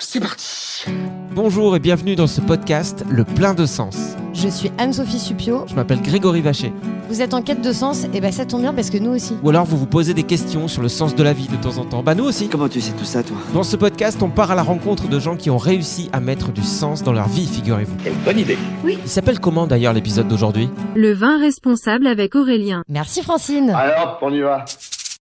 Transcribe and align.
C'est 0.00 0.20
parti 0.20 0.84
Bonjour 1.32 1.74
et 1.74 1.80
bienvenue 1.80 2.14
dans 2.14 2.28
ce 2.28 2.40
podcast 2.40 3.04
Le 3.10 3.24
plein 3.24 3.52
de 3.52 3.66
sens. 3.66 3.96
Je 4.32 4.46
suis 4.48 4.70
Anne-Sophie 4.78 5.18
Supio. 5.18 5.64
Je 5.66 5.74
m'appelle 5.74 6.00
Grégory 6.00 6.40
Vacher. 6.40 6.72
Vous 7.08 7.20
êtes 7.20 7.34
en 7.34 7.42
quête 7.42 7.62
de 7.62 7.72
sens 7.72 8.04
Et 8.14 8.20
ben 8.20 8.30
ça 8.30 8.46
tombe 8.46 8.60
bien 8.60 8.72
parce 8.72 8.90
que 8.90 8.98
nous 8.98 9.10
aussi. 9.10 9.34
Ou 9.42 9.48
alors 9.50 9.64
vous 9.64 9.76
vous 9.76 9.86
posez 9.86 10.14
des 10.14 10.22
questions 10.22 10.68
sur 10.68 10.82
le 10.82 10.88
sens 10.88 11.16
de 11.16 11.22
la 11.24 11.32
vie 11.32 11.48
de 11.48 11.56
temps 11.56 11.78
en 11.78 11.84
temps. 11.84 12.04
Bah 12.04 12.14
nous 12.14 12.24
aussi. 12.24 12.48
Comment 12.48 12.68
tu 12.68 12.80
sais 12.80 12.92
tout 12.92 13.04
ça, 13.04 13.24
toi? 13.24 13.36
Dans 13.52 13.64
ce 13.64 13.74
podcast, 13.74 14.22
on 14.22 14.30
part 14.30 14.52
à 14.52 14.54
la 14.54 14.62
rencontre 14.62 15.08
de 15.08 15.18
gens 15.18 15.36
qui 15.36 15.50
ont 15.50 15.58
réussi 15.58 16.08
à 16.12 16.20
mettre 16.20 16.52
du 16.52 16.62
sens 16.62 17.02
dans 17.02 17.12
leur 17.12 17.28
vie, 17.28 17.46
figurez-vous. 17.46 17.96
Quelle 18.04 18.14
bonne 18.24 18.38
idée 18.38 18.58
Il 18.86 19.08
s'appelle 19.08 19.40
comment 19.40 19.66
d'ailleurs 19.66 19.94
l'épisode 19.94 20.28
d'aujourd'hui? 20.28 20.70
Le 20.94 21.12
vin 21.12 21.40
responsable 21.40 22.06
avec 22.06 22.36
Aurélien. 22.36 22.84
Merci 22.88 23.22
Francine. 23.22 23.70
Alors, 23.70 24.18
on 24.22 24.32
y 24.32 24.40
va 24.40 24.64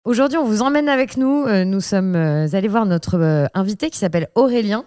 Aujourd'hui, 0.06 0.38
on 0.38 0.44
vous 0.46 0.62
emmène 0.62 0.90
avec 0.90 1.16
nous. 1.16 1.46
Euh, 1.46 1.64
nous 1.64 1.80
sommes 1.80 2.16
euh, 2.16 2.48
allés 2.52 2.68
voir 2.68 2.86
notre 2.86 3.18
euh, 3.18 3.46
invité 3.54 3.90
qui 3.90 3.98
s'appelle 3.98 4.28
Aurélien. 4.36 4.84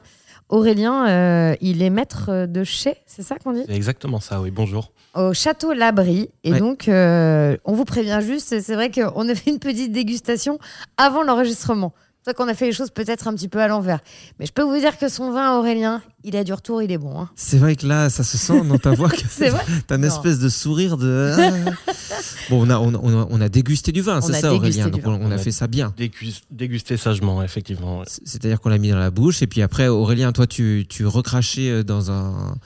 Aurélien, 0.50 1.08
euh, 1.08 1.56
il 1.60 1.82
est 1.82 1.90
maître 1.90 2.46
de 2.46 2.62
chez, 2.64 2.96
c'est 3.06 3.22
ça 3.22 3.36
qu'on 3.36 3.52
dit? 3.52 3.64
C'est 3.66 3.74
exactement 3.74 4.20
ça, 4.20 4.40
oui. 4.40 4.50
Bonjour. 4.52 4.92
Au 5.14 5.32
château 5.32 5.72
Labri. 5.72 6.28
Et 6.44 6.52
Ouais. 6.52 6.58
donc, 6.60 6.86
euh, 6.88 7.56
on 7.64 7.72
vous 7.72 7.84
prévient 7.86 8.20
juste, 8.22 8.60
c'est 8.60 8.74
vrai 8.74 8.90
qu'on 8.90 9.28
a 9.28 9.34
fait 9.34 9.50
une 9.50 9.58
petite 9.58 9.90
dégustation 9.90 10.58
avant 10.98 11.22
l'enregistrement. 11.24 11.94
C'est 12.26 12.32
vrai 12.32 12.44
qu'on 12.44 12.50
a 12.50 12.54
fait 12.56 12.66
les 12.66 12.72
choses 12.72 12.90
peut-être 12.90 13.28
un 13.28 13.34
petit 13.36 13.46
peu 13.46 13.60
à 13.60 13.68
l'envers. 13.68 14.00
Mais 14.40 14.46
je 14.46 14.52
peux 14.52 14.64
vous 14.64 14.76
dire 14.76 14.98
que 14.98 15.08
son 15.08 15.30
vin, 15.30 15.56
Aurélien, 15.60 16.02
il 16.24 16.34
a 16.34 16.42
du 16.42 16.52
retour, 16.52 16.82
il 16.82 16.90
est 16.90 16.98
bon. 16.98 17.20
hein. 17.20 17.30
C'est 17.36 17.56
vrai 17.56 17.76
que 17.76 17.86
là, 17.86 18.10
ça 18.10 18.24
se 18.24 18.36
sent 18.36 18.62
dans 18.64 18.78
ta 18.78 18.90
voix 18.90 19.10
C'est 19.30 19.50
vrai 19.50 19.62
t'as 19.86 19.94
une 19.94 20.00
Non. 20.02 20.08
espèce 20.08 20.40
de 20.40 20.48
sourire 20.48 20.96
de. 20.96 21.32
Ah. 21.38 21.70
bon, 22.50 22.66
on 22.66 22.70
a, 22.70 22.78
on, 22.80 22.94
a- 22.94 22.98
on 23.00 23.22
a- 23.22 23.26
on 23.30 23.40
a 23.40 23.48
dégusté 23.48 23.92
du 23.92 24.00
vin, 24.02 24.20
c'est 24.20 24.32
ça, 24.32 24.50
dégusté 24.50 24.82
Aurélien. 24.82 24.88
Donc 24.88 25.02
on, 25.06 25.24
on 25.24 25.30
a 25.30 25.38
fait 25.38 25.52
ça 25.52 25.68
bien. 25.68 25.94
Dégus- 25.96 26.42
Déguster 26.50 26.96
sagement, 26.96 27.44
effectivement. 27.44 28.02
C'est-à-dire 28.24 28.60
qu'on 28.60 28.70
l'a 28.70 28.78
mis 28.78 28.90
dans 28.90 28.98
la 28.98 29.12
bouche 29.12 29.42
et 29.42 29.46
puis 29.46 29.62
après, 29.62 29.86
Aurélien, 29.86 30.32
toi, 30.32 30.48
tu, 30.48 30.84
tu 30.88 31.06
recrachais 31.06 31.70
euh, 31.70 31.84
dans 31.84 32.10
un. 32.10 32.56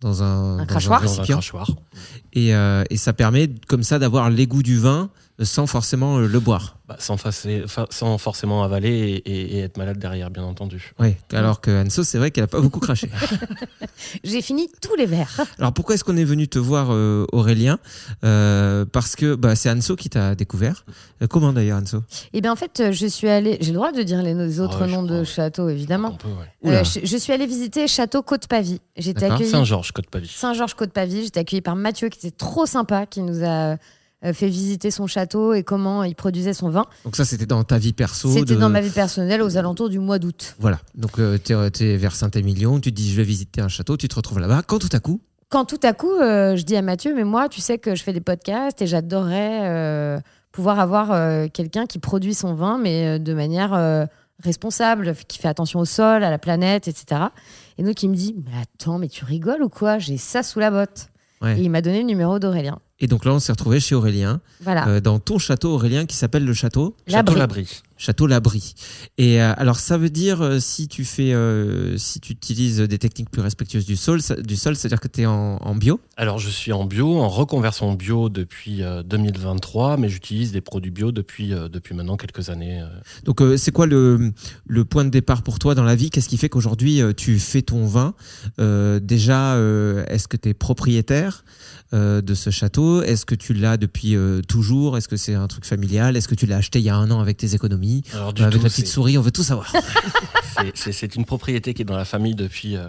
Dans 0.00 0.22
un, 0.22 0.56
dans 0.56 0.64
crachoir. 0.64 1.02
Dans 1.02 1.20
un 1.20 1.24
crachoir. 1.24 1.68
Et, 2.32 2.54
euh, 2.54 2.84
et 2.88 2.96
ça 2.96 3.12
permet 3.12 3.50
comme 3.68 3.82
ça 3.82 3.98
d'avoir 3.98 4.30
l'égout 4.30 4.62
du 4.62 4.78
vin 4.78 5.10
sans 5.42 5.66
forcément 5.66 6.18
euh, 6.18 6.26
le 6.26 6.40
boire. 6.40 6.76
Bah, 6.88 6.96
sans, 6.98 7.16
forcément 8.18 8.62
avaler 8.64 8.90
et, 8.90 9.30
et- 9.30 9.56
et 9.56 9.60
être 9.60 9.76
malade 9.78 9.98
derrière, 9.98 10.28
bien 10.30 10.42
entendu. 10.42 10.92
Oui, 10.98 11.14
alors 11.32 11.60
que 11.60 11.70
Anso, 11.86 12.02
c'est 12.02 12.18
vrai 12.18 12.30
qu'elle 12.32 12.42
a 12.44 12.48
pas 12.48 12.60
beaucoup 12.60 12.80
craché. 12.80 13.08
J'ai 14.24 14.42
fini 14.42 14.68
tous 14.82 14.94
les 14.96 15.06
verres. 15.06 15.40
Alors 15.58 15.72
pourquoi 15.72 15.94
est-ce 15.94 16.04
qu'on 16.04 16.16
est 16.16 16.24
venu 16.24 16.48
te 16.48 16.58
voir, 16.58 16.88
euh, 16.90 17.26
Aurélien? 17.32 17.78
Euh, 18.24 18.84
Parce 18.90 19.16
que 19.16 19.34
bah, 19.34 19.54
c'est 19.54 19.70
Anso 19.70 19.96
qui 19.96 20.10
t'a 20.10 20.34
découvert. 20.34 20.84
Euh, 21.22 21.26
comment 21.26 21.52
d'ailleurs, 21.52 21.80
Anso? 21.80 22.02
Eh 22.32 22.40
bien, 22.40 22.52
en 22.52 22.56
fait, 22.56 22.90
je 22.90 23.06
suis 23.06 23.28
allée. 23.28 23.58
J'ai 23.60 23.70
le 23.70 23.76
droit 23.76 23.92
de 23.92 24.02
dire 24.02 24.22
les 24.22 24.60
autres 24.60 24.86
noms 24.86 25.02
de 25.02 25.22
crois. 25.22 25.24
châteaux, 25.24 25.68
évidemment. 25.68 26.18
Ouais. 26.64 26.72
Euh, 26.72 26.84
je, 26.84 27.00
je 27.04 27.16
suis 27.16 27.32
allée 27.32 27.46
visiter 27.46 27.86
Château 27.88 28.22
Côte-Pavie. 28.22 28.80
J'étais 28.96 29.26
accueillie. 29.26 29.50
Saint-Georges, 29.50 29.92
Côte-Pavie. 29.92 30.28
Saint-Georges 30.28 30.74
Côte-Pavie. 30.74 31.22
J'étais 31.24 31.40
accueillie 31.40 31.62
par 31.62 31.76
Mathieu, 31.76 32.08
qui 32.08 32.26
était 32.26 32.36
trop 32.36 32.66
sympa, 32.66 33.06
qui 33.06 33.20
nous 33.22 33.42
a 33.44 33.72
euh, 33.72 33.76
fait 34.22 34.48
visiter 34.48 34.90
son 34.90 35.06
château 35.06 35.54
et 35.54 35.62
comment 35.62 36.04
il 36.04 36.14
produisait 36.14 36.52
son 36.54 36.68
vin. 36.68 36.84
Donc 37.04 37.16
ça, 37.16 37.24
c'était 37.24 37.46
dans 37.46 37.64
ta 37.64 37.78
vie 37.78 37.92
perso. 37.92 38.28
C'était 38.32 38.54
de- 38.54 38.60
dans 38.60 38.68
ma 38.68 38.80
vie 38.80 38.90
personnelle 38.90 39.42
aux 39.42 39.56
alentours 39.56 39.88
du 39.88 39.98
mois 39.98 40.18
d'août. 40.18 40.56
Voilà. 40.58 40.78
Donc 40.94 41.12
tu 41.44 41.52
es, 41.84 41.96
vers 41.96 42.14
Saint-Émilion, 42.14 42.80
tu 42.80 42.90
te 42.90 42.96
dis 42.96 43.10
je 43.10 43.16
vais 43.16 43.24
visiter 43.24 43.60
un 43.60 43.68
château, 43.68 43.96
tu 43.96 44.08
te 44.08 44.14
retrouves 44.14 44.38
là-bas. 44.38 44.62
Quand 44.66 44.78
tout 44.78 44.88
à 44.92 45.00
coup, 45.00 45.20
Quand 45.48 45.64
tout 45.64 45.80
à 45.82 45.92
coup, 45.92 46.12
euh, 46.12 46.54
je 46.56 46.62
dis 46.62 46.76
à 46.76 46.82
Mathieu, 46.82 47.14
mais 47.14 47.24
moi, 47.24 47.48
tu 47.48 47.60
sais 47.60 47.78
que 47.78 47.94
je 47.94 48.02
fais 48.02 48.12
des 48.12 48.20
podcasts 48.20 48.80
et 48.82 48.86
j'adorerais 48.86 49.60
euh, 49.68 50.18
pouvoir 50.52 50.78
avoir 50.80 51.10
euh, 51.12 51.48
quelqu'un 51.52 51.86
qui 51.86 51.98
produit 51.98 52.34
son 52.34 52.54
vin, 52.54 52.78
mais 52.78 53.06
euh, 53.06 53.18
de 53.18 53.34
manière 53.34 53.72
euh, 53.74 54.04
responsable, 54.44 55.14
qui 55.28 55.38
fait 55.38 55.48
attention 55.48 55.80
au 55.80 55.84
sol, 55.84 56.22
à 56.24 56.30
la 56.30 56.38
planète, 56.38 56.88
etc. 56.88 57.22
Et 57.78 57.82
donc, 57.82 58.02
il 58.02 58.10
me 58.10 58.14
dit, 58.14 58.34
mais 58.44 58.52
attends, 58.62 58.98
mais 58.98 59.08
tu 59.08 59.24
rigoles 59.24 59.62
ou 59.62 59.68
quoi? 59.68 59.98
J'ai 59.98 60.16
ça 60.18 60.42
sous 60.42 60.60
la 60.60 60.70
botte. 60.70 61.08
Ouais. 61.42 61.58
Et 61.58 61.62
il 61.62 61.70
m'a 61.70 61.82
donné 61.82 62.00
le 62.00 62.06
numéro 62.06 62.38
d'Aurélien. 62.38 62.78
Et 63.00 63.06
donc 63.06 63.24
là 63.24 63.32
on 63.32 63.38
s'est 63.40 63.52
retrouvé 63.52 63.80
chez 63.80 63.94
Aurélien, 63.94 64.40
Voilà. 64.62 64.86
euh, 64.88 65.00
dans 65.00 65.18
ton 65.18 65.38
château 65.38 65.72
Aurélien 65.74 66.06
qui 66.06 66.16
s'appelle 66.16 66.44
le 66.44 66.54
château 66.54 66.96
Château 67.08 67.34
Labri. 67.34 67.66
Château 67.96 68.26
Labri. 68.26 68.74
Et 69.18 69.42
euh, 69.42 69.52
alors 69.58 69.76
ça 69.78 69.98
veut 69.98 70.08
dire 70.08 70.40
euh, 70.42 70.58
si 70.58 70.88
tu 70.88 71.04
fais, 71.04 71.34
euh, 71.34 71.98
si 71.98 72.18
tu 72.20 72.32
utilises 72.32 72.78
des 72.80 72.98
techniques 72.98 73.30
plus 73.30 73.42
respectueuses 73.42 73.84
du 73.84 73.96
sol, 73.96 74.22
ça- 74.22 74.36
du 74.36 74.56
sol, 74.56 74.74
c'est-à-dire 74.74 75.00
que 75.00 75.08
tu 75.08 75.20
es 75.22 75.26
en, 75.26 75.56
en 75.60 75.74
bio? 75.74 76.00
Alors, 76.16 76.38
je 76.38 76.48
suis 76.48 76.72
en 76.72 76.84
bio, 76.84 77.18
en 77.18 77.28
reconversion 77.28 77.92
bio 77.92 78.30
depuis 78.30 78.82
euh, 78.82 79.02
2023, 79.02 79.98
mais 79.98 80.08
j'utilise 80.08 80.50
des 80.52 80.62
produits 80.62 80.90
bio 80.90 81.12
depuis, 81.12 81.52
euh, 81.52 81.68
depuis 81.68 81.94
maintenant 81.94 82.16
quelques 82.16 82.48
années. 82.48 82.80
euh. 82.80 82.86
Donc 83.24 83.42
euh, 83.42 83.58
c'est 83.58 83.70
quoi 83.72 83.86
le, 83.86 84.32
le 84.66 84.84
point 84.86 85.04
de 85.04 85.10
départ 85.10 85.42
pour 85.42 85.58
toi 85.58 85.74
dans 85.74 85.84
la 85.84 85.94
vie? 85.94 86.08
Qu'est-ce 86.08 86.28
qui 86.30 86.38
fait 86.38 86.48
qu'aujourd'hui 86.48 87.02
euh, 87.02 87.12
tu 87.12 87.38
fais 87.38 87.60
ton 87.62 87.84
vin? 87.86 88.14
Euh, 88.60 88.98
Déjà, 89.00 89.56
euh, 89.56 90.04
est-ce 90.08 90.26
que 90.26 90.36
tu 90.38 90.48
es 90.48 90.54
propriétaire? 90.54 91.44
Euh, 91.92 92.20
de 92.20 92.34
ce 92.34 92.50
château. 92.50 93.02
Est-ce 93.02 93.26
que 93.26 93.34
tu 93.34 93.52
l'as 93.52 93.76
depuis 93.76 94.14
euh, 94.14 94.42
toujours? 94.42 94.96
Est-ce 94.96 95.08
que 95.08 95.16
c'est 95.16 95.34
un 95.34 95.48
truc 95.48 95.64
familial? 95.64 96.16
Est-ce 96.16 96.28
que 96.28 96.36
tu 96.36 96.46
l'as 96.46 96.58
acheté 96.58 96.78
il 96.78 96.84
y 96.84 96.88
a 96.88 96.94
un 96.94 97.10
an 97.10 97.20
avec 97.20 97.36
tes 97.36 97.54
économies? 97.54 98.04
Alors, 98.12 98.32
du 98.32 98.42
Avec 98.42 98.58
tout, 98.58 98.62
la 98.62 98.70
petite 98.70 98.86
souris, 98.86 99.18
on 99.18 99.22
veut 99.22 99.32
tout 99.32 99.42
savoir. 99.42 99.72
C'est 100.74 101.16
une 101.16 101.24
propriété 101.24 101.74
qui 101.74 101.82
est 101.82 101.84
dans 101.84 101.96
la 101.96 102.04
famille 102.04 102.34
depuis, 102.34 102.76
euh, 102.76 102.88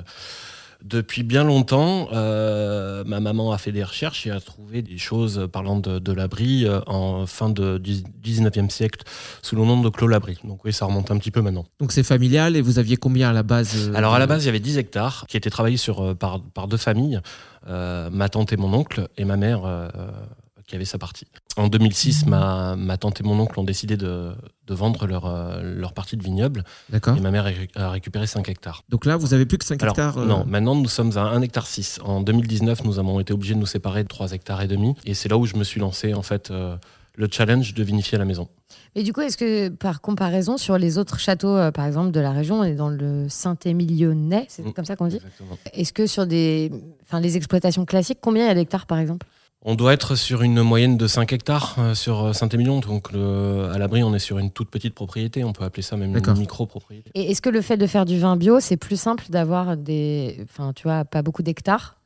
depuis 0.83 1.24
bien 1.24 1.44
longtemps. 1.44 2.07
Euh, 2.13 3.04
ma 3.06 3.19
maman 3.19 3.51
a 3.51 3.57
fait 3.57 3.72
des 3.72 3.83
recherches 3.83 4.25
et 4.28 4.31
a 4.31 4.39
trouvé 4.39 4.81
des 4.81 4.98
choses 4.98 5.48
parlant 5.51 5.78
de, 5.80 6.00
de 6.00 6.12
l'abri 6.12 6.66
euh, 6.66 6.80
en 6.88 7.25
fin 7.28 7.50
de 7.50 7.78
dix- 7.78 8.04
19e 8.24 8.69
siècle 8.69 9.04
sous 9.42 9.56
le 9.56 9.63
nom 9.63 9.81
de 9.81 9.89
Clos 9.89 10.07
Labri. 10.07 10.38
Donc 10.44 10.63
oui, 10.66 10.74
ça 10.74 10.86
remonte 10.86 11.12
un 11.12 11.18
petit 11.18 11.31
peu 11.31 11.42
maintenant. 11.42 11.66
Donc 11.80 11.92
c'est 11.92 12.04
familial 12.04 12.56
et 12.56 12.62
vous 12.62 12.80
aviez 12.80 12.98
combien 12.98 13.30
à 13.30 13.33
la 13.33 13.44
base 13.44 13.89
euh, 13.89 13.94
Alors 13.95 14.13
à 14.13 14.19
la 14.19 14.28
base, 14.28 14.44
il 14.44 14.48
y 14.48 14.50
avait 14.50 14.60
10 14.60 14.78
hectares 14.78 15.25
qui 15.28 15.38
étaient 15.38 15.50
travaillés 15.50 15.78
sur, 15.78 16.01
euh, 16.04 16.13
par, 16.16 16.42
par 16.42 16.68
deux 16.68 16.78
familles, 16.78 17.19
euh, 17.68 18.10
ma 18.12 18.30
tante 18.30 18.51
et 18.54 18.57
mon 18.57 18.74
oncle, 18.74 19.07
et 19.18 19.25
ma 19.25 19.38
mère 19.38 19.62
euh, 19.66 19.89
qui 20.71 20.75
avait 20.77 20.85
sa 20.85 20.97
partie. 20.97 21.27
En 21.57 21.68
2006, 21.68 22.25
ma, 22.27 22.77
ma 22.77 22.97
tante 22.97 23.19
et 23.19 23.23
mon 23.23 23.38
oncle 23.39 23.59
ont 23.59 23.65
décidé 23.65 23.97
de, 23.97 24.31
de 24.68 24.73
vendre 24.73 25.06
leur, 25.06 25.25
euh, 25.25 25.62
leur 25.62 25.94
partie 25.94 26.15
de 26.15 26.23
vignoble. 26.23 26.63
D'accord. 26.89 27.18
Et 27.18 27.19
ma 27.19 27.29
mère 27.29 27.45
a 27.45 27.50
récu- 27.50 27.69
a 27.75 27.89
récupéré 27.89 28.25
5 28.25 28.47
hectares. 28.47 28.83
Donc 28.88 29.06
là, 29.06 29.18
vous 29.18 29.33
avez 29.33 29.45
plus 29.45 29.57
que 29.57 29.65
5 29.65 29.83
Alors, 29.83 29.94
hectares. 29.94 30.18
euh, 30.19 30.25
non, 30.25 30.45
maintenant 30.47 30.75
nous 30.75 30.88
sommes 30.88 31.18
à 31.18 31.23
1 31.23 31.41
hectare 31.41 31.68
6. 31.68 32.00
En 32.06 32.21
2019, 32.21 32.85
nous 32.85 33.00
avons 33.00 33.19
été 33.19 33.33
obligés 33.33 33.53
de 33.53 33.59
nous 33.59 33.65
séparer 33.65 34.03
de 34.03 34.07
3 34.07 34.31
hectares 34.31 34.62
et 34.62 34.68
demi. 34.69 34.95
Et 35.06 35.13
c'est 35.13 35.27
là 35.27 35.38
où 35.38 35.45
je 35.45 35.57
me 35.57 35.65
suis 35.65 35.81
lancé, 35.81 36.13
en 36.13 36.21
fait, 36.21 36.51
euh, 36.51 36.77
le 37.15 37.27
challenge 37.29 37.74
de 37.74 37.83
vinifier 37.83 38.15
à 38.15 38.19
la 38.19 38.25
maison. 38.25 38.47
Et 38.95 39.03
du 39.03 39.12
coup, 39.12 39.19
est-ce 39.19 39.35
que 39.38 39.67
par 39.67 40.00
comparaison 40.00 40.56
sur 40.57 40.77
les 40.77 40.97
autres 40.97 41.19
châteaux, 41.19 41.56
euh, 41.57 41.71
par 41.71 41.85
exemple, 41.85 42.12
de 42.12 42.19
la 42.21 42.31
région, 42.31 42.59
on 42.62 42.63
est 42.63 42.75
dans 42.75 42.89
le 42.89 43.27
Saint-Émilionnais, 43.27 44.45
c'est 44.50 44.65
Mm. 44.65 44.74
comme 44.74 44.85
ça 44.85 44.95
qu'on 44.95 45.07
dit? 45.07 45.19
Est-ce 45.74 45.91
que 45.94 46.07
sur 46.07 46.25
des, 46.25 46.71
enfin, 47.03 47.19
les 47.19 47.35
exploitations 47.38 47.83
classiques, 47.85 48.19
combien 48.21 48.45
il 48.45 48.47
y 48.47 48.51
a 48.51 48.56
d'hectares 48.56 48.85
par 48.85 48.97
exemple? 49.00 49.27
On 49.63 49.75
doit 49.75 49.94
être 49.94 50.16
sur 50.16 50.42
une 50.42 50.62
moyenne 50.63 50.98
de 50.98 51.06
5 51.06 51.34
hectares 51.34 51.75
euh, 51.78 51.94
sur 51.94 52.34
Saint-Émilion. 52.34 52.80
Donc 52.80 53.12
le- 53.12 53.69
à 53.72 53.78
l'abri, 53.78 54.02
on 54.04 54.13
est 54.16 54.19
sur 54.19 54.40
une 54.40 54.50
toute 54.50 54.69
petite 54.72 54.96
propriété. 54.96 55.44
On 55.44 55.54
peut 55.54 55.63
appeler 55.63 55.84
ça 55.84 55.98
même 55.98 56.16
une 56.18 56.38
micro-propriété. 56.40 57.12
Et 57.13 57.30
est-ce 57.31 57.42
que 57.44 57.50
le 57.50 57.62
fait 57.62 57.78
de 57.78 57.86
faire 57.86 58.06
du 58.06 58.18
vin 58.18 58.36
bio, 58.38 58.60
c'est 58.60 58.78
plus 58.78 59.00
simple 59.00 59.25
d'avoir 59.30 59.78
des, 59.78 60.40
enfin, 60.44 60.74
tu 60.74 60.84
vois, 60.84 61.06
pas 61.06 61.22
beaucoup 61.22 61.44
d'hectares 61.44 61.98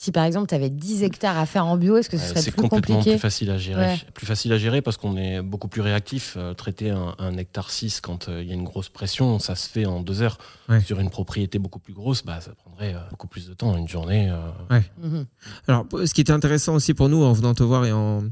Si 0.00 0.12
par 0.12 0.22
exemple, 0.22 0.46
tu 0.46 0.54
avais 0.54 0.70
10 0.70 1.02
hectares 1.02 1.36
à 1.36 1.44
faire 1.44 1.66
en 1.66 1.76
bio, 1.76 1.96
est-ce 1.96 2.08
que 2.08 2.16
ce 2.18 2.28
serait 2.28 2.40
c'est 2.40 2.52
plus 2.52 2.62
complètement 2.62 2.98
compliqué 2.98 3.16
plus 3.16 3.20
facile 3.20 3.50
à 3.50 3.58
gérer. 3.58 3.84
Ouais. 3.84 3.98
Plus 4.14 4.26
facile 4.26 4.52
à 4.52 4.56
gérer 4.56 4.80
parce 4.80 4.96
qu'on 4.96 5.16
est 5.16 5.42
beaucoup 5.42 5.66
plus 5.66 5.80
réactif. 5.80 6.34
Euh, 6.36 6.54
traiter 6.54 6.90
un, 6.90 7.16
un 7.18 7.36
hectare 7.36 7.68
6 7.68 8.00
quand 8.00 8.28
euh, 8.28 8.40
il 8.40 8.46
y 8.46 8.52
a 8.52 8.54
une 8.54 8.62
grosse 8.62 8.88
pression, 8.90 9.40
ça 9.40 9.56
se 9.56 9.68
fait 9.68 9.86
en 9.86 10.00
deux 10.00 10.22
heures. 10.22 10.38
Ouais. 10.68 10.80
Sur 10.82 11.00
une 11.00 11.10
propriété 11.10 11.58
beaucoup 11.58 11.80
plus 11.80 11.94
grosse, 11.94 12.24
bah, 12.24 12.40
ça 12.40 12.52
prendrait 12.54 12.94
euh, 12.94 12.98
beaucoup 13.10 13.26
plus 13.26 13.48
de 13.48 13.54
temps, 13.54 13.76
une 13.76 13.88
journée. 13.88 14.30
euh, 14.30 14.78
Mhm. 15.02 15.26
Alors, 15.66 15.84
ce 15.92 16.14
qui 16.14 16.20
était 16.20 16.32
intéressant 16.32 16.74
aussi 16.74 16.94
pour 16.94 17.08
nous 17.08 17.24
en 17.24 17.32
venant 17.32 17.54
te 17.54 17.64
voir 17.64 17.84
et 17.84 17.90
en, 17.90 18.22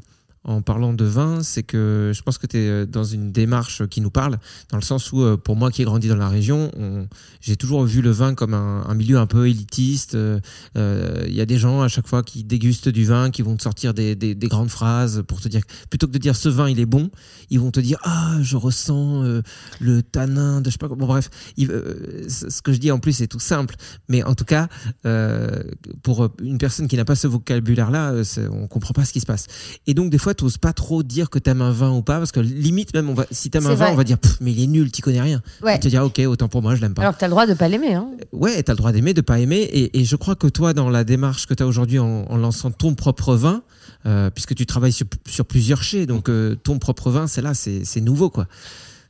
en 0.46 0.62
parlant 0.62 0.92
de 0.94 1.04
vin, 1.04 1.42
c'est 1.42 1.64
que 1.64 2.12
je 2.14 2.22
pense 2.22 2.38
que 2.38 2.46
tu 2.46 2.56
es 2.56 2.86
dans 2.86 3.02
une 3.04 3.32
démarche 3.32 3.86
qui 3.88 4.00
nous 4.00 4.10
parle, 4.10 4.38
dans 4.70 4.76
le 4.78 4.82
sens 4.82 5.12
où, 5.12 5.20
euh, 5.22 5.36
pour 5.36 5.56
moi 5.56 5.70
qui 5.72 5.82
ai 5.82 5.84
grandi 5.84 6.06
dans 6.08 6.16
la 6.16 6.28
région, 6.28 6.70
on- 6.78 7.08
j'ai 7.40 7.56
toujours 7.56 7.84
vu 7.84 8.00
le 8.00 8.10
vin 8.12 8.34
comme 8.34 8.54
un, 8.54 8.94
milieu 8.94 9.18
un 9.18 9.26
peu 9.26 9.48
élitiste. 9.48 10.14
Euh, 10.14 10.38
euh, 10.78 11.24
Il 11.26 11.34
y 11.34 11.40
a 11.40 11.46
des 11.46 11.58
gens 11.58 11.82
à 11.82 11.88
chaque 11.88 12.06
fois 12.06 12.22
qui 12.22 12.44
dégustent 12.44 12.88
du 12.88 13.04
vin, 13.04 13.30
qui 13.30 13.42
vont 13.42 13.56
te 13.56 13.62
sortir 13.62 13.92
des, 13.92 14.14
des- 14.14 14.34
des 14.36 14.46
grandes 14.48 14.70
phrases 14.70 15.22
pour 15.26 15.40
te 15.40 15.48
dire, 15.48 15.62
plutôt 15.90 16.06
que 16.06 16.12
de 16.12 16.18
dire 16.18 16.36
ce 16.36 16.48
vin 16.48 16.70
il 16.70 16.78
est 16.80 16.86
bon, 16.86 17.10
ils 17.50 17.58
vont 17.60 17.70
te 17.72 17.80
dire 17.80 17.98
ah 18.04 18.36
je 18.40 18.56
ressens 18.56 19.24
euh, 19.24 19.42
le 19.80 20.02
tanin 20.02 20.60
de 20.60 20.66
je 20.70 20.72
sais 20.72 20.78
pas. 20.78 20.88
Bon 20.88 21.06
bref, 21.06 21.28
euh, 21.58 22.28
ce 22.28 22.62
que 22.62 22.72
je 22.72 22.78
dis 22.78 22.90
en 22.92 22.98
plus 23.00 23.12
c'est 23.14 23.26
tout 23.26 23.40
simple, 23.40 23.74
mais 24.08 24.22
en 24.22 24.34
tout 24.36 24.44
cas 24.44 24.68
euh, 25.04 25.62
pour 26.02 26.28
une 26.40 26.58
personne 26.58 26.86
qui 26.88 26.96
n'a 26.96 27.04
pas 27.04 27.16
ce 27.16 27.26
vocabulaire-là, 27.26 28.12
euh, 28.12 28.24
c'est- 28.24 28.46
on 28.48 28.68
comprend 28.68 28.94
pas 28.94 29.04
ce 29.04 29.12
qui 29.12 29.20
se 29.20 29.26
passe. 29.26 29.46
Et 29.88 29.94
donc 29.94 30.10
des 30.10 30.18
fois, 30.18 30.34
tu 30.36 30.58
pas 30.58 30.72
trop 30.72 31.02
dire 31.02 31.30
que 31.30 31.38
t'aimes 31.38 31.62
un 31.62 31.72
vin 31.72 31.90
ou 31.90 32.02
pas, 32.02 32.18
parce 32.18 32.32
que 32.32 32.40
limite 32.40 32.94
même, 32.94 33.10
on 33.10 33.14
va, 33.14 33.26
si 33.30 33.50
t'aimes 33.50 33.66
un 33.66 33.74
vin, 33.74 33.90
on 33.90 33.96
va 33.96 34.04
dire 34.04 34.18
mais 34.40 34.52
il 34.52 34.62
est 34.62 34.66
nul, 34.66 34.90
t'y 34.90 35.02
connais 35.02 35.20
rien. 35.20 35.42
Ouais. 35.62 35.78
Tu 35.78 35.88
vas 35.88 35.90
dire 35.90 36.04
ok, 36.04 36.20
autant 36.26 36.48
pour 36.48 36.62
moi, 36.62 36.74
je 36.74 36.80
l'aime 36.80 36.94
pas. 36.94 37.02
Alors 37.02 37.14
que 37.14 37.18
tu 37.18 37.24
as 37.24 37.28
le 37.28 37.32
droit 37.32 37.46
de 37.46 37.54
pas 37.54 37.68
l'aimer. 37.68 37.94
Hein. 37.94 38.08
Ouais, 38.32 38.62
t'as 38.62 38.72
le 38.72 38.78
droit 38.78 38.92
d'aimer, 38.92 39.14
de 39.14 39.20
pas 39.20 39.40
aimer, 39.40 39.62
et, 39.62 39.98
et 39.98 40.04
je 40.04 40.16
crois 40.16 40.36
que 40.36 40.46
toi, 40.46 40.72
dans 40.72 40.90
la 40.90 41.04
démarche 41.04 41.46
que 41.46 41.54
t'as 41.54 41.64
aujourd'hui 41.64 41.98
en, 41.98 42.26
en 42.28 42.36
lançant 42.36 42.70
ton 42.70 42.94
propre 42.94 43.34
vin, 43.34 43.62
euh, 44.04 44.30
puisque 44.30 44.54
tu 44.54 44.66
travailles 44.66 44.92
sur, 44.92 45.06
sur 45.26 45.46
plusieurs 45.46 45.82
chais, 45.82 46.06
donc 46.06 46.28
euh, 46.28 46.54
ton 46.54 46.78
propre 46.78 47.10
vin, 47.10 47.26
c'est 47.26 47.42
là, 47.42 47.54
c'est 47.54 48.00
nouveau 48.00 48.30
quoi. 48.30 48.46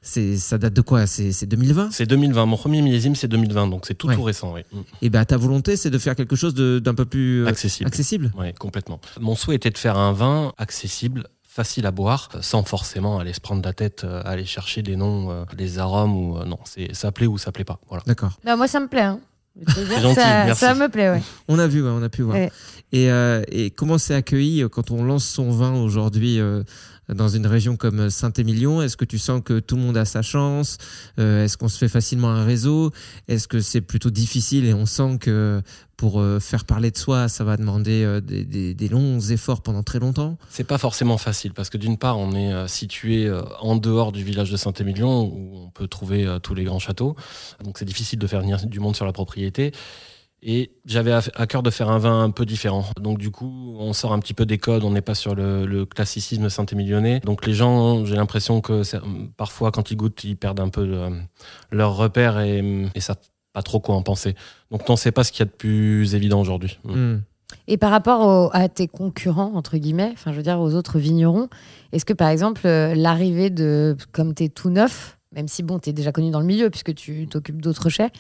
C'est 0.09 0.37
ça 0.37 0.57
date 0.57 0.73
de 0.73 0.83
quoi? 0.83 1.07
C'est 1.09 1.33
c'est 1.33 1.47
2020 1.47 1.89
C'est 1.91 2.07
2020. 2.07 2.47
Mon 2.47 2.57
premier 2.57 2.81
millésime, 2.81 3.17
c'est 3.17 3.27
2020. 3.27 3.67
Donc 3.67 3.87
c'est 3.87 3.95
tout, 3.95 4.07
Ouais. 4.07 4.15
tout 4.15 4.23
récent. 4.23 4.53
Oui. 4.55 4.61
Mm. 4.73 4.79
Et 5.03 5.11
ben 5.11 5.25
ta 5.25 5.37
volonté, 5.37 5.77
c'est 5.77 5.91
de 5.91 5.99
faire 5.99 6.15
quelque 6.15 6.37
chose 6.37 6.55
de- 6.55 6.79
d'un 6.79 6.95
peu 6.95 7.05
plus 7.05 7.43
euh, 7.45 7.49
Accessible. 7.49 7.89
accessible. 7.89 8.33
Oui, 8.39 8.55
complètement. 8.55 9.01
Mon 9.21 9.35
souhait 9.35 9.57
était 9.57 9.71
de 9.71 9.79
faire 9.79 9.99
un 9.99 10.13
vin 10.13 10.53
accessible, 10.59 11.27
facile 11.43 11.87
à 11.87 11.91
boire, 11.91 12.29
sans 12.41 12.63
forcément 12.63 13.19
aller 13.19 13.33
se 13.33 13.41
prendre 13.41 13.63
la 13.65 13.73
tête, 13.73 14.05
euh, 14.05 14.23
aller 14.25 14.45
chercher 14.45 14.83
des 14.83 14.95
noms, 14.95 15.33
euh, 15.33 15.45
des 15.57 15.79
arômes 15.81 16.15
ou 16.17 16.39
non, 16.45 16.59
c'est 16.65 16.95
ça 16.95 17.11
plaît 17.11 17.27
ou 17.27 17.37
ça 17.37 17.51
plaît 17.51 17.65
pas. 17.65 17.81
Voilà. 17.89 18.05
D'accord. 18.07 18.39
Bah, 18.45 18.55
moi, 18.55 18.69
ça 18.69 18.79
me 18.79 18.87
plaît. 18.87 19.01
hein. 19.03 19.19
Dire, 19.57 19.75
gentil, 20.03 20.15
ça, 20.21 20.45
merci. 20.45 20.61
ça 20.61 20.75
me 20.75 20.89
plaît, 20.89 21.11
ouais. 21.11 21.23
On 21.49 21.59
a 21.59 21.67
vu, 21.67 21.83
ouais, 21.83 21.89
on 21.91 22.03
a 22.03 22.11
pu 22.11 22.23
voir. 22.23 22.37
Ouais. 22.37 22.51
Et, 22.93 23.11
euh, 23.11 23.43
et 23.49 23.71
comment 23.71 23.97
c'est 23.99 24.15
accueilli 24.15 24.63
quand 24.71 24.91
on 24.93 25.03
lance 25.03 25.25
son 25.25 25.51
vin 25.51 25.75
aujourd'hui 25.75 26.39
euh, 26.39 26.63
dans 27.15 27.29
une 27.29 27.47
région 27.47 27.77
comme 27.77 28.11
Saint-Émilion 28.11 28.83
Est-ce 28.83 28.97
que 28.97 29.05
tu 29.05 29.19
sens 29.19 29.41
que 29.45 29.61
tout 29.61 29.77
le 29.77 29.83
monde 29.83 29.97
a 29.97 30.05
sa 30.05 30.23
chance? 30.23 30.79
Euh, 31.19 31.45
Est-ce 31.45 31.57
qu'on 31.57 31.69
se 31.69 31.79
fait 31.79 31.89
facilement 31.89 32.31
un 32.31 32.45
réseau? 32.45 32.93
Est-ce 33.29 33.49
que 33.49 33.61
c'est 33.61 33.81
plutôt 33.81 34.11
difficile 34.11 34.65
et 34.65 34.75
on 34.75 34.87
sent 34.87 35.19
que 35.21 35.63
pour 35.97 36.21
euh, 36.21 36.41
faire 36.41 36.65
parler 36.65 36.91
de 36.91 36.97
soi, 36.97 37.29
ça 37.29 37.45
va 37.45 37.57
demander 37.57 38.03
euh, 38.05 38.21
des, 38.21 38.89
longs 38.89 39.21
efforts 39.21 39.63
pendant 39.63 39.83
très 39.83 39.99
longtemps? 39.99 40.37
C'est 40.51 40.65
pas 40.65 40.79
forcément 40.79 41.19
facile 41.19 41.53
parce 41.53 41.71
que 41.71 41.79
d'une 41.79 41.97
part, 41.97 42.19
on 42.19 42.33
est 42.33 42.69
situé 42.69 43.31
en 43.61 43.77
dehors 43.77 44.13
du 44.13 44.25
village 44.25 44.51
de 44.51 44.57
Saint-Émilion 44.57 45.23
où 45.23 45.57
on 45.57 45.71
peut 45.71 45.89
trouver 45.89 46.39
tous 46.43 46.55
les 46.55 46.65
grands 46.65 46.79
châteaux. 46.79 47.17
Donc 47.65 47.79
c'est 47.79 47.85
difficile 47.85 48.19
de 48.19 48.27
faire 48.27 48.41
venir 48.41 48.65
du 48.67 48.81
monde 48.81 48.97
sur 48.97 49.07
la 49.07 49.13
propriété. 49.13 49.73
Et 50.49 50.71
j'avais 50.85 51.11
à, 51.11 51.47
cœur 51.49 51.65
de 51.65 51.71
faire 51.71 51.91
un 51.91 51.99
vin 51.99 52.23
un 52.23 52.31
peu 52.31 52.47
différent. 52.47 52.85
Donc 53.01 53.19
du 53.19 53.33
coup, 53.33 53.75
on 53.81 53.93
sort 53.93 54.13
un 54.13 54.21
petit 54.21 54.33
peu 54.33 54.47
des 54.47 54.59
codes, 54.59 54.85
on 54.85 54.93
n'est 54.93 55.01
pas 55.01 55.17
sur 55.17 55.35
le, 55.35 55.85
classicisme 55.85 56.49
saint-émilionnais. 56.49 57.19
Donc 57.19 57.45
les 57.47 57.53
gens, 57.53 58.05
j'ai 58.05 58.15
l'impression 58.15 58.61
que 58.61 58.85
c'est- 58.85 59.01
parfois 59.37 59.73
quand 59.73 59.91
ils 59.91 59.97
goûtent, 59.97 60.23
ils 60.23 60.37
perdent 60.37 60.61
un 60.61 60.69
peu 60.69 60.83
euh, 60.83 61.11
leur 61.73 61.97
repère 61.97 62.39
et, 62.39 62.63
savent 63.01 63.17
pas 63.53 63.63
trop 63.63 63.81
quoi 63.81 63.97
en 63.97 64.03
penser. 64.03 64.37
Donc 64.71 64.89
on 64.89 64.93
ne 64.93 64.99
sait 64.99 65.11
pas 65.11 65.25
ce 65.25 65.33
qu'il 65.33 65.41
y 65.41 65.43
a 65.43 65.47
de 65.47 65.57
plus 65.57 66.15
évident 66.15 66.41
aujourd'hui. 66.41 66.79
Mm. 66.85 66.93
Hmm. 66.93 67.23
Et 67.67 67.77
par 67.77 67.91
rapport 67.91 68.55
à 68.55 68.69
tes 68.69 68.87
concurrents, 68.87 69.53
entre 69.55 69.77
guillemets, 69.79 70.11
enfin, 70.13 70.31
je 70.31 70.37
veux 70.37 70.45
dire, 70.45 70.61
aux 70.61 70.75
autres 70.75 71.01
vignerons, 71.01 71.49
est-ce 71.91 72.05
que 72.05 72.13
par 72.13 72.29
exemple, 72.29 72.67
euh, 72.67 72.95
l'arrivée 72.95 73.51
de, 73.51 73.97
comme 74.13 74.33
tu 74.33 74.45
es 74.45 74.49
tout 74.49 74.71
neuf, 74.71 75.19
même 75.33 75.49
si 75.49 75.65
bon, 75.65 75.81
tu 75.81 75.91
es 75.91 75.93
déjà 75.93 76.13
connu 76.13 76.31
dans 76.31 76.41
le 76.41 76.47
milieu 76.47 76.71
puisque 76.71 76.95
tu 76.95 77.27
t'occupes 77.27 77.61
d'autres 77.61 77.89
chais, 77.89 78.11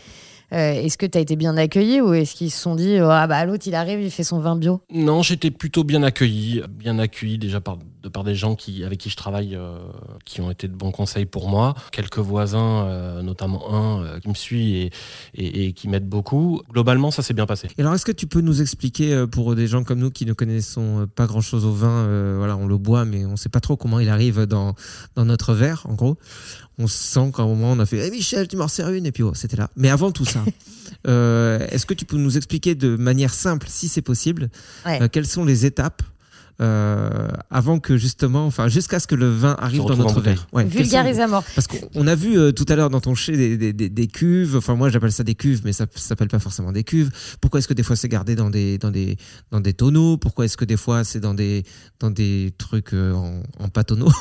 euh, 0.52 0.72
est-ce 0.72 0.96
que 0.96 1.06
tu 1.06 1.18
as 1.18 1.20
été 1.20 1.36
bien 1.36 1.56
accueilli 1.56 2.00
ou 2.00 2.14
est-ce 2.14 2.34
qu'ils 2.34 2.50
se 2.50 2.60
sont 2.60 2.74
dit, 2.74 2.98
oh, 3.00 3.08
ah 3.10 3.26
bah 3.26 3.44
l'autre 3.44 3.64
il 3.66 3.74
arrive, 3.74 4.00
il 4.00 4.10
fait 4.10 4.24
son 4.24 4.38
vin 4.38 4.56
bio? 4.56 4.80
Non, 4.90 5.22
j'étais 5.22 5.50
plutôt 5.50 5.84
bien 5.84 6.02
accueilli, 6.02 6.62
bien 6.68 6.98
accueilli 6.98 7.38
déjà 7.38 7.60
par, 7.60 7.78
de 8.06 8.10
par 8.10 8.22
des 8.22 8.36
gens 8.36 8.54
qui, 8.54 8.84
avec 8.84 9.00
qui 9.00 9.10
je 9.10 9.16
travaille, 9.16 9.56
euh, 9.56 9.78
qui 10.24 10.40
ont 10.40 10.48
été 10.50 10.68
de 10.68 10.74
bons 10.74 10.92
conseils 10.92 11.26
pour 11.26 11.48
moi. 11.48 11.74
Quelques 11.90 12.18
voisins, 12.20 12.86
euh, 12.86 13.20
notamment 13.22 13.74
un 13.74 14.04
euh, 14.04 14.20
qui 14.20 14.28
me 14.28 14.34
suit 14.34 14.76
et, 14.76 14.90
et, 15.34 15.66
et 15.66 15.72
qui 15.72 15.88
m'aide 15.88 16.08
beaucoup. 16.08 16.62
Globalement, 16.72 17.10
ça 17.10 17.22
s'est 17.22 17.34
bien 17.34 17.46
passé. 17.46 17.68
Et 17.76 17.80
alors, 17.82 17.94
est-ce 17.94 18.04
que 18.06 18.12
tu 18.12 18.28
peux 18.28 18.40
nous 18.40 18.62
expliquer, 18.62 19.12
euh, 19.12 19.26
pour 19.26 19.56
des 19.56 19.66
gens 19.66 19.82
comme 19.82 19.98
nous 19.98 20.10
qui 20.12 20.24
ne 20.24 20.32
connaissons 20.34 21.08
pas 21.16 21.26
grand-chose 21.26 21.64
au 21.64 21.72
vin, 21.72 21.88
euh, 21.90 22.34
voilà, 22.38 22.56
on 22.56 22.66
le 22.68 22.78
boit, 22.78 23.04
mais 23.04 23.24
on 23.24 23.32
ne 23.32 23.36
sait 23.36 23.48
pas 23.48 23.60
trop 23.60 23.76
comment 23.76 23.98
il 23.98 24.08
arrive 24.08 24.44
dans, 24.46 24.74
dans 25.16 25.24
notre 25.24 25.52
verre, 25.52 25.82
en 25.88 25.94
gros. 25.94 26.16
On 26.78 26.86
sent 26.86 27.32
qu'à 27.34 27.42
un 27.42 27.46
moment, 27.46 27.72
on 27.72 27.78
a 27.80 27.86
fait 27.86 27.98
hey 27.98 28.10
Michel, 28.12 28.46
tu 28.48 28.56
m'en 28.56 28.68
sers 28.68 28.90
une», 28.90 29.06
et 29.06 29.12
puis 29.12 29.22
oh, 29.24 29.32
c'était 29.34 29.56
là. 29.56 29.70
Mais 29.76 29.88
avant 29.90 30.12
tout 30.12 30.26
ça, 30.26 30.44
euh, 31.08 31.66
est-ce 31.70 31.86
que 31.86 31.94
tu 31.94 32.04
peux 32.04 32.18
nous 32.18 32.36
expliquer 32.36 32.74
de 32.74 32.96
manière 32.96 33.32
simple, 33.34 33.66
si 33.68 33.88
c'est 33.88 34.02
possible, 34.02 34.48
Ouais. 34.84 35.02
euh, 35.02 35.08
quelles 35.08 35.26
sont 35.26 35.44
les 35.44 35.66
étapes 35.66 36.02
euh, 36.62 37.28
avant 37.50 37.78
que 37.78 37.96
justement, 37.96 38.46
enfin 38.46 38.68
jusqu'à 38.68 38.98
ce 39.00 39.06
que 39.06 39.14
le 39.14 39.28
vin 39.30 39.56
arrive 39.58 39.84
dans 39.84 39.96
notre 39.96 40.20
verre. 40.20 40.46
Ouais, 40.52 40.62
quelles 40.64 40.72
sont- 40.72 40.78
Vulgarise 40.78 41.20
à 41.20 41.26
mort. 41.26 41.44
parce 41.54 41.66
qu'on 41.66 42.06
a 42.06 42.14
vu 42.14 42.38
euh, 42.38 42.52
tout 42.52 42.64
à 42.68 42.76
l'heure 42.76 42.88
dans 42.90 43.00
ton 43.00 43.14
chai 43.14 43.36
des, 43.36 43.56
des, 43.58 43.72
des, 43.72 43.88
des 43.90 44.06
cuves, 44.06 44.56
enfin 44.56 44.74
moi 44.74 44.88
j'appelle 44.88 45.12
ça 45.12 45.22
des 45.24 45.34
cuves, 45.34 45.60
mais 45.64 45.72
ça 45.72 45.84
ne 45.84 45.98
s'appelle 46.00 46.28
pas 46.28 46.38
forcément 46.38 46.72
des 46.72 46.84
cuves. 46.84 47.10
Pourquoi 47.40 47.58
est-ce 47.60 47.68
que 47.68 47.74
des 47.74 47.82
fois 47.82 47.94
c'est 47.96 48.08
gardé 48.08 48.34
dans 48.36 48.48
des, 48.50 48.78
dans 48.78 48.90
des, 48.90 49.16
dans 49.50 49.60
des 49.60 49.74
tonneaux? 49.74 50.16
Pourquoi 50.16 50.46
est-ce 50.46 50.56
que 50.56 50.64
des 50.64 50.76
fois 50.78 51.04
c'est 51.04 51.20
dans 51.20 51.34
des, 51.34 51.64
dans 52.00 52.10
des 52.10 52.54
trucs 52.56 52.94
euh, 52.94 53.12
en, 53.12 53.42
en 53.58 53.68
pas 53.68 53.84
tonneaux 53.84 54.12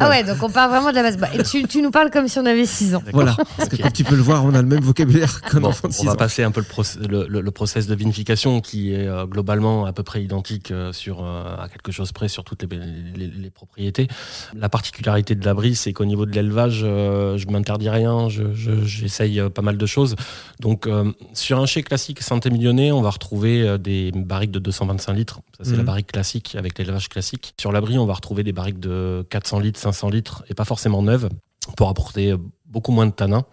Ah 0.00 0.08
ouais, 0.08 0.24
donc 0.24 0.42
on 0.42 0.50
part 0.50 0.68
vraiment 0.68 0.90
de 0.90 0.94
la 0.96 1.02
base. 1.02 1.16
Bah, 1.18 1.28
et 1.34 1.42
tu, 1.42 1.62
tu 1.68 1.82
nous 1.82 1.90
parles 1.90 2.10
comme 2.10 2.28
si 2.28 2.38
on 2.38 2.46
avait 2.46 2.66
6 2.66 2.94
ans. 2.94 3.02
Voilà, 3.12 3.36
parce 3.56 3.68
que 3.68 3.76
comme 3.80 3.92
tu 3.92 4.04
peux 4.04 4.16
le 4.16 4.22
voir, 4.22 4.44
on 4.44 4.54
a 4.54 4.62
le 4.62 4.68
même 4.68 4.80
vocabulaire 4.82 5.40
qu'un 5.42 5.60
Bon, 5.60 5.68
enfant 5.68 5.88
de 5.88 5.92
on 5.94 5.96
6 5.96 6.06
va 6.06 6.12
ans. 6.12 6.16
passer 6.16 6.42
un 6.42 6.50
peu 6.50 6.60
le, 6.60 6.66
proce- 6.66 6.98
le, 6.98 7.26
le- 7.28 7.40
le 7.40 7.50
process 7.50 7.86
de 7.86 7.94
vinification 7.94 8.60
qui 8.60 8.92
est 8.94 9.06
euh, 9.06 9.26
globalement 9.26 9.84
à 9.86 9.92
peu 9.92 10.02
près 10.02 10.22
identique 10.22 10.70
euh, 10.70 10.92
sur, 10.92 11.24
euh, 11.24 11.56
à 11.58 11.68
quelque 11.68 11.92
chose 11.92 12.12
près 12.12 12.28
sur 12.28 12.44
toutes 12.44 12.62
les, 12.62 12.78
les- 13.16 13.26
les 13.28 13.50
propriétés. 13.50 14.08
La 14.54 14.68
particularité 14.68 15.34
de 15.34 15.44
l'abri, 15.44 15.74
c'est 15.74 15.92
qu'au 15.92 16.04
niveau 16.04 16.26
de 16.26 16.32
l'élevage, 16.32 16.80
euh, 16.84 17.36
je 17.36 17.46
m'interdis 17.48 17.88
rien, 17.90 18.28
je- 18.28 18.52
je- 18.54 18.84
j'essaye 18.84 19.40
pas 19.50 19.62
mal 19.62 19.76
de 19.76 19.86
choses. 19.86 20.16
Donc 20.60 20.86
euh, 20.86 21.12
sur 21.34 21.58
un 21.60 21.66
chai 21.66 21.82
classique 21.82 22.20
Saint-Émilionnais, 22.22 22.92
on 22.92 23.02
va 23.02 23.10
retrouver 23.10 23.62
euh, 23.62 23.78
des 23.78 24.12
barriques 24.14 24.50
de 24.52 24.58
225 24.58 25.12
litres. 25.12 25.40
Ça, 25.58 25.64
c'est 25.64 25.70
Mhm. 25.72 25.76
la 25.78 25.82
barrique 25.84 26.12
classique 26.12 26.54
avec 26.58 26.78
l'élevage 26.78 27.08
classique. 27.08 27.54
Sur 27.60 27.72
l'abri, 27.72 27.98
on 27.98 28.06
va 28.06 28.14
retrouver 28.14 28.42
des 28.42 28.52
barriques 28.52 28.80
de 28.80 29.24
400 29.30 29.58
litres, 29.60 29.78
500 29.82 30.10
litres 30.10 30.44
et 30.48 30.54
pas 30.54 30.64
forcément 30.64 31.02
neuves 31.02 31.28
pour 31.76 31.88
apporter 31.88 32.34
beaucoup 32.66 32.92
moins 32.92 33.06
de 33.06 33.12
tanins. 33.12 33.44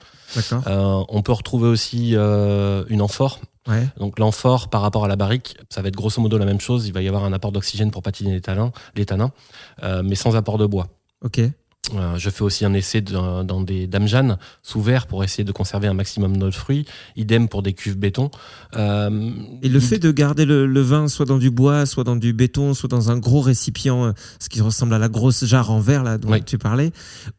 Euh, 0.67 1.03
on 1.09 1.21
peut 1.21 1.31
retrouver 1.31 1.67
aussi 1.67 2.15
euh, 2.15 2.83
une 2.89 3.01
amphore. 3.01 3.39
Ouais. 3.67 3.87
Donc 3.97 4.17
l'amphore 4.17 4.69
par 4.69 4.81
rapport 4.81 5.05
à 5.05 5.07
la 5.07 5.15
barrique, 5.15 5.57
ça 5.69 5.81
va 5.81 5.89
être 5.89 5.95
grosso 5.95 6.21
modo 6.21 6.37
la 6.37 6.45
même 6.45 6.61
chose. 6.61 6.87
Il 6.87 6.93
va 6.93 7.01
y 7.01 7.07
avoir 7.07 7.23
un 7.23 7.33
apport 7.33 7.51
d'oxygène 7.51 7.91
pour 7.91 8.01
patiner 8.01 8.31
les 8.33 8.41
tanins, 8.41 8.71
les 8.95 9.05
tanins 9.05 9.31
euh, 9.83 10.01
mais 10.03 10.15
sans 10.15 10.35
apport 10.35 10.57
de 10.57 10.65
bois. 10.65 10.87
Ok. 11.23 11.41
Euh, 11.95 12.17
je 12.17 12.29
fais 12.29 12.41
aussi 12.43 12.65
un 12.65 12.73
essai 12.73 13.01
dans, 13.01 13.43
dans 13.43 13.61
des 13.61 13.87
dames 13.87 14.07
Jeanne 14.07 14.37
sous 14.63 14.81
verre 14.81 15.07
pour 15.07 15.23
essayer 15.23 15.43
de 15.43 15.51
conserver 15.51 15.87
un 15.87 15.93
maximum 15.93 16.37
de 16.37 16.51
fruits. 16.51 16.85
Idem 17.15 17.47
pour 17.47 17.63
des 17.63 17.73
cuves 17.73 17.97
béton. 17.97 18.29
Euh, 18.75 19.31
Et 19.61 19.69
le 19.69 19.79
fait 19.79 19.99
de 19.99 20.11
garder 20.11 20.45
le, 20.45 20.65
le 20.65 20.81
vin 20.81 21.07
soit 21.07 21.25
dans 21.25 21.37
du 21.37 21.49
bois, 21.51 21.85
soit 21.85 22.03
dans 22.03 22.15
du 22.15 22.33
béton, 22.33 22.73
soit 22.73 22.89
dans 22.89 23.09
un 23.11 23.17
gros 23.17 23.41
récipient, 23.41 24.05
euh, 24.05 24.11
ce 24.39 24.49
qui 24.49 24.61
ressemble 24.61 24.93
à 24.93 24.99
la 24.99 25.09
grosse 25.09 25.45
jarre 25.45 25.71
en 25.71 25.79
verre 25.79 26.03
là 26.03 26.17
dont 26.17 26.31
Oui. 26.31 26.43
tu 26.43 26.57
parlais, 26.57 26.91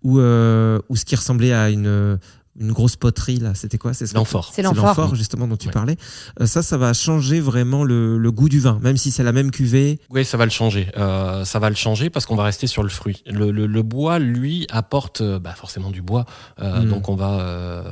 ou 0.02 0.19
euh, 0.19 0.78
ou 0.88 0.97
ce 0.97 1.04
qui 1.04 1.16
ressemblait 1.16 1.52
à 1.52 1.71
une 1.71 2.19
une 2.61 2.73
grosse 2.73 2.95
poterie 2.97 3.38
là, 3.38 3.55
c'était 3.55 3.79
quoi 3.79 3.95
C'est 3.95 4.12
L'amphore. 4.12 4.50
C'est 4.55 4.62
l'amphore. 4.62 5.14
justement 5.14 5.49
dont 5.49 5.57
tu 5.57 5.67
Ouais. 5.69 5.73
parlais. 5.73 5.97
Euh, 6.40 6.47
ça, 6.47 6.62
ça 6.62 6.76
va 6.76 6.93
changer 6.93 7.40
vraiment 7.40 7.83
le, 7.85 8.19
le 8.19 8.31
goût 8.33 8.49
du 8.49 8.61
vin, 8.61 8.79
même 8.83 8.97
si 8.99 9.11
c'est 9.11 9.23
la 9.23 9.33
même 9.33 9.50
cuvée. 9.50 9.99
Oui, 10.11 10.25
ça 10.25 10.37
va 10.37 10.45
le 10.45 10.50
changer. 10.50 10.88
Euh, 10.97 11.45
ça 11.45 11.59
va 11.59 11.71
le 11.71 11.75
changer 11.76 12.11
parce 12.11 12.26
qu'on 12.26 12.37
va 12.37 12.45
rester 12.45 12.67
sur 12.67 12.83
le 12.83 12.88
fruit. 12.90 13.23
Le, 13.26 13.50
le- 13.50 13.67
le 13.67 13.83
bois, 13.83 14.19
lui, 14.19 14.67
apporte 14.71 15.21
euh, 15.23 15.38
bah, 15.38 15.55
forcément 15.57 15.90
du 15.90 16.02
bois. 16.02 16.26
Euh, 16.61 16.81
Mm. 16.83 16.88
Donc 16.90 17.09
on 17.09 17.17
va 17.17 17.40
euh, 17.40 17.83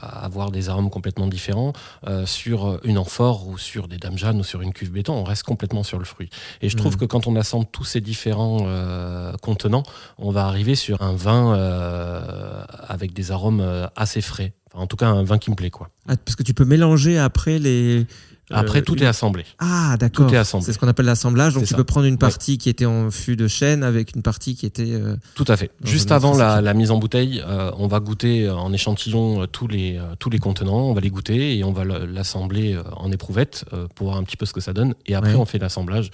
avoir 0.00 0.50
des 0.50 0.68
arômes 0.68 0.90
complètement 0.90 1.26
différents 1.26 1.72
euh, 2.06 2.26
sur 2.26 2.78
une 2.84 2.98
amphore 2.98 3.48
ou 3.48 3.58
sur 3.58 3.88
des 3.88 3.96
dames 3.98 4.16
Jeanne 4.18 4.38
ou 4.40 4.44
sur 4.44 4.60
une 4.62 4.72
cuve 4.72 4.90
béton. 4.92 5.14
On 5.14 5.24
reste 5.24 5.42
complètement 5.42 5.82
sur 5.82 5.98
le 5.98 6.04
fruit. 6.04 6.28
Et 6.62 6.68
je 6.68 6.76
trouve 6.76 6.94
Mm. 6.94 6.98
que 6.98 7.04
quand 7.06 7.26
on 7.26 7.36
assemble 7.36 7.66
tous 7.72 7.84
ces 7.84 8.00
différents 8.00 8.58
euh, 8.62 9.32
contenants, 9.42 9.82
on 10.18 10.30
va 10.30 10.46
arriver 10.46 10.74
sur 10.74 11.02
un 11.02 11.14
vin 11.14 11.54
euh, 11.54 12.62
avec 12.88 13.12
des 13.12 13.30
arômes 13.32 13.60
euh, 13.60 13.85
assez 13.96 14.20
frais. 14.20 14.52
Enfin, 14.72 14.82
en 14.84 14.86
tout 14.86 14.96
cas, 14.96 15.06
un 15.08 15.22
vin 15.22 15.38
qui 15.38 15.50
me 15.50 15.56
plaît. 15.56 15.70
quoi. 15.70 15.90
Ah, 16.08 16.16
parce 16.16 16.36
que 16.36 16.42
tu 16.42 16.54
peux 16.54 16.64
mélanger 16.64 17.18
après 17.18 17.58
les. 17.58 18.06
Après, 18.52 18.78
euh, 18.78 18.82
tout 18.82 18.94
une- 18.94 19.02
est 19.02 19.06
assemblé. 19.06 19.44
Ah, 19.58 19.96
d'accord. 19.98 20.28
Tout 20.28 20.32
est 20.34 20.36
assemblé. 20.38 20.66
C'est 20.66 20.72
ce 20.72 20.78
qu'on 20.78 20.86
appelle 20.86 21.06
l'assemblage. 21.06 21.54
Donc 21.54 21.64
tu 21.64 21.70
ça. 21.70 21.76
peux 21.76 21.82
prendre 21.82 22.06
une 22.06 22.16
partie 22.16 22.58
qui 22.58 22.68
était 22.68 22.84
en 22.86 23.10
fût 23.10 23.34
de 23.34 23.48
chêne 23.48 23.82
avec 23.82 24.14
une 24.14 24.22
partie 24.22 24.54
qui 24.54 24.66
était. 24.66 24.92
euh, 24.92 25.16
Tout 25.34 25.44
à 25.48 25.56
fait. 25.56 25.72
Juste 25.82 26.12
avant 26.12 26.36
la, 26.36 26.72
mise 26.74 26.92
en 26.92 26.98
bouteille, 26.98 27.42
euh, 27.44 27.72
on 27.76 27.88
va 27.88 27.98
goûter 27.98 28.44
euh, 28.46 28.54
en 28.54 28.72
échantillon 28.72 29.42
euh, 29.42 29.46
tous 29.46 29.66
les, 29.66 29.96
euh, 29.98 30.14
tous 30.20 30.30
les 30.30 30.38
contenants, 30.38 30.78
on 30.90 30.94
va 30.94 31.00
les 31.00 31.10
goûter 31.10 31.58
et 31.58 31.64
on 31.64 31.72
va 31.72 31.82
le- 31.82 32.06
l'assembler 32.06 32.74
euh, 32.74 32.84
en 32.96 33.10
éprouvette 33.10 33.64
euh, 33.72 33.88
pour 33.96 34.06
voir 34.08 34.16
un 34.18 34.22
petit 34.22 34.36
peu 34.36 34.46
ce 34.46 34.52
que 34.52 34.60
ça 34.60 34.72
donne. 34.72 34.94
Et 35.06 35.16
après, 35.16 35.32
Ouais. 35.32 35.40
on 35.40 35.44
fait 35.44 35.58
l'assemblage. 35.58 36.10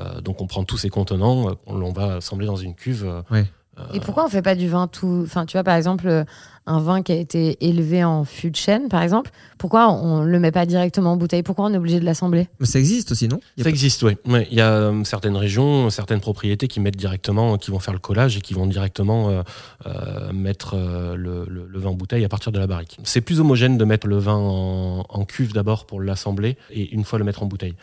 Euh, 0.00 0.20
donc, 0.20 0.40
on 0.40 0.48
prend 0.48 0.64
tous 0.64 0.78
ces 0.78 0.88
contenants, 0.88 1.50
euh, 1.50 1.54
on, 1.66 1.80
on 1.82 1.92
va 1.92 2.14
assembler 2.16 2.46
dans 2.46 2.56
une 2.56 2.74
cuve. 2.74 3.04
euh, 3.06 3.22
Ouais. 3.30 3.46
Et 3.92 4.00
pourquoi 4.00 4.24
on 4.24 4.28
fait 4.28 4.40
pas 4.42 4.54
du 4.54 4.68
vin 4.70 4.88
tout 4.88 5.22
Enfin, 5.26 5.44
tu 5.44 5.52
vois, 5.52 5.62
par 5.62 5.76
exemple, 5.76 6.08
euh, 6.08 6.24
un 6.66 6.80
vin 6.80 7.02
qui 7.02 7.12
a 7.12 7.16
été 7.16 7.56
élevé 7.66 8.02
en 8.04 8.24
fût 8.24 8.50
de 8.50 8.56
chêne, 8.56 8.88
par 8.88 9.02
exemple, 9.02 9.30
pourquoi 9.58 9.90
on 9.92 10.22
le 10.22 10.38
met 10.40 10.50
pas 10.50 10.66
directement 10.66 11.12
en 11.12 11.16
bouteille? 11.16 11.42
Pourquoi 11.42 11.66
on 11.66 11.72
est 11.72 11.76
obligé 11.76 12.00
de 12.00 12.04
l'assembler? 12.04 12.48
Mais 12.60 12.66
ça 12.66 12.78
existe 12.78 13.12
aussi, 13.12 13.28
non? 13.28 13.38
Ça 13.56 13.64
pas- 13.64 13.70
existe, 13.70 14.02
oui. 14.02 14.16
Ouais, 14.26 14.46
Il 14.50 14.56
y 14.58 14.60
a 14.60 14.70
euh, 14.70 15.04
certaines 15.04 15.36
régions, 15.36 15.88
certaines 15.90 16.20
propriétés 16.20 16.68
qui 16.68 16.80
mettent 16.80 16.96
directement, 16.96 17.56
qui 17.56 17.70
vont 17.70 17.78
faire 17.78 17.94
le 17.94 18.00
collage 18.00 18.36
et 18.36 18.40
qui 18.40 18.52
vont 18.54 18.66
directement 18.66 19.30
euh, 19.30 19.42
euh, 19.86 20.32
mettre 20.32 20.74
euh, 20.74 21.14
le, 21.16 21.46
le- 21.48 21.66
le 21.68 21.78
vin 21.78 21.90
en 21.90 21.94
bouteille 21.94 22.24
à 22.24 22.28
partir 22.28 22.52
de 22.52 22.58
la 22.58 22.66
barrique. 22.66 22.98
C'est 23.04 23.20
plus 23.20 23.40
homogène 23.40 23.78
de 23.78 23.84
mettre 23.84 24.06
le 24.06 24.18
vin 24.18 24.34
en, 24.34 25.04
en 25.08 25.24
cuve 25.24 25.52
d'abord 25.52 25.86
pour 25.86 26.00
l'assembler 26.00 26.56
et 26.70 26.90
une 26.92 27.04
fois 27.04 27.18
le 27.18 27.24
mettre 27.24 27.42
en 27.42 27.46
bouteille. 27.46 27.74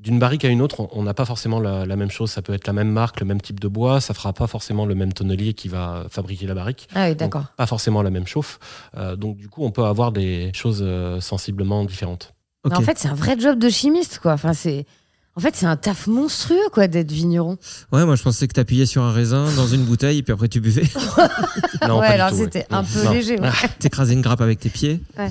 D'une 0.00 0.18
barrique 0.18 0.44
à 0.46 0.48
une 0.48 0.62
autre, 0.62 0.88
on- 0.92 1.02
n'a 1.02 1.12
pas 1.14 1.26
forcément 1.26 1.60
la, 1.60 1.84
la 1.84 1.94
même 1.96 2.10
chose. 2.10 2.30
Ça 2.30 2.40
peut 2.40 2.54
être 2.54 2.66
la 2.66 2.72
même 2.72 2.90
marque, 2.90 3.20
le 3.20 3.26
même 3.26 3.40
type 3.40 3.60
de 3.60 3.68
bois. 3.68 4.00
Ça 4.00 4.14
fera 4.14 4.32
pas 4.32 4.46
forcément 4.46 4.86
le 4.86 4.94
même 4.94 5.12
tonnelier 5.12 5.52
qui 5.52 5.68
va 5.68 6.04
fabriquer 6.10 6.46
la 6.46 6.54
barrique. 6.54 6.88
Ah 6.94 7.08
oui, 7.10 7.14
d'accord. 7.14 7.44
Pas 7.58 7.66
forcément 7.66 8.00
la 8.02 8.08
même 8.10 8.26
chauffe. 8.26 8.58
Euh, 8.96 9.14
donc 9.16 9.36
du 9.36 9.48
coup, 9.48 9.62
on 9.64 9.70
peut 9.70 9.84
avoir 9.84 10.10
des 10.10 10.50
choses 10.54 10.80
euh, 10.82 11.20
sensiblement 11.20 11.84
différentes. 11.84 12.32
Ok. 12.64 12.72
Mais 12.72 12.78
En 12.78 12.82
fait, 12.82 12.98
c'est 12.98 13.08
un 13.08 13.14
vrai 13.14 13.38
job 13.38 13.58
de 13.58 13.68
chimiste, 13.68 14.20
quoi. 14.22 14.32
Enfin, 14.32 14.54
c'est. 14.54 14.86
En 15.36 15.40
fait, 15.40 15.54
c'est 15.54 15.64
un 15.66 15.76
taf 15.76 16.06
monstrueux, 16.08 16.58
quoi, 16.72 16.88
d'être 16.88 17.12
vigneron. 17.12 17.56
Ouais, 17.92 18.04
moi 18.04 18.16
je 18.16 18.22
pensais 18.22 18.48
que 18.48 18.52
t'appuyais 18.52 18.84
sur 18.84 19.02
un 19.02 19.12
raisin 19.12 19.46
dans 19.54 19.66
une 19.68 19.84
bouteille 19.84 20.18
et 20.18 20.22
puis 20.22 20.32
après 20.32 20.48
tu 20.48 20.60
buvais. 20.60 20.82
Non, 21.88 21.98
ouais, 22.00 22.08
pas 22.08 22.12
alors 22.14 22.32
ouais. 22.32 22.38
c'était 22.44 22.66
un 22.70 22.84
peu 22.84 23.04
Non. 23.04 23.12
léger. 23.12 23.40
ouais. 23.40 23.48
T'écrasais 23.78 24.12
une 24.12 24.20
grappe 24.20 24.40
avec 24.42 24.58
tes 24.60 24.68
pieds. 24.68 25.00
Ouais. 25.16 25.30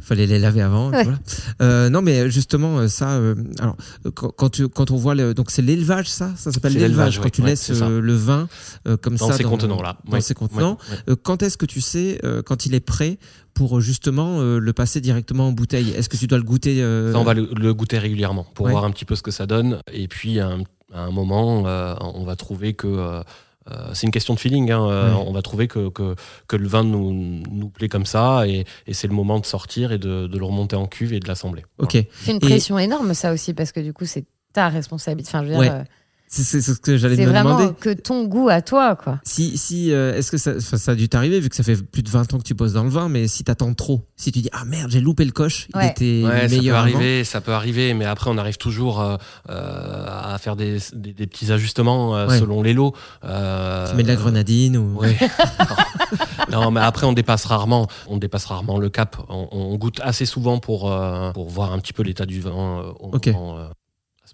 Fallait 0.00 0.26
les 0.26 0.38
laver 0.38 0.62
avant. 0.62 0.92
et 0.92 0.96
Ouais. 0.96 1.02
Voilà. 1.04 1.18
Euh, 1.62 1.88
non, 1.90 2.02
mais 2.02 2.30
justement, 2.30 2.78
euh, 2.78 2.88
ça. 2.88 3.12
euh, 3.12 3.34
alors, 3.58 3.76
quand, 4.14 4.48
tu, 4.50 4.68
quand 4.68 4.90
on 4.90 4.96
voit 4.96 5.14
le, 5.14 5.34
donc 5.34 5.50
c'est 5.50 5.62
l'élevage, 5.62 6.08
ça, 6.08 6.32
ça 6.36 6.52
s'appelle 6.52 6.74
l'élevage. 6.74 7.18
Quand 7.18 7.24
ouais. 7.24 7.30
tu 7.30 7.42
Ouais, 7.42 7.48
laisses 7.50 7.70
le 7.70 8.14
vin 8.14 8.48
euh, 8.86 8.96
comme 8.96 9.16
Dans 9.16 9.28
ça 9.28 9.36
ces 9.36 9.44
contenants-là. 9.44 9.98
Dans 10.04 10.12
Ouais. 10.12 10.20
ces 10.20 10.34
contenants. 10.34 10.78
Quand 11.22 11.42
est-ce 11.42 11.56
que 11.56 11.66
tu 11.66 11.80
sais 11.80 12.20
euh, 12.24 12.42
quand 12.42 12.66
il 12.66 12.74
est 12.74 12.80
prêt 12.80 13.18
pour 13.54 13.80
justement 13.80 14.38
euh, 14.40 14.58
le 14.58 14.72
passer 14.72 15.00
directement 15.00 15.48
en 15.48 15.52
bouteille? 15.52 15.90
Est-ce 15.90 16.08
que 16.08 16.16
tu 16.16 16.26
dois 16.26 16.38
le 16.38 16.44
goûter 16.44 16.82
euh, 16.82 17.12
Ça, 17.12 17.18
on 17.18 17.24
va 17.24 17.34
le, 17.34 17.48
le 17.56 17.74
goûter 17.74 17.98
régulièrement 17.98 18.46
pour 18.54 18.66
Ouais. 18.66 18.72
voir 18.72 18.84
un 18.84 18.90
petit 18.90 19.04
peu 19.04 19.14
ce 19.16 19.22
que 19.22 19.30
ça 19.30 19.46
donne. 19.46 19.78
Et 19.92 20.08
puis, 20.08 20.38
à 20.40 20.48
un, 20.48 20.60
à 20.94 21.00
un 21.02 21.10
moment, 21.10 21.64
euh, 21.66 21.94
on 22.00 22.24
va 22.24 22.36
trouver 22.36 22.74
que. 22.74 23.22
Euh, 23.70 23.90
c'est 23.94 24.06
une 24.06 24.12
question 24.12 24.34
de 24.34 24.38
feeling. 24.40 24.70
hein, 24.70 24.88
euh. 24.90 25.12
On 25.26 25.32
va 25.32 25.42
trouver 25.42 25.68
que, 25.68 25.88
que, 25.88 26.14
que 26.46 26.56
le 26.56 26.66
vin 26.68 26.84
nous, 26.84 27.12
nous 27.12 27.68
plaît 27.68 27.88
comme 27.88 28.06
ça. 28.06 28.46
Et, 28.46 28.64
et 28.86 28.94
c'est 28.94 29.08
le 29.08 29.14
moment 29.14 29.38
de 29.38 29.46
sortir 29.46 29.92
et 29.92 29.98
de, 29.98 30.26
de 30.26 30.38
le 30.38 30.44
remonter 30.44 30.76
en 30.76 30.86
cuve 30.86 31.12
et 31.12 31.20
de 31.20 31.28
l'assembler. 31.28 31.64
Ok. 31.78 31.92
C'est 32.20 32.30
une 32.30 32.36
Et- 32.36 32.40
pression 32.40 32.78
énorme, 32.78 33.14
ça 33.14 33.32
aussi, 33.32 33.54
parce 33.54 33.72
que 33.72 33.80
du 33.80 33.92
coup, 33.92 34.04
c'est 34.06 34.24
ta 34.52 34.68
responsabilité. 34.68 35.30
Enfin, 35.34 35.44
je 35.44 35.48
veux 35.48 35.54
dire, 35.54 35.60
Ouais. 35.60 35.70
euh, 35.80 35.84
C'est 36.30 36.44
c'est 36.44 36.60
ce 36.60 36.72
que 36.78 36.98
j'allais 36.98 37.16
c'est 37.16 37.24
me 37.24 37.30
vraiment 37.30 37.72
que 37.72 37.90
ton 37.94 38.24
goût 38.26 38.50
à 38.50 38.60
toi, 38.60 38.96
quoi. 38.96 39.18
Si, 39.24 39.56
si, 39.56 39.92
euh, 39.92 40.14
est-ce 40.14 40.30
que 40.30 40.36
ça, 40.36 40.60
ça 40.60 40.92
a 40.92 40.94
dû 40.94 41.08
t'arriver 41.08 41.40
vu 41.40 41.48
que 41.48 41.56
ça 41.56 41.62
fait 41.62 41.76
plus 41.82 42.02
de 42.02 42.10
20 42.10 42.34
ans 42.34 42.38
que 42.38 42.42
tu 42.42 42.52
bosses 42.52 42.74
dans 42.74 42.84
le 42.84 42.90
vin, 42.90 43.08
mais 43.08 43.28
si 43.28 43.44
t'attends 43.44 43.72
trop, 43.72 44.06
si 44.16 44.30
tu 44.30 44.40
dis 44.42 44.50
ah 44.52 44.64
merde 44.66 44.90
j'ai 44.90 45.00
loupé 45.00 45.24
le 45.24 45.30
coche, 45.32 45.68
il 45.74 45.86
était 45.86 46.22
Ouais, 46.26 46.42
ça 46.42 46.48
peut 46.48 46.56
meilleur 46.56 46.76
avant. 46.76 46.84
arriver, 46.94 47.24
ça 47.24 47.40
peut 47.40 47.52
arriver, 47.52 47.94
mais 47.94 48.04
après 48.04 48.28
on 48.30 48.36
arrive 48.36 48.58
toujours 48.58 49.00
euh, 49.00 49.16
euh, 49.48 50.06
à 50.34 50.36
faire 50.38 50.54
des, 50.54 50.78
des, 50.92 51.14
des 51.14 51.26
petits 51.26 51.50
ajustements 51.50 52.14
euh, 52.14 52.28
Ouais. 52.28 52.38
selon 52.38 52.62
les 52.62 52.74
lots. 52.74 52.92
Euh, 53.24 53.88
Tu 53.90 53.96
mets 53.96 54.02
de 54.02 54.08
la 54.08 54.16
grenadine 54.16 54.76
ou. 54.76 54.98
Ouais. 55.00 55.16
non, 56.52 56.70
mais 56.70 56.80
après 56.80 57.06
on 57.06 57.12
dépasse 57.12 57.44
rarement, 57.46 57.86
on 58.06 58.16
dépasse 58.18 58.44
rarement 58.46 58.78
le 58.78 58.88
cap. 58.90 59.16
On, 59.28 59.48
on 59.50 59.76
goûte 59.76 60.00
assez 60.02 60.26
souvent 60.26 60.58
pour 60.58 60.92
euh, 60.92 61.30
pour 61.32 61.48
voir 61.48 61.72
un 61.72 61.78
petit 61.78 61.92
peu 61.92 62.02
l'état 62.02 62.26
du 62.26 62.40
vin 62.40 62.50
euh, 62.50 62.92
au 63.00 63.14
Ok. 63.16 63.26
moment, 63.28 63.58
euh, 63.58 63.64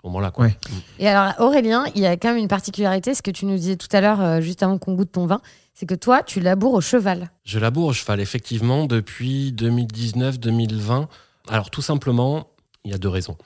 moment-là. 0.05 0.31
Quoi. 0.31 0.47
Ouais. 0.47 0.57
Et 0.99 1.09
alors, 1.09 1.35
Aurélien, 1.41 1.85
il 1.95 2.03
y 2.03 2.07
a 2.07 2.17
quand 2.17 2.29
même 2.29 2.39
une 2.39 2.49
particularité, 2.49 3.15
ce 3.15 3.23
que 3.23 3.31
tu 3.31 3.47
nous 3.47 3.57
disais 3.57 3.77
tout 3.77 3.89
à 3.93 4.01
l'heure, 4.01 4.21
euh, 4.21 4.41
juste 4.41 4.63
avant 4.63 4.79
qu'on 4.79 4.95
goûte 4.95 5.13
ton 5.13 5.27
vin, 5.27 5.41
c'est 5.75 5.87
que 5.87 5.95
toi, 5.95 6.23
tu 6.23 6.41
laboures 6.41 6.75
au 6.75 6.81
cheval. 6.81 7.31
Je 7.45 7.59
laboure 7.59 7.89
au 7.89 7.93
cheval 7.93 8.21
effectivement 8.21 8.87
depuis 8.87 9.53
2019-2020. 9.53 11.07
Alors 11.49 11.71
tout 11.71 11.83
simplement, 11.83 12.49
il 12.85 12.93
y 12.93 12.95
a 12.95 12.99
deux 12.99 13.09
raisons. 13.09 13.37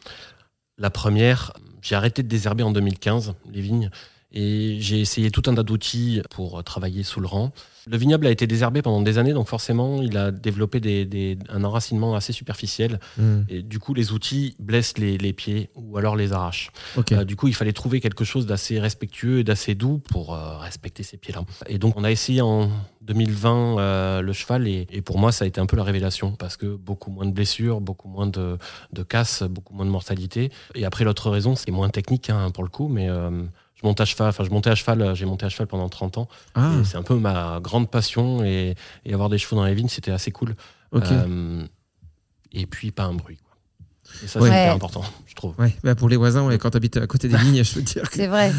La 0.76 0.90
première, 0.90 1.52
j'ai 1.80 1.94
arrêté 1.94 2.22
de 2.22 2.28
désherber 2.28 2.62
en 2.62 2.70
2015 2.70 3.34
les 3.50 3.60
vignes 3.60 3.90
et 4.32 4.76
j'ai 4.80 5.00
essayé 5.00 5.30
tout 5.30 5.42
un 5.46 5.54
tas 5.54 5.62
d'outils 5.62 6.20
pour 6.30 6.62
travailler 6.64 7.02
sous 7.02 7.20
le 7.20 7.26
rang. 7.26 7.50
Le 7.90 7.96
vignoble 7.96 8.26
a 8.26 8.30
été 8.30 8.46
désherbé 8.46 8.82
pendant 8.82 9.00
des 9.00 9.16
années, 9.16 9.32
donc 9.32 9.48
forcément, 9.48 10.02
il 10.02 10.18
a 10.18 10.30
développé 10.30 10.78
des- 10.78 11.06
des- 11.06 11.38
un 11.48 11.64
enracinement 11.64 12.14
assez 12.14 12.34
superficiel. 12.34 13.00
Hmm, 13.16 13.40
Et 13.48 13.62
du 13.62 13.78
coup, 13.78 13.94
les 13.94 14.12
outils 14.12 14.54
blessent 14.58 14.98
les, 14.98 15.16
les 15.16 15.32
pieds 15.32 15.70
ou 15.74 15.96
alors 15.96 16.14
les 16.14 16.34
arrachent. 16.34 16.70
Euh, 17.12 17.24
du 17.24 17.34
coup, 17.36 17.48
il 17.48 17.54
fallait 17.54 17.72
trouver 17.72 18.00
quelque 18.02 18.24
chose 18.24 18.44
d'assez 18.44 18.78
respectueux 18.78 19.38
et 19.38 19.44
d'assez 19.44 19.74
doux 19.74 19.96
pour 20.10 20.34
euh, 20.34 20.58
respecter 20.58 21.02
ces 21.02 21.16
pieds-là. 21.16 21.44
Et 21.66 21.78
donc, 21.78 21.96
on 21.96 22.04
a 22.04 22.10
essayé 22.10 22.42
en 22.42 22.68
2020 23.00 23.78
euh, 23.78 24.20
le 24.20 24.32
cheval, 24.34 24.68
et, 24.68 24.86
et 24.90 25.00
pour 25.00 25.18
moi, 25.18 25.32
ça 25.32 25.46
a 25.46 25.48
été 25.48 25.58
un 25.58 25.66
peu 25.66 25.76
la 25.76 25.82
révélation 25.84 26.32
parce 26.32 26.58
que 26.58 26.66
beaucoup 26.76 27.10
moins 27.10 27.24
de 27.24 27.32
blessures, 27.32 27.80
beaucoup 27.80 28.08
moins 28.08 28.26
de, 28.26 28.58
de 28.92 29.02
casses, 29.02 29.42
beaucoup 29.44 29.72
moins 29.74 29.86
de 29.86 29.90
mortalité. 29.90 30.50
Et 30.74 30.84
après, 30.84 31.04
l'autre 31.04 31.30
raison, 31.30 31.56
c'est 31.56 31.70
moins 31.70 31.88
technique 31.88 32.28
hein, 32.28 32.50
pour 32.50 32.64
le 32.64 32.68
coup, 32.68 32.88
mais 32.88 33.08
je 33.80 33.86
monte 33.86 34.00
à 34.00 34.04
cheval, 34.04 34.28
enfin, 34.28 34.44
je 34.44 34.50
montais 34.50 34.70
à 34.70 34.74
cheval, 34.74 35.00
euh, 35.02 35.14
j'ai 35.14 35.24
monté 35.26 35.46
à 35.46 35.48
cheval 35.48 35.66
pendant 35.68 35.88
30 35.88 36.18
ans. 36.18 36.28
Ah, 36.54 36.72
C'est 36.84 36.96
un 36.96 37.02
peu 37.02 37.14
ma 37.16 37.60
grande 37.62 37.90
passion, 37.90 38.42
et, 38.44 38.74
et 39.04 39.12
avoir 39.14 39.28
des 39.28 39.38
chevaux 39.38 39.56
dans 39.56 39.64
les 39.64 39.74
vignes, 39.74 39.88
c'était 39.88 40.10
assez 40.10 40.30
cool. 40.32 40.54
Euh, 40.94 41.64
et 42.52 42.66
puis, 42.66 42.90
pas 42.90 43.04
un 43.04 43.14
bruit. 43.14 43.36
Quoi. 43.36 43.56
Et 44.24 44.26
ça, 44.26 44.40
Ouais. 44.40 44.48
c'est 44.48 44.54
Ouais. 44.54 44.68
important, 44.68 45.04
je 45.26 45.34
trouve. 45.34 45.54
Ouais, 45.58 45.76
bah 45.84 45.94
pour 45.94 46.08
les 46.08 46.16
voisins, 46.16 46.44
ouais, 46.46 46.58
quand 46.58 46.70
t'habites 46.70 46.96
à 46.96 47.06
côté 47.06 47.28
des 47.28 47.36
vignes, 47.38 47.62
je 47.62 47.74
veux 47.74 47.82
dire 47.82 48.08
que 48.08 48.16
C'est 48.16 48.26
vrai. 48.26 48.52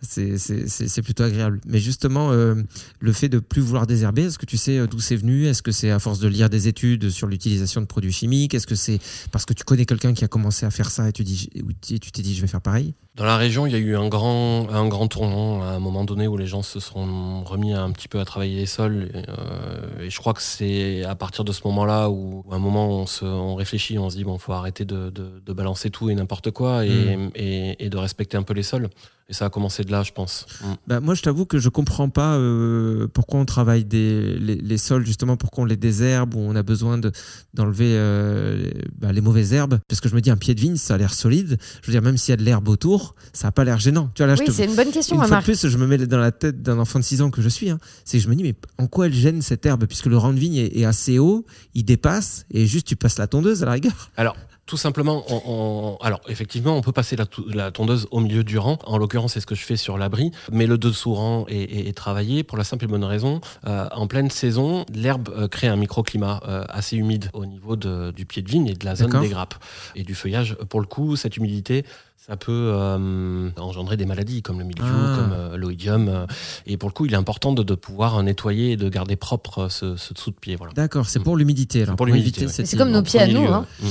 C'est- 0.00 1.02
plutôt 1.02 1.22
agréable. 1.24 1.60
Mais 1.66 1.78
justement, 1.78 2.30
euh, 2.32 2.54
le 3.00 3.12
fait 3.12 3.28
de 3.28 3.38
plus 3.38 3.60
vouloir 3.62 3.86
désherber, 3.86 4.24
est-ce 4.24 4.38
que 4.38 4.46
tu 4.46 4.56
sais 4.56 4.78
euh, 4.78 4.86
d'où 4.86 5.00
c'est 5.00 5.16
venu? 5.16 5.46
Est-ce 5.46 5.62
que 5.62 5.72
c'est 5.72 5.90
à 5.90 5.98
force 5.98 6.18
de 6.18 6.28
lire 6.28 6.48
des 6.50 6.68
études 6.68 7.10
sur 7.10 7.26
l'utilisation 7.26 7.80
de 7.80 7.86
produits 7.86 8.12
chimiques? 8.12 8.54
Est-ce 8.54 8.66
que 8.66 8.74
c'est 8.74 8.98
parce 9.32 9.44
que 9.44 9.52
tu 9.54 9.64
connais 9.64 9.86
quelqu'un 9.86 10.14
qui 10.14 10.24
a 10.24 10.28
commencé 10.28 10.66
à 10.66 10.70
faire 10.70 10.90
ça 10.90 11.08
et 11.08 11.12
tu 11.12 11.24
dis, 11.24 11.48
tu 11.82 11.98
t'es 12.12 12.22
dit 12.22 12.34
je 12.34 12.40
vais 12.40 12.46
faire 12.46 12.60
pareil? 12.60 12.94
Dans 13.16 13.24
la 13.24 13.36
région, 13.36 13.64
il 13.66 13.72
y 13.72 13.76
a 13.76 13.78
eu 13.78 13.94
un 13.96 14.08
grand, 14.08 14.68
un 14.70 14.88
grand 14.88 15.06
tournant 15.06 15.62
à 15.62 15.66
un 15.66 15.78
moment 15.78 16.04
donné 16.04 16.26
où 16.26 16.36
les 16.36 16.48
gens 16.48 16.62
se 16.62 16.80
sont 16.80 17.44
remis 17.44 17.72
un 17.72 17.92
petit 17.92 18.08
peu 18.08 18.18
à 18.18 18.24
travailler 18.24 18.56
les 18.56 18.66
sols. 18.66 19.08
Et, 19.14 19.18
euh, 19.28 20.02
et 20.04 20.10
je 20.10 20.18
crois 20.18 20.34
que 20.34 20.42
c'est 20.42 21.04
à 21.04 21.14
partir 21.14 21.44
de 21.44 21.52
ce 21.52 21.60
moment-là 21.66 22.10
où, 22.10 22.44
à 22.50 22.56
un 22.56 22.58
moment, 22.58 22.88
on, 23.02 23.06
se, 23.06 23.24
on 23.24 23.54
réfléchit, 23.54 23.98
on 24.00 24.10
se 24.10 24.16
dit, 24.16 24.24
bon, 24.24 24.36
faut 24.38 24.52
arrêter 24.52 24.84
de, 24.84 25.10
de- 25.10 25.40
de 25.46 25.52
balancer 25.52 25.90
tout 25.90 26.10
et 26.10 26.14
n'importe 26.16 26.50
quoi 26.50 26.84
et, 26.84 27.16
et- 27.36 27.84
et 27.84 27.88
de 27.88 27.96
respecter 27.96 28.36
un 28.36 28.42
peu 28.42 28.52
les 28.54 28.64
sols. 28.64 28.88
Et 29.30 29.32
ça 29.32 29.46
a 29.46 29.48
commencé 29.50 29.84
de 29.84 29.90
là, 29.90 30.02
je 30.02 30.12
pense. 30.12 30.44
Mm. 30.62 30.66
Bah, 30.86 31.00
moi, 31.00 31.14
je 31.14 31.22
t'avoue 31.22 31.46
que 31.46 31.58
je 31.58 31.70
comprends 31.70 32.10
pas 32.10 32.34
euh, 32.34 33.06
pourquoi 33.08 33.40
on 33.40 33.46
travaille 33.46 33.86
des, 33.86 34.38
les, 34.38 34.56
les 34.56 34.76
sols, 34.78 35.06
justement, 35.06 35.38
pourquoi 35.38 35.62
on 35.62 35.64
les 35.64 35.78
désherbe, 35.78 36.34
ou 36.34 36.40
on 36.40 36.54
a 36.54 36.62
besoin 36.62 36.98
de- 36.98 37.10
d'enlever 37.54 37.94
euh, 37.96 38.56
les, 38.64 38.74
bah, 39.00 39.12
les 39.12 39.22
mauvaises 39.22 39.54
herbes. 39.54 39.78
Parce 39.88 40.02
que 40.02 40.10
je 40.10 40.14
me 40.14 40.20
dis, 40.20 40.30
un 40.30 40.36
pied 40.36 40.54
de 40.54 40.60
vigne, 40.60 40.76
ça 40.76 40.96
a 40.96 40.98
l'air 40.98 41.14
solide. 41.14 41.56
Je 41.80 41.86
veux 41.86 41.92
dire, 41.92 42.02
même 42.02 42.18
s'il 42.18 42.32
y 42.32 42.34
a 42.34 42.36
de 42.36 42.42
l'herbe 42.42 42.68
autour, 42.68 43.14
ça 43.32 43.48
a 43.48 43.50
pas 43.50 43.64
l'air 43.64 43.78
gênant. 43.78 44.10
Tu 44.14 44.22
vois, 44.22 44.26
là, 44.26 44.36
Oui, 44.38 44.44
te- 44.44 44.52
c'est 44.52 44.66
une 44.66 44.76
bonne 44.76 44.90
question, 44.90 45.16
Une 45.20 45.26
fois 45.26 45.38
de 45.38 45.44
plus, 45.44 45.66
je 45.68 45.78
me 45.78 45.86
mets 45.86 45.96
dans 46.06 46.18
la 46.18 46.30
tête 46.32 46.60
d'un 46.62 46.78
enfant 46.78 46.98
de 46.98 47.04
6 47.04 47.22
ans 47.22 47.30
que 47.30 47.40
je 47.40 47.48
suis. 47.48 47.70
hein. 47.70 47.78
C'est 48.04 48.18
que 48.18 48.24
je 48.24 48.28
me 48.28 48.34
dis, 48.34 48.42
mais 48.42 48.54
en 48.76 48.86
quoi 48.88 49.06
elle 49.06 49.14
gêne 49.14 49.40
cette 49.40 49.64
herbe? 49.64 49.86
Puisque 49.86 50.06
le 50.06 50.18
rang 50.18 50.34
de 50.34 50.38
vigne 50.38 50.56
est, 50.56 50.76
est 50.76 50.84
assez 50.84 51.18
haut, 51.18 51.46
il 51.72 51.84
dépasse, 51.86 52.44
et 52.50 52.66
juste 52.66 52.86
tu 52.86 52.96
passes 52.96 53.16
la 53.18 53.26
tondeuse 53.26 53.62
à 53.62 53.66
la 53.66 53.72
rigueur. 53.72 54.10
Alors, 54.18 54.36
tout 54.66 54.76
simplement, 54.78 55.24
on- 55.28 55.42
on- 55.46 55.96
alors 56.04 56.20
effectivement, 56.28 56.74
on 56.76 56.80
peut 56.80 56.92
passer 56.92 57.16
la, 57.16 57.70
tondeuse 57.70 58.06
au 58.10 58.20
milieu 58.20 58.44
du 58.44 58.56
rang. 58.58 58.78
En 58.86 58.96
l'occurrence, 58.98 59.34
c'est 59.34 59.40
ce 59.40 59.46
que 59.46 59.54
je 59.54 59.62
fais 59.64 59.76
sur 59.76 59.98
l'abri. 59.98 60.30
Mais 60.50 60.66
le 60.66 60.78
dessous 60.78 61.12
rang 61.14 61.44
est, 61.48 61.56
est- 61.62 61.88
est 61.88 61.92
travaillé 61.96 62.42
pour 62.44 62.56
la 62.56 62.64
simple 62.64 62.84
et 62.84 62.88
bonne 62.88 63.04
raison. 63.04 63.40
euh, 63.66 63.86
en 63.92 64.06
pleine 64.06 64.30
saison, 64.30 64.84
l'herbe 64.92 65.28
euh, 65.36 65.48
crée 65.48 65.66
un 65.68 65.76
microclimat 65.76 66.40
euh, 66.48 66.64
assez 66.68 66.96
humide 66.96 67.30
au 67.34 67.44
niveau 67.46 67.76
de- 67.76 68.10
du 68.10 68.24
pied 68.26 68.42
de 68.42 68.48
vigne 68.50 68.66
et 68.68 68.74
de 68.74 68.84
la 68.84 68.94
zone 68.96 69.10
des 69.20 69.28
grappes 69.28 69.54
et 69.96 70.02
du 70.02 70.14
feuillage. 70.14 70.56
Pour 70.68 70.80
le 70.80 70.86
coup, 70.86 71.16
cette 71.16 71.36
humidité, 71.36 71.84
ça 72.16 72.36
peut 72.38 72.72
euh, 72.74 73.50
engendrer 73.58 73.96
des 73.98 74.06
maladies 74.06 74.40
comme 74.42 74.58
le 74.58 74.64
mildiou, 74.64 74.84
Ah. 74.86 75.16
comme 75.16 75.32
euh, 75.32 75.56
l'oïdium. 75.58 76.26
et 76.66 76.76
pour 76.78 76.88
le 76.88 76.94
coup, 76.94 77.04
il 77.04 77.12
est 77.12 77.16
important 77.16 77.52
de, 77.52 77.62
de 77.62 77.74
pouvoir 77.74 78.22
nettoyer 78.22 78.72
et 78.72 78.76
de 78.78 78.88
garder 78.88 79.16
propre 79.16 79.68
ce, 79.68 79.96
ce 79.96 80.14
dessous 80.14 80.30
de 80.30 80.36
pied. 80.36 80.56
Voilà. 80.56 80.72
D'accord, 80.72 81.06
c'est 81.06 81.20
pour 81.20 81.36
l'humidité. 81.36 81.82
alors, 81.82 81.96
pour 81.96 82.06
l'humidité, 82.06 82.46
ouais. 82.46 82.52
C'est 82.52 82.76
comme 82.78 82.90
nos 82.92 83.02
pieds 83.02 83.20
à 83.20 83.26
nous. 83.26 83.42
lieu, 83.42 83.48
hein. 83.50 83.66
mm. 83.82 83.88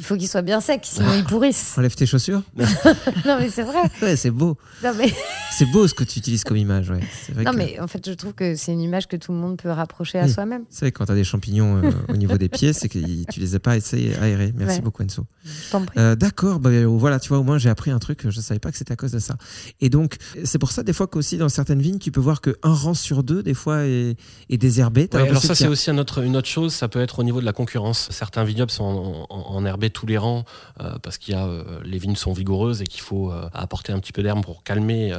Il 0.00 0.06
faut 0.06 0.16
qu'ils 0.16 0.28
soient 0.28 0.40
bien 0.40 0.60
secs, 0.62 0.80
sinon 0.82 1.12
ils 1.14 1.24
pourrissent. 1.24 1.74
Enlève 1.76 1.94
tes 1.94 2.06
chaussures 2.06 2.42
non, 2.56 3.36
mais 3.38 3.50
c'est 3.50 3.62
vrai. 3.64 3.82
Ouais, 4.00 4.16
c'est 4.16 4.30
beau. 4.30 4.56
Non, 4.82 4.92
mais, 4.96 5.12
C'est 5.52 5.66
beau 5.66 5.86
ce 5.86 5.92
que 5.94 6.04
tu 6.04 6.20
utilises 6.20 6.42
comme 6.44 6.56
image. 6.56 6.88
Ouais. 6.90 7.00
Vrai 7.34 7.44
non, 7.44 7.50
que- 7.50 7.56
mais 7.56 7.78
en 7.80 7.86
fait, 7.88 8.08
je 8.08 8.14
trouve 8.14 8.32
que 8.32 8.54
c'est 8.54 8.72
une 8.72 8.80
image 8.80 9.08
que 9.08 9.16
tout 9.16 9.32
le 9.32 9.38
monde 9.38 9.58
peut 9.58 9.68
rapprocher 9.68 10.18
à 10.18 10.24
Oui. 10.24 10.32
soi-même. 10.32 10.62
C'est 10.70 10.80
vrai 10.86 10.92
que 10.92 10.98
quand 10.98 11.04
tu 11.06 11.12
as 11.12 11.16
des 11.16 11.24
champignons 11.24 11.82
euh, 11.84 11.90
au 12.08 12.16
niveau 12.16 12.38
des 12.38 12.48
pieds, 12.48 12.72
c'est 12.72 12.88
que 12.88 12.98
tu 13.30 13.40
les 13.40 13.54
as 13.56 13.58
pas 13.60 13.72
assez 13.72 14.14
aérés. 14.22 14.54
Merci 14.56 14.76
Ouais. 14.76 14.80
beaucoup, 14.82 15.02
Enzo. 15.02 15.26
Je 15.44 15.70
t'en 15.70 15.84
prie. 15.84 15.98
Euh, 15.98 16.14
D'accord, 16.16 16.60
bah, 16.60 16.70
euh, 16.70 16.86
voilà, 16.86 17.18
tu 17.20 17.28
vois, 17.28 17.38
au 17.38 17.42
moins 17.42 17.58
j'ai 17.58 17.68
appris 17.68 17.90
un 17.90 17.98
truc, 17.98 18.30
je 18.30 18.40
savais 18.40 18.60
pas 18.60 18.70
que 18.70 18.78
c'était 18.78 18.92
à 18.92 18.96
cause 18.96 19.12
de 19.12 19.18
ça. 19.18 19.36
Et 19.82 19.90
donc, 19.90 20.16
c'est 20.44 20.58
pour 20.58 20.70
ça, 20.70 20.82
des 20.82 20.92
fois, 20.94 21.08
qu'aussi 21.08 21.36
dans 21.36 21.48
certaines 21.50 21.82
vignes, 21.82 21.98
tu 21.98 22.10
peux 22.12 22.20
voir 22.20 22.40
qu'un 22.40 22.54
rang 22.62 22.94
sur 22.94 23.22
deux, 23.22 23.42
des 23.42 23.54
fois, 23.54 23.84
est, 23.84 24.16
est 24.48 24.56
désherbé. 24.56 25.08
Ouais, 25.12 25.20
alors 25.28 25.42
ça 25.42 25.54
c'est 25.54 25.66
a- 25.66 25.70
aussi 25.70 25.90
un 25.90 25.98
autre, 25.98 26.22
une 26.22 26.36
autre 26.36 26.48
chose, 26.48 26.72
ça 26.72 26.88
peut 26.88 27.00
être 27.00 27.18
au 27.18 27.22
niveau 27.24 27.40
de 27.40 27.44
la 27.46 27.52
concurrence. 27.52 28.08
Certains 28.10 28.44
vignobles 28.44 28.70
sont 28.70 29.26
en, 29.28 29.36
en- 29.56 29.64
tous 29.90 30.06
les 30.06 30.18
rangs 30.18 30.44
euh, 30.80 30.98
parce 31.02 31.18
qu'il 31.18 31.34
y 31.34 31.36
a 31.36 31.46
euh, 31.46 31.64
les 31.84 31.98
vignes 31.98 32.16
sont 32.16 32.32
vigoureuses 32.32 32.82
et 32.82 32.86
qu'il 32.86 33.00
faut 33.00 33.30
euh, 33.30 33.48
apporter 33.52 33.92
un 33.92 33.98
petit 33.98 34.12
peu 34.12 34.22
d'herbe 34.22 34.42
pour 34.42 34.62
calmer. 34.62 35.12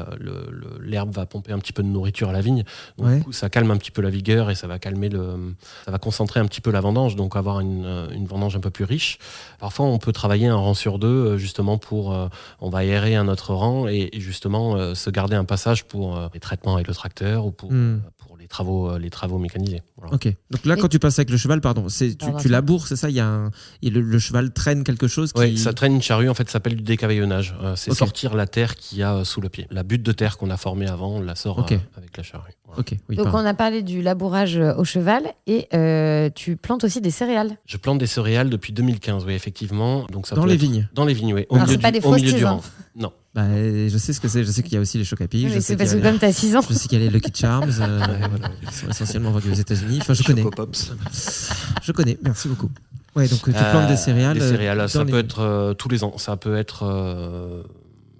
L'herbe 0.79 1.11
va 1.13 1.25
pomper 1.25 1.51
un 1.51 1.59
petit 1.59 1.73
peu 1.73 1.83
de 1.83 1.87
nourriture 1.87 2.29
à 2.29 2.31
la 2.33 2.41
vigne, 2.41 2.63
donc 2.97 3.07
Ouais. 3.07 3.17
du 3.17 3.23
coup, 3.23 3.31
ça 3.33 3.49
calme 3.49 3.71
un 3.71 3.77
petit 3.77 3.91
peu 3.91 4.01
la 4.01 4.09
vigueur 4.09 4.49
et 4.49 4.55
ça 4.55 4.67
va 4.67 4.79
calmer 4.79 5.09
le, 5.09 5.55
ça 5.85 5.91
va 5.91 5.97
concentrer 5.97 6.39
un 6.39 6.45
petit 6.45 6.61
peu 6.61 6.71
la 6.71 6.81
vendange, 6.81 7.15
donc 7.15 7.35
avoir 7.35 7.59
une, 7.59 8.07
une 8.13 8.25
vendange 8.25 8.55
un 8.55 8.59
peu 8.59 8.69
plus 8.69 8.85
riche. 8.85 9.17
Parfois 9.59 9.85
on 9.85 9.97
peut 9.97 10.11
travailler 10.11 10.47
un 10.47 10.55
rang 10.55 10.73
sur 10.73 10.99
deux 10.99 11.37
justement 11.37 11.77
pour, 11.77 12.15
on 12.59 12.69
va 12.69 12.79
aérer 12.79 13.15
un 13.15 13.27
autre 13.27 13.53
rang 13.53 13.87
et, 13.87 14.09
et 14.13 14.19
justement 14.19 14.93
se 14.95 15.09
garder 15.09 15.35
un 15.35 15.45
passage 15.45 15.85
pour 15.85 16.19
les 16.33 16.39
traitements 16.39 16.75
avec 16.75 16.87
le 16.87 16.93
tracteur 16.93 17.45
ou 17.45 17.51
pour, 17.51 17.71
Hmm. 17.71 18.01
Euh, 18.51 18.53
les 18.53 18.57
travaux, 18.89 18.97
les 18.97 19.09
travaux 19.09 19.37
mécanisés. 19.37 19.81
Voilà. 19.97 20.13
Ok. 20.15 20.25
Donc 20.51 20.65
là, 20.65 20.75
Et- 20.75 20.79
quand 20.79 20.87
tu 20.87 20.99
passes 20.99 21.17
avec 21.19 21.29
le 21.29 21.37
cheval, 21.37 21.61
pardon, 21.61 21.89
c'est 21.89 22.15
tu, 22.17 22.25
tu 22.39 22.47
laboures, 22.49 22.87
c'est 22.87 22.95
ça? 22.95 23.09
Il 23.09 23.15
y 23.15 23.19
a 23.19 23.25
un, 23.27 23.51
et 23.81 23.89
le, 23.89 24.01
le 24.01 24.19
cheval 24.19 24.51
traîne 24.51 24.83
quelque 24.83 25.07
chose 25.07 25.33
qui. 25.33 25.39
Oui, 25.41 25.57
ça 25.57 25.73
traîne 25.73 25.93
une 25.95 26.01
charrue, 26.01 26.29
en 26.29 26.33
fait, 26.33 26.47
ça 26.47 26.53
s'appelle 26.53 26.75
du 26.75 26.83
décavaillonnage. 26.83 27.55
Euh, 27.63 27.75
c'est 27.75 27.93
sortir 27.93 28.35
la 28.35 28.47
terre 28.47 28.75
qu'il 28.75 28.97
y 28.99 29.03
a 29.03 29.15
euh, 29.15 29.23
sous 29.23 29.41
le 29.41 29.49
pied. 29.49 29.67
La 29.71 29.83
butte 29.83 30.03
de 30.03 30.11
terre 30.11 30.37
qu'on 30.37 30.49
a 30.49 30.57
formée 30.57 30.87
avant, 30.87 31.15
on 31.17 31.21
la 31.21 31.35
sort 31.35 31.59
Ok. 31.59 31.71
euh, 31.73 31.77
avec 31.97 32.15
la 32.17 32.23
charrue. 32.23 32.51
Voilà. 32.65 32.79
Ok. 32.81 32.95
Oui. 33.09 33.15
Donc, 33.15 33.25
pardon. 33.25 33.39
on 33.39 33.45
a 33.45 33.53
parlé 33.53 33.81
du 33.83 34.01
labourage 34.01 34.57
au 34.77 34.83
cheval 34.83 35.23
et 35.47 35.67
euh, 35.73 36.29
tu 36.33 36.55
plantes 36.57 36.83
aussi 36.83 37.01
des 37.01 37.11
céréales. 37.11 37.57
Je 37.65 37.77
plante 37.77 37.97
des 37.99 38.07
céréales 38.07 38.49
depuis 38.49 38.73
2015, 38.73 39.25
oui, 39.25 39.33
effectivement. 39.33 40.05
Donc 40.11 40.27
ça 40.27 40.35
Dans 40.35 40.45
les 40.45 40.55
être- 40.55 40.61
vignes. 40.61 40.87
Dans 40.93 41.05
les 41.05 41.13
vignes, 41.13 41.33
oui. 41.33 41.45
Au 41.49 41.55
Alors, 41.55 41.67
milieu 41.67 41.77
c'est 41.77 41.81
pas 41.81 41.91
du, 41.91 41.99
des 41.99 42.05
au 42.05 42.13
milieu 42.15 42.33
du 42.33 42.45
rang. 42.45 42.61
Non. 42.95 43.11
Bah, 43.33 43.43
je 43.47 43.97
sais 43.97 44.11
ce 44.11 44.19
que 44.19 44.27
c'est. 44.27 44.43
Je 44.43 44.51
sais 44.51 44.61
qu'il 44.61 44.73
y 44.73 44.77
a 44.77 44.81
aussi 44.81 44.97
les 44.97 45.05
chocs 45.05 45.21
à 45.21 45.27
pic. 45.27 45.45
Oui, 45.45 45.49
je 45.49 45.55
sais 45.55 45.61
c'est 45.61 45.73
qu'il 45.73 45.77
parce 45.77 45.91
y 45.91 46.01
que 46.01 46.05
a- 46.05 46.09
comme 46.09 46.19
tu 46.19 46.25
as 46.25 46.33
6 46.33 46.55
ans. 46.57 46.61
Je 46.67 46.73
sais 46.73 46.89
qu'il 46.89 46.99
y 46.99 47.01
a 47.01 47.05
les 47.05 47.11
Lucky 47.11 47.31
Charms, 47.33 47.69
euh, 47.79 47.99
Ouais, 48.07 48.27
voilà. 48.29 48.49
qui 48.67 48.73
sont 48.75 48.89
essentiellement 48.89 49.31
vendus 49.31 49.51
aux 49.51 49.53
États-Unis. 49.53 49.99
Enfin, 50.01 50.13
je 50.13 50.23
connais. 50.23 50.41
Chocopops. 50.43 50.91
Je 51.81 51.91
connais. 51.93 52.17
Merci 52.23 52.49
beaucoup. 52.49 52.69
Ouais, 53.15 53.27
donc 53.29 53.43
tu 53.43 53.51
Euh, 53.55 53.71
plantes 53.71 53.87
des 53.87 53.95
céréales. 53.97 54.37
Des 54.37 54.43
euh, 54.43 54.49
céréales, 54.51 54.77
dans 54.79 54.87
ça 54.89 55.03
les 55.05 55.11
peut 55.11 55.19
être 55.19 55.39
euh, 55.39 55.73
tous 55.73 55.87
les 55.89 56.03
ans. 56.03 56.17
Ça 56.17 56.35
peut 56.37 56.57
être 56.57 56.83
euh, 56.83 57.63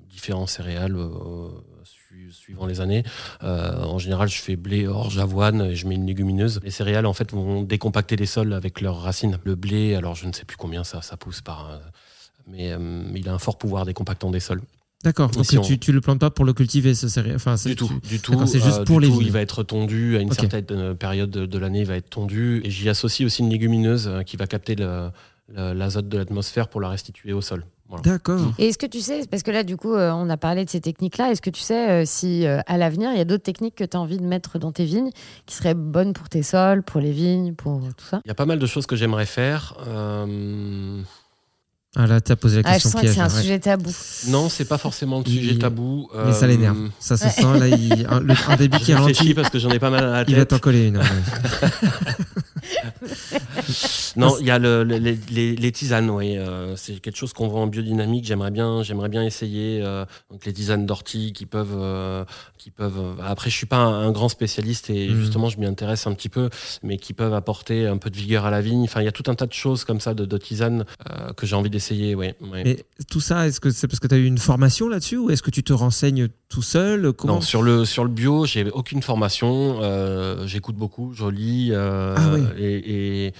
différents 0.09 0.47
céréales 0.47 0.95
euh, 0.95 1.47
su- 1.83 2.31
suivant 2.31 2.65
les 2.65 2.79
années. 2.79 3.03
Euh, 3.43 3.83
en 3.83 3.97
général, 3.99 4.29
je 4.29 4.39
fais 4.41 4.55
blé, 4.55 4.87
orge, 4.87 5.17
avoine 5.17 5.61
et 5.61 5.75
je 5.75 5.87
mets 5.87 5.95
une 5.95 6.07
légumineuse. 6.07 6.61
Les 6.63 6.71
céréales, 6.71 7.05
en 7.05 7.13
fait, 7.13 7.31
vont 7.33 7.63
décompacter 7.63 8.15
les 8.15 8.25
sols 8.25 8.53
avec 8.53 8.79
leurs 8.79 9.01
racines. 9.01 9.39
Le 9.43 9.55
blé, 9.55 9.95
alors 9.95 10.15
je 10.15 10.25
ne 10.25 10.31
sais 10.33 10.45
plus 10.45 10.57
combien 10.57 10.85
ça, 10.85 11.01
ça 11.01 11.17
pousse 11.17 11.41
par. 11.41 11.69
euh, 11.69 11.77
mais, 12.47 12.71
euh, 12.71 12.77
mais 12.79 13.19
il 13.19 13.27
a 13.29 13.33
un 13.33 13.39
fort 13.39 13.57
pouvoir 13.57 13.85
décompactant 13.85 14.31
des 14.31 14.39
sols. 14.39 14.61
D'accord. 15.03 15.31
Donc 15.31 15.45
si 15.45 15.57
on- 15.57 15.61
tu, 15.61 15.79
tu 15.79 15.91
le 15.91 15.99
plantes 16.01 16.19
pas 16.19 16.29
pour 16.29 16.45
le 16.45 16.53
cultiver, 16.53 16.93
ce 16.93 17.07
céréal. 17.07 17.35
Enfin, 17.37 17.57
c'est- 17.57 17.69
Du 17.69 17.75
tout, 17.75 17.89
tu- 18.03 18.07
du 18.07 18.19
tout. 18.19 18.31
D'accord, 18.33 18.47
c'est 18.47 18.59
juste 18.59 18.79
euh, 18.81 18.83
pour 18.83 18.99
du 18.99 19.07
les 19.07 19.11
tout. 19.11 19.21
Il 19.21 19.31
va 19.31 19.41
être 19.41 19.63
tondu 19.63 20.15
à 20.17 20.21
une 20.21 20.31
certaine 20.31 20.63
euh, 20.71 20.93
période 20.93 21.29
de, 21.31 21.45
de 21.45 21.57
l'année, 21.57 21.79
il 21.81 21.87
va 21.87 21.95
être 21.95 22.09
tondu. 22.09 22.61
Et 22.63 22.69
j'y 22.69 22.87
associe 22.89 23.25
aussi 23.25 23.41
une 23.41 23.49
légumineuse 23.49 24.07
euh, 24.07 24.21
qui 24.23 24.37
va 24.37 24.45
capter 24.47 24.75
l'azote 25.55 26.07
de 26.07 26.17
l'atmosphère 26.17 26.67
pour 26.67 26.81
la 26.81 26.89
restituer 26.89 27.33
au 27.33 27.41
sol. 27.41 27.65
Voilà. 27.89 28.03
D'accord. 28.03 28.53
Et 28.57 28.67
est-ce 28.69 28.77
que 28.77 28.85
tu 28.85 29.01
sais, 29.01 29.23
parce 29.29 29.43
que 29.43 29.51
là, 29.51 29.63
du 29.63 29.75
coup, 29.75 29.93
on 29.93 30.29
a 30.29 30.37
parlé 30.37 30.63
de 30.63 30.69
ces 30.69 30.79
techniques-là, 30.79 31.29
est-ce 31.31 31.41
que 31.41 31.49
tu 31.49 31.59
sais 31.59 32.05
si 32.05 32.45
à 32.45 32.77
l'avenir, 32.77 33.09
il 33.11 33.17
y 33.17 33.21
a 33.21 33.25
d'autres 33.25 33.43
techniques 33.43 33.75
que 33.75 33.83
tu 33.83 33.97
as 33.97 33.99
envie 33.99 34.17
de 34.17 34.23
mettre 34.23 34.59
dans 34.59 34.71
tes 34.71 34.85
vignes 34.85 35.09
qui 35.45 35.55
seraient 35.55 35.73
bonnes 35.73 36.13
pour 36.13 36.29
tes 36.29 36.41
sols, 36.41 36.83
pour 36.83 37.01
les 37.01 37.11
vignes, 37.11 37.53
pour 37.53 37.81
tout 37.97 38.05
ça? 38.05 38.21
Il 38.23 38.29
y 38.29 38.31
a 38.31 38.35
pas 38.35 38.45
mal 38.45 38.59
de 38.59 38.65
choses 38.65 38.85
que 38.85 38.95
j'aimerais 38.95 39.25
faire. 39.25 39.75
Euh, 39.87 41.01
Ah 41.97 42.07
là, 42.07 42.21
t'as 42.21 42.37
posé 42.37 42.61
la 42.61 42.69
Ah, 42.69 42.77
je 42.77 42.83
question 42.83 42.91
sens 42.91 43.01
que 43.01 43.07
c'est 43.13 43.19
un 43.19 43.27
ouais. 43.29 43.41
sujet 43.41 43.59
tabou. 43.59 43.91
Non, 44.27 44.47
c'est 44.47 44.63
pas 44.63 44.77
forcément 44.77 45.19
le 45.19 45.25
Il- 45.27 45.39
sujet 45.41 45.57
tabou. 45.57 46.07
Mais 46.25 46.31
ça 46.31 46.45
Euh, 46.45 46.47
l'énerve. 46.47 46.77
Ça 47.01 47.17
se 47.17 47.27
sent. 47.29 47.41
Là, 47.59 47.67
il... 47.67 48.07
un, 48.09 48.21
le- 48.21 48.33
un 48.47 48.55
début 48.55 48.77
qui 48.79 48.91
Je 48.93 48.97
ralentit. 48.97 49.33
parce 49.33 49.49
que 49.49 49.59
j'en 49.59 49.69
ai 49.71 49.79
pas 49.79 49.89
mal 49.89 50.05
à 50.05 50.11
la 50.11 50.23
Il 50.25 50.35
va 50.37 50.45
t'en 50.45 50.59
coller 50.59 50.87
une. 50.87 51.01
Non, 54.17 54.35
il 54.39 54.45
y 54.45 54.51
a 54.51 54.59
le- 54.59 54.83
le- 54.83 54.97
les, 54.97 55.17
les- 55.29 55.55
les 55.55 55.71
tisanes, 55.71 56.09
oui. 56.09 56.37
euh, 56.37 56.75
c'est 56.75 56.99
quelque 56.99 57.15
chose 57.15 57.31
qu'on 57.33 57.47
voit 57.47 57.61
en 57.61 57.67
biodynamique. 57.67 58.25
J'aimerais 58.25 58.51
bien, 58.51 58.83
j'aimerais 58.83 59.09
bien 59.09 59.23
essayer. 59.23 59.81
euh, 59.83 60.05
donc 60.29 60.45
les 60.45 60.53
tisanes 60.53 60.85
d'ortie 60.85 61.31
qui 61.33 61.45
peuvent, 61.45 61.75
euh, 61.77 62.25
qui 62.57 62.71
peuvent. 62.71 62.99
après, 63.25 63.49
je 63.49 63.55
suis 63.55 63.65
pas 63.65 63.77
un, 63.77 64.07
un 64.07 64.11
grand 64.11 64.29
spécialiste 64.29 64.89
et 64.89 65.07
Mhm. 65.09 65.19
justement, 65.21 65.49
je 65.49 65.57
m'y 65.59 65.65
intéresse 65.65 66.07
un 66.07 66.13
petit 66.13 66.29
peu, 66.29 66.49
mais 66.83 66.97
qui 66.97 67.13
peuvent 67.13 67.33
apporter 67.33 67.87
un 67.87 67.97
peu 67.97 68.09
de 68.09 68.17
vigueur 68.17 68.45
à 68.45 68.51
la 68.51 68.61
vigne. 68.61 68.83
Enfin, 68.83 69.01
il 69.01 69.05
y 69.05 69.07
a 69.07 69.11
tout 69.13 69.29
un 69.31 69.35
tas 69.35 69.45
de 69.45 69.53
choses 69.53 69.83
comme 69.85 69.99
ça 70.01 70.13
de, 70.13 70.25
de 70.25 70.37
tisanes 70.37 70.85
que 71.37 71.45
j'ai 71.45 71.55
envie 71.55 71.69
d'essayer. 71.69 72.15
Ouais, 72.15 72.35
ouais. 72.41 72.63
Mais 72.65 72.85
tout 73.09 73.21
ça, 73.21 73.47
est-ce 73.47 73.59
que 73.59 73.71
c'est 73.71 73.87
parce 73.87 73.99
que 73.99 74.07
tu 74.07 74.15
as 74.15 74.17
eu 74.17 74.25
une 74.25 74.37
formation 74.37 74.89
là-dessus 74.89 75.17
ou 75.17 75.29
est-ce 75.29 75.41
que 75.43 75.51
tu 75.51 75.63
te 75.63 75.73
renseignes 75.73 76.27
tout 76.49 76.61
seul? 76.61 77.13
Comment 77.13 77.35
Non, 77.35 77.41
sur 77.41 77.61
le, 77.61 77.85
sur 77.85 78.03
le 78.03 78.09
bio, 78.09 78.45
j'ai 78.45 78.69
aucune 78.71 79.01
formation. 79.01 79.79
J'écoute 80.45 80.75
beaucoup, 80.75 81.13
je 81.13 81.25
lis. 81.25 81.71
Ah 81.73 82.15
oui. 82.33 82.41
Et, 82.57 83.27
et 83.27 83.33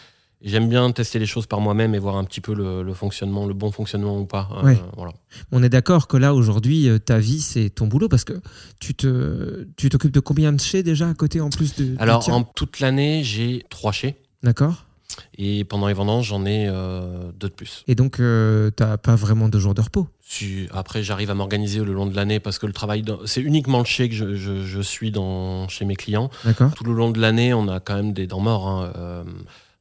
j'aime 0.44 0.68
bien 0.70 0.92
tester 0.92 1.20
les 1.20 1.26
choses 1.26 1.46
par 1.46 1.62
moi-même 1.62 1.94
et 1.96 2.00
voir 2.00 2.16
un 2.18 2.24
petit 2.24 2.42
peu 2.42 2.54
le, 2.54 2.82
le 2.84 2.94
fonctionnement, 2.94 3.46
le 3.46 3.54
bon 3.54 3.72
fonctionnement 3.72 4.20
ou 4.20 4.26
pas. 4.26 4.50
euh, 4.64 4.76
voilà. 4.96 5.14
On 5.52 5.62
est 5.64 5.70
d'accord 5.70 6.08
que 6.08 6.18
là, 6.18 6.34
aujourd'hui, 6.34 6.90
euh, 6.90 6.98
ta 7.00 7.20
vie, 7.20 7.42
c'est 7.42 7.70
ton 7.70 7.88
boulot 7.88 8.10
parce 8.10 8.24
que 8.24 8.34
tu 8.80 8.94
te, 8.96 9.68
tu 9.78 9.90
t'occupes 9.90 10.14
de 10.14 10.20
combien 10.20 10.52
de 10.54 10.60
chais 10.60 10.84
déjà 10.84 11.10
à 11.10 11.14
côté 11.14 11.42
en 11.42 11.50
plus 11.50 11.76
de. 11.76 11.96
Alors, 12.00 12.28
en 12.30 12.44
toute 12.44 12.80
l'année, 12.80 13.24
j'ai 13.24 13.64
trois 13.70 13.92
chais. 13.92 14.16
D'accord. 14.44 14.86
Et 15.38 15.66
pendant 15.66 15.88
les 15.88 15.94
vendanges, 15.94 16.28
j'en 16.30 16.46
ai 16.46 16.68
euh, 16.70 17.32
deux 17.38 17.50
de 17.50 17.54
plus. 17.54 17.84
Et 17.88 17.96
donc, 17.96 18.20
euh, 18.22 18.72
t'as 18.72 18.96
pas 18.98 19.16
vraiment 19.16 19.50
de 19.50 19.60
jours 19.60 19.74
de 19.74 19.82
repos. 19.82 20.08
Après, 20.72 21.04
j'arrive 21.04 21.30
à 21.30 21.34
m'organiser 21.36 21.84
le 21.84 21.94
long 21.94 22.06
de 22.06 22.16
l'année 22.16 22.40
parce 22.40 22.58
que 22.60 22.66
le 22.66 22.74
travail, 22.74 23.04
c'est 23.26 23.42
uniquement 23.42 23.80
le 23.80 23.86
chai 23.86 24.08
que 24.10 24.16
je, 24.16 24.36
je- 24.36 24.64
je 24.66 24.82
suis 24.82 25.12
dans, 25.12 25.68
chez 25.68 25.86
mes 25.86 25.96
clients. 25.96 26.30
Tout 26.76 26.84
le 26.84 26.94
long 26.94 27.12
de 27.12 27.20
l'année, 27.20 27.54
on 27.54 27.68
a 27.68 27.80
quand 27.80 27.96
même 27.96 28.14
des 28.14 28.28
dents 28.28 28.40
morts. 28.40 28.68
hein, 28.68 28.94
euh, 28.96 29.24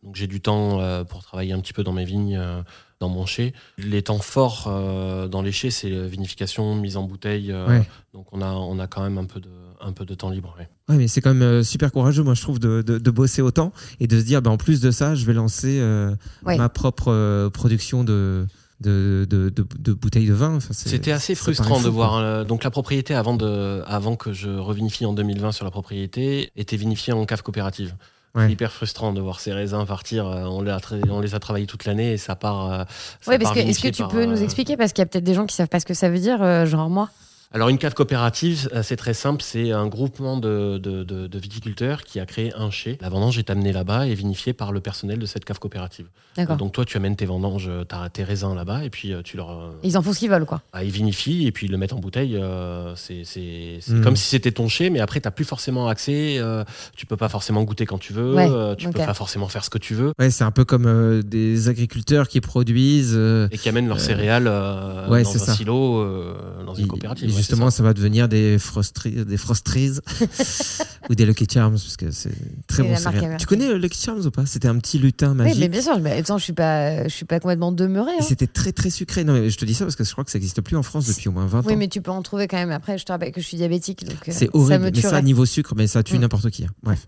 donc 0.02 0.16
j'ai 0.16 0.26
du 0.26 0.40
temps 0.40 0.80
euh, 0.80 1.04
pour 1.04 1.22
travailler 1.22 1.52
un 1.52 1.60
petit 1.60 1.74
peu 1.74 1.84
dans 1.84 1.92
mes 1.92 2.06
vignes, 2.06 2.36
euh, 2.38 2.62
dans 3.00 3.08
mon 3.10 3.26
chai. 3.26 3.52
Les 3.78 4.02
temps 4.02 4.18
forts 4.18 4.64
euh, 4.66 5.28
dans 5.28 5.42
les 5.42 5.52
chais, 5.52 5.70
c'est 5.70 5.90
vinification, 5.90 6.74
mise 6.74 6.96
en 6.96 7.02
bouteille. 7.04 7.52
euh, 7.52 7.68
Ouais. 7.68 7.88
Donc 8.14 8.26
on 8.32 8.40
a, 8.40 8.50
on 8.52 8.78
a 8.78 8.86
quand 8.86 9.02
même 9.02 9.18
un 9.18 9.26
peu 9.26 9.40
de, 9.40 9.50
un 9.80 9.92
peu 9.92 10.04
de 10.06 10.14
temps 10.14 10.30
libre. 10.30 10.54
ouais. 10.58 10.68
Ouais, 10.88 10.96
mais 10.96 11.06
c'est 11.06 11.20
quand 11.20 11.34
même 11.34 11.62
super 11.62 11.92
courageux, 11.92 12.22
moi, 12.22 12.34
je 12.34 12.40
trouve, 12.42 12.58
de, 12.58 12.82
de, 12.82 12.98
de 12.98 13.10
bosser 13.10 13.42
autant 13.42 13.72
et 14.00 14.06
de 14.08 14.18
se 14.18 14.24
dire, 14.24 14.40
bah, 14.42 14.50
en 14.50 14.56
plus 14.56 14.80
de 14.80 14.90
ça, 14.90 15.14
je 15.14 15.24
vais 15.26 15.34
lancer 15.34 15.78
euh, 15.80 16.14
Ouais. 16.44 16.56
ma 16.56 16.68
propre 16.70 17.48
production 17.50 18.02
de, 18.04 18.46
de, 18.80 19.26
de, 19.28 19.48
de, 19.50 19.66
de 19.78 19.92
bouteilles 19.92 20.26
de 20.26 20.32
vin. 20.34 20.56
Enfin, 20.56 20.72
C'était 20.72 21.12
assez 21.12 21.34
frustrant 21.34 21.80
de 21.80 21.88
voir. 21.88 22.16
euh, 22.16 22.44
donc 22.44 22.64
la 22.64 22.70
propriété, 22.70 23.14
avant, 23.14 23.34
de, 23.34 23.82
avant 23.86 24.16
que 24.16 24.32
je 24.32 24.48
revinifie 24.50 25.04
en 25.06 25.12
2020 25.12 25.52
sur 25.52 25.64
la 25.64 25.70
propriété, 25.70 26.50
était 26.56 26.76
vinifiée 26.76 27.12
en 27.12 27.24
cave 27.26 27.42
coopérative. 27.42 27.94
Ouais. 28.34 28.46
C'est 28.46 28.52
hyper 28.52 28.70
frustrant 28.72 29.12
de 29.12 29.20
voir 29.20 29.40
ces 29.40 29.52
raisins 29.52 29.84
partir. 29.86 30.26
euh, 30.26 30.44
On 30.44 30.62
les 30.62 30.70
a, 30.70 30.78
tra- 30.78 31.10
on 31.10 31.20
les 31.20 31.34
a 31.34 31.40
travaillés 31.40 31.66
toute 31.66 31.84
l'année 31.84 32.12
et 32.12 32.16
ça 32.16 32.36
part. 32.36 32.70
euh, 32.72 32.84
ça 33.20 33.32
Oui, 33.32 33.38
parce 33.38 33.42
part 33.42 33.54
que 33.54 33.58
est-ce 33.68 33.80
que 33.80 33.88
tu 33.88 34.02
par, 34.02 34.08
peux 34.08 34.24
nous 34.24 34.40
expliquer 34.42 34.76
Parce 34.76 34.92
qu'il 34.92 35.02
y 35.02 35.04
a 35.04 35.06
peut-être 35.06 35.24
des 35.24 35.34
gens 35.34 35.46
qui 35.46 35.56
savent 35.56 35.68
pas 35.68 35.80
ce 35.80 35.86
que 35.86 35.94
ça 35.94 36.08
veut 36.10 36.20
dire, 36.20 36.40
euh, 36.42 36.64
genre 36.64 36.88
moi? 36.88 37.10
Alors 37.52 37.68
une 37.68 37.78
cave 37.78 37.94
coopérative, 37.94 38.68
euh, 38.72 38.84
c'est 38.84 38.94
très 38.94 39.12
simple, 39.12 39.42
c'est 39.42 39.72
un 39.72 39.88
groupement 39.88 40.36
de, 40.36 40.78
de- 40.78 41.02
de- 41.02 41.26
de 41.26 41.38
viticulteurs 41.40 42.04
qui 42.04 42.20
a 42.20 42.26
créé 42.26 42.52
un 42.54 42.70
chai. 42.70 42.96
La 43.00 43.08
vendange 43.08 43.38
est 43.38 43.50
amenée 43.50 43.72
là-bas 43.72 44.06
et 44.06 44.14
vinifiée 44.14 44.52
par 44.52 44.70
le 44.70 44.78
personnel 44.80 45.18
de 45.18 45.26
cette 45.26 45.44
cave 45.44 45.58
coopérative. 45.58 46.06
D'accord. 46.36 46.56
Donc 46.58 46.70
toi, 46.70 46.84
tu 46.84 46.96
amènes 46.96 47.16
tes 47.16 47.26
vendanges, 47.26 47.66
euh, 47.68 47.82
t'as 47.82 48.08
tes 48.08 48.22
raisins 48.22 48.54
là-bas 48.54 48.84
et 48.84 48.90
puis 48.90 49.12
euh, 49.12 49.22
tu 49.24 49.36
leur... 49.36 49.72
Ils 49.82 49.98
en 49.98 50.02
font 50.02 50.12
ce 50.12 50.20
qu'ils 50.20 50.30
veulent, 50.30 50.44
quoi. 50.44 50.62
ah, 50.72 50.84
ils 50.84 50.92
vinifient 50.92 51.48
et 51.48 51.50
puis 51.50 51.66
ils 51.66 51.72
le 51.72 51.76
mettent 51.76 51.92
en 51.92 51.98
bouteille. 51.98 52.36
euh, 52.36 52.94
c'est 52.94 53.24
c'est- 53.24 53.78
c'est 53.80 53.94
Mm. 53.94 54.02
comme 54.04 54.14
si 54.14 54.28
c'était 54.28 54.52
ton 54.52 54.68
chai, 54.68 54.88
mais 54.88 55.00
après, 55.00 55.18
t'as 55.18 55.32
plus 55.32 55.44
forcément 55.44 55.88
accès. 55.88 56.36
euh, 56.38 56.62
tu 56.94 57.04
peux 57.04 57.16
pas 57.16 57.28
forcément 57.28 57.64
goûter 57.64 57.84
quand 57.84 57.98
tu 57.98 58.12
veux. 58.12 58.32
Ouais, 58.32 58.48
euh, 58.48 58.76
tu 58.76 58.88
peux 58.90 59.00
pas 59.00 59.12
forcément 59.14 59.48
faire 59.48 59.64
ce 59.64 59.70
que 59.70 59.78
tu 59.78 59.94
veux. 59.94 60.12
Ouais, 60.20 60.30
c'est 60.30 60.44
un 60.44 60.52
peu 60.52 60.64
comme 60.64 60.86
euh, 60.86 61.20
des 61.22 61.68
agriculteurs 61.68 62.28
qui 62.28 62.40
produisent. 62.40 63.14
euh, 63.16 63.48
Et 63.50 63.58
qui 63.58 63.68
amènent 63.68 63.88
leurs 63.88 63.96
Euh, 63.96 64.00
céréales 64.00 64.46
euh, 64.46 65.08
ouais, 65.08 65.24
dans 65.24 65.30
c'est 65.30 65.40
un 65.42 65.46
ça. 65.46 65.54
silo, 65.54 65.96
euh, 65.98 66.36
dans 66.64 66.74
une 66.76 66.86
coopérative. 66.86 67.39
Justement, 67.40 67.70
ça. 67.70 67.78
ça. 67.78 67.82
va 67.82 67.94
devenir 67.94 68.28
des, 68.28 68.58
frostri- 68.58 69.24
des 69.24 69.36
frostries 69.36 69.98
ou 71.10 71.14
des 71.14 71.26
Lucky 71.26 71.46
Charms, 71.52 71.72
parce 71.72 71.96
que 71.96 72.10
c'est 72.10 72.30
très 72.66 72.82
bon. 72.82 72.94
Tu 73.38 73.46
connais 73.46 73.68
euh, 73.68 73.78
Lucky 73.78 74.00
Charms 74.00 74.24
ou 74.26 74.30
pas? 74.30 74.46
C'était 74.46 74.68
un 74.68 74.78
petit 74.78 74.98
lutin 74.98 75.30
Oui, 75.32 75.36
magique. 75.38 75.58
mais 75.60 75.68
bien 75.68 75.82
sûr, 75.82 75.98
mais 76.00 76.12
attends, 76.18 76.38
je 76.38 76.44
suis 76.44 76.52
pas, 76.52 77.04
je 77.04 77.08
suis 77.14 77.24
pas 77.24 77.40
complètement 77.40 77.72
demeurée. 77.72 78.12
Et 78.12 78.22
hein. 78.22 78.26
c'était 78.26 78.46
très 78.46 78.72
très 78.72 78.90
sucré. 78.90 79.24
Non, 79.24 79.32
mais 79.32 79.50
je 79.50 79.58
te 79.58 79.64
dis 79.64 79.74
ça 79.74 79.84
parce 79.84 79.96
que 79.96 80.04
je 80.04 80.12
crois 80.12 80.24
que 80.24 80.30
ça 80.30 80.38
n'existe 80.38 80.60
plus 80.60 80.76
en 80.76 80.82
France 80.82 81.06
depuis 81.06 81.28
au 81.28 81.32
moins 81.32 81.46
20 81.46 81.66
Oui, 81.66 81.74
ans. 81.74 81.76
mais 81.76 81.88
tu 81.88 82.00
peux 82.00 82.10
en 82.10 82.22
trouver 82.22 82.46
quand 82.48 82.56
même. 82.58 82.70
Après, 82.70 82.98
je 82.98 83.04
te 83.04 83.12
rappelle 83.12 83.32
que 83.32 83.40
je 83.40 83.46
suis 83.46 83.56
diabétique, 83.56 84.04
donc 84.04 84.14
euh, 84.28 84.32
C'est 84.32 84.46
ça 84.46 84.50
horrible, 84.54 84.84
me 84.84 84.90
mais 84.90 85.00
ça, 85.00 85.22
niveau 85.22 85.46
sucre, 85.46 85.74
mais 85.76 85.86
ça 85.86 86.02
tue 86.02 86.16
Mm. 86.16 86.20
n'importe 86.22 86.50
qui. 86.50 86.64
hein. 86.64 86.70
Bref. 86.82 87.06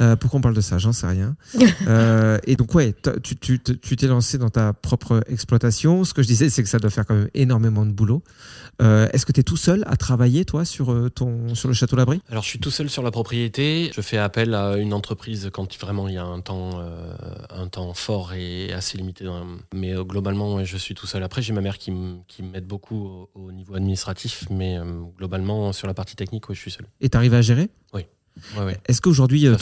Euh, 0.00 0.16
pourquoi 0.16 0.38
on 0.38 0.40
parle 0.42 0.54
de 0.54 0.60
ça? 0.60 0.78
J'en 0.78 0.92
sais 0.92 1.06
rien. 1.06 1.36
Euh, 1.88 2.38
et 2.46 2.56
donc, 2.56 2.74
ouais, 2.74 2.94
tu 3.22 3.36
tu- 3.36 3.58
tu 3.60 3.96
t'es 3.96 4.06
lancé 4.06 4.38
dans 4.38 4.50
ta 4.50 4.72
propre 4.72 5.22
exploitation. 5.28 6.04
Ce 6.04 6.12
que 6.14 6.22
je 6.22 6.26
disais, 6.28 6.50
c'est 6.50 6.62
que 6.62 6.68
ça 6.68 6.78
doit 6.78 6.90
faire 6.90 7.06
quand 7.06 7.14
même 7.14 7.28
énormément 7.34 7.86
de 7.86 7.90
boulot. 7.92 8.22
Est-ce 8.80 9.26
que 9.26 9.32
tu 9.32 9.40
es 9.40 9.42
tout 9.42 9.56
seul 9.56 9.69
à 9.86 9.96
travailler, 9.96 10.44
toi, 10.44 10.64
sur, 10.64 10.92
euh, 10.92 11.08
ton, 11.10 11.54
sur 11.54 11.68
le 11.68 11.74
château 11.74 11.96
Labri 11.96 12.20
Alors, 12.28 12.42
je 12.42 12.48
suis 12.48 12.58
tout 12.58 12.70
seul 12.70 12.90
sur 12.90 13.02
la 13.02 13.10
propriété. 13.10 13.90
Je 13.94 14.00
fais 14.00 14.18
appel 14.18 14.54
à 14.54 14.76
une 14.76 14.92
entreprise 14.92 15.50
quand 15.52 15.78
vraiment 15.80 16.08
il 16.08 16.14
y 16.14 16.18
a 16.18 16.24
un 16.24 16.40
temps, 16.40 16.80
euh, 16.80 17.14
un 17.50 17.68
temps 17.68 17.94
fort 17.94 18.32
et 18.34 18.72
assez 18.72 18.98
limité. 18.98 19.26
Mais 19.74 19.94
euh, 19.94 20.04
globalement, 20.04 20.56
ouais, 20.56 20.64
je 20.64 20.76
suis 20.76 20.94
tout 20.94 21.06
seul. 21.06 21.22
Après, 21.22 21.42
j'ai 21.42 21.52
ma 21.52 21.60
mère 21.60 21.78
qui 21.78 21.92
m'aide 21.92 22.66
beaucoup 22.66 22.96
au, 22.96 23.30
au 23.34 23.52
niveau 23.52 23.74
administratif. 23.74 24.44
Mais 24.50 24.78
euh, 24.78 24.84
globalement, 25.16 25.72
sur 25.72 25.86
la 25.86 25.94
partie 25.94 26.16
technique, 26.16 26.48
ouais, 26.48 26.54
je 26.54 26.60
suis 26.60 26.70
seul. 26.70 26.86
Et 27.00 27.08
tu 27.08 27.16
arrives 27.16 27.34
à 27.34 27.42
gérer? 27.42 27.70
Ouais, 28.56 28.64
ouais. 28.64 28.76
Est-ce 28.86 29.00
qu'aujourd'hui, 29.00 29.46
euh, 29.46 29.56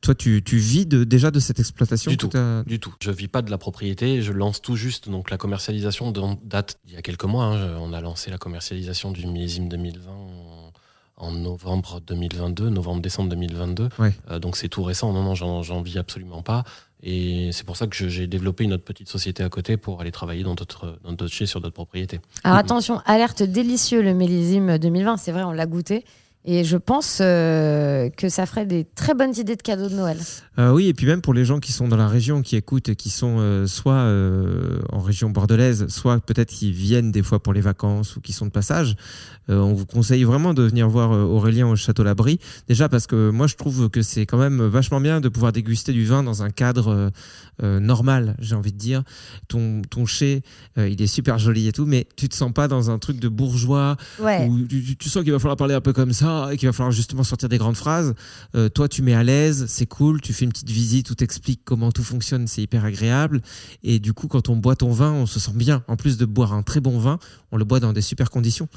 toi, 0.00 0.14
tu, 0.14 0.42
tu 0.44 0.56
vis 0.56 0.86
de, 0.86 1.04
déjà 1.04 1.30
de 1.30 1.40
cette 1.40 1.58
exploitation 1.60 2.10
Du 2.10 2.16
tout. 2.16 2.30
Du 2.66 2.80
tout. 2.80 2.94
Je 3.00 3.10
vis 3.10 3.28
pas 3.28 3.42
de 3.42 3.50
la 3.50 3.58
propriété, 3.58 4.22
je 4.22 4.32
lance 4.32 4.60
tout 4.62 4.76
juste. 4.76 5.08
Donc 5.08 5.30
la 5.30 5.36
commercialisation 5.38 6.10
dont- 6.12 6.38
date 6.44 6.78
il 6.86 6.94
y 6.94 6.96
a 6.96 7.02
quelques 7.02 7.24
mois. 7.24 7.44
hein. 7.44 7.58
Je- 7.58 7.74
on 7.78 7.92
a 7.92 8.00
lancé 8.00 8.30
la 8.30 8.38
commercialisation 8.38 9.10
du 9.12 9.26
millésime 9.26 9.68
2020 9.68 10.10
en, 11.16 11.30
novembre 11.32 12.00
2022, 12.06 12.68
novembre-décembre 12.70 13.28
2022. 13.30 13.88
Ouais. 13.98 14.12
Euh, 14.30 14.38
donc 14.38 14.56
c'est 14.56 14.68
tout 14.68 14.82
récent. 14.82 15.12
Non, 15.12 15.22
non, 15.22 15.34
j'en 15.62 15.82
vis 15.82 15.98
absolument 15.98 16.42
pas. 16.42 16.64
Et 17.04 17.50
c'est 17.52 17.64
pour 17.64 17.76
ça 17.76 17.86
que 17.88 18.08
j'ai 18.08 18.26
développé 18.28 18.62
une 18.64 18.72
autre 18.72 18.84
petite 18.84 19.08
société 19.08 19.42
à 19.42 19.48
côté 19.48 19.76
pour 19.76 20.00
aller 20.00 20.12
travailler 20.12 20.44
dans 20.44 20.54
d'autres 20.54 20.98
dans 21.02 21.12
d'autres 21.12 21.32
sur 21.46 21.60
d'autres 21.60 21.74
propriétés. 21.74 22.20
Alors 22.44 22.58
attention, 22.58 23.00
alerte 23.06 23.42
délicieux 23.42 24.02
le 24.02 24.14
millésime 24.14 24.78
2020. 24.78 25.16
C'est 25.16 25.32
vrai, 25.32 25.42
on 25.42 25.50
l'a 25.52 25.66
goûté. 25.66 26.04
Et 26.44 26.64
je 26.64 26.76
pense 26.76 27.18
euh, 27.20 28.10
que 28.10 28.28
ça 28.28 28.46
ferait 28.46 28.66
des 28.66 28.84
très 28.84 29.14
bonnes 29.14 29.32
idées 29.36 29.54
de 29.54 29.62
cadeaux 29.62 29.88
de 29.88 29.94
Noël. 29.94 30.18
Euh, 30.58 30.72
oui, 30.72 30.88
et 30.88 30.92
puis 30.94 31.06
même 31.06 31.20
pour 31.20 31.34
les 31.34 31.44
gens 31.44 31.60
qui 31.60 31.70
sont 31.72 31.86
dans 31.86 31.96
la 31.96 32.08
région, 32.08 32.42
qui 32.42 32.56
écoutent, 32.56 32.88
et 32.88 32.96
qui 32.96 33.10
sont 33.10 33.36
euh, 33.38 33.68
soit 33.68 34.02
en 34.90 34.98
région 34.98 35.30
bordelaise, 35.30 35.86
soit 35.86 36.18
peut-être 36.18 36.50
qui 36.50 36.72
viennent 36.72 37.12
des 37.12 37.22
fois 37.22 37.40
pour 37.40 37.52
les 37.52 37.60
vacances 37.60 38.16
ou 38.16 38.20
qui 38.20 38.32
sont 38.32 38.46
de 38.46 38.50
passage, 38.50 38.96
on 39.48 39.72
vous 39.72 39.86
conseille 39.86 40.24
vraiment 40.24 40.54
de 40.54 40.62
venir 40.62 40.88
voir 40.88 41.10
Aurélien 41.10 41.66
au 41.68 41.76
Château 41.76 42.04
Labri. 42.04 42.38
Déjà 42.68 42.88
parce 42.88 43.06
que 43.06 43.30
moi 43.30 43.46
je 43.46 43.56
trouve 43.56 43.90
que 43.90 44.00
c'est 44.00 44.24
quand 44.24 44.38
même 44.38 44.62
vachement 44.62 45.00
bien 45.00 45.20
de 45.20 45.28
pouvoir 45.28 45.52
déguster 45.52 45.92
du 45.92 46.04
vin 46.04 46.22
dans 46.22 46.42
un 46.42 46.50
cadre 46.50 47.10
normal, 47.60 48.36
j'ai 48.38 48.54
envie 48.54 48.72
de 48.72 48.78
dire. 48.78 49.02
Ton, 49.48 49.82
ton 49.90 50.06
chai, 50.06 50.42
il 50.76 51.00
est 51.02 51.06
super 51.06 51.38
joli 51.38 51.66
et 51.68 51.72
tout, 51.72 51.86
mais 51.86 52.06
tu 52.16 52.28
te 52.28 52.34
sens 52.34 52.52
pas 52.52 52.68
dans 52.68 52.90
un 52.90 52.98
truc 52.98 53.18
de 53.18 53.28
bourgeois 53.28 53.96
Ouais. 54.20 54.46
où 54.48 54.60
tu 54.66 55.08
sens 55.08 55.22
qu'il 55.24 55.32
va 55.32 55.38
falloir 55.38 55.56
parler 55.56 55.74
un 55.74 55.80
peu 55.80 55.92
comme 55.92 56.12
ça 56.12 56.31
et 56.50 56.56
qu'il 56.56 56.68
va 56.68 56.72
falloir 56.72 56.92
justement 56.92 57.24
sortir 57.24 57.48
des 57.48 57.58
grandes 57.58 57.76
phrases. 57.76 58.14
Euh, 58.54 58.68
toi, 58.68 58.88
tu 58.88 59.02
mets 59.02 59.14
à 59.14 59.22
l'aise, 59.22 59.66
c'est 59.68 59.86
cool, 59.86 60.20
tu 60.20 60.32
fais 60.32 60.44
une 60.44 60.52
petite 60.52 60.70
visite 60.70 61.10
où 61.10 61.14
t'expliques 61.14 61.62
comment 61.64 61.92
tout 61.92 62.02
fonctionne, 62.02 62.46
c'est 62.46 62.62
hyper 62.62 62.84
agréable. 62.84 63.42
Et 63.82 63.98
du 63.98 64.12
coup, 64.12 64.28
quand 64.28 64.48
on 64.48 64.56
boit 64.56 64.76
ton 64.76 64.90
vin, 64.90 65.12
on 65.12 65.26
se 65.26 65.40
sent 65.40 65.52
bien. 65.54 65.82
En 65.88 65.96
plus 65.96 66.16
de 66.16 66.24
boire 66.24 66.52
un 66.52 66.62
très 66.62 66.80
bon 66.80 66.98
vin, 66.98 67.18
on 67.50 67.56
le 67.56 67.64
boit 67.64 67.80
dans 67.80 67.92
des 67.92 68.02
super 68.02 68.30
conditions. 68.30 68.68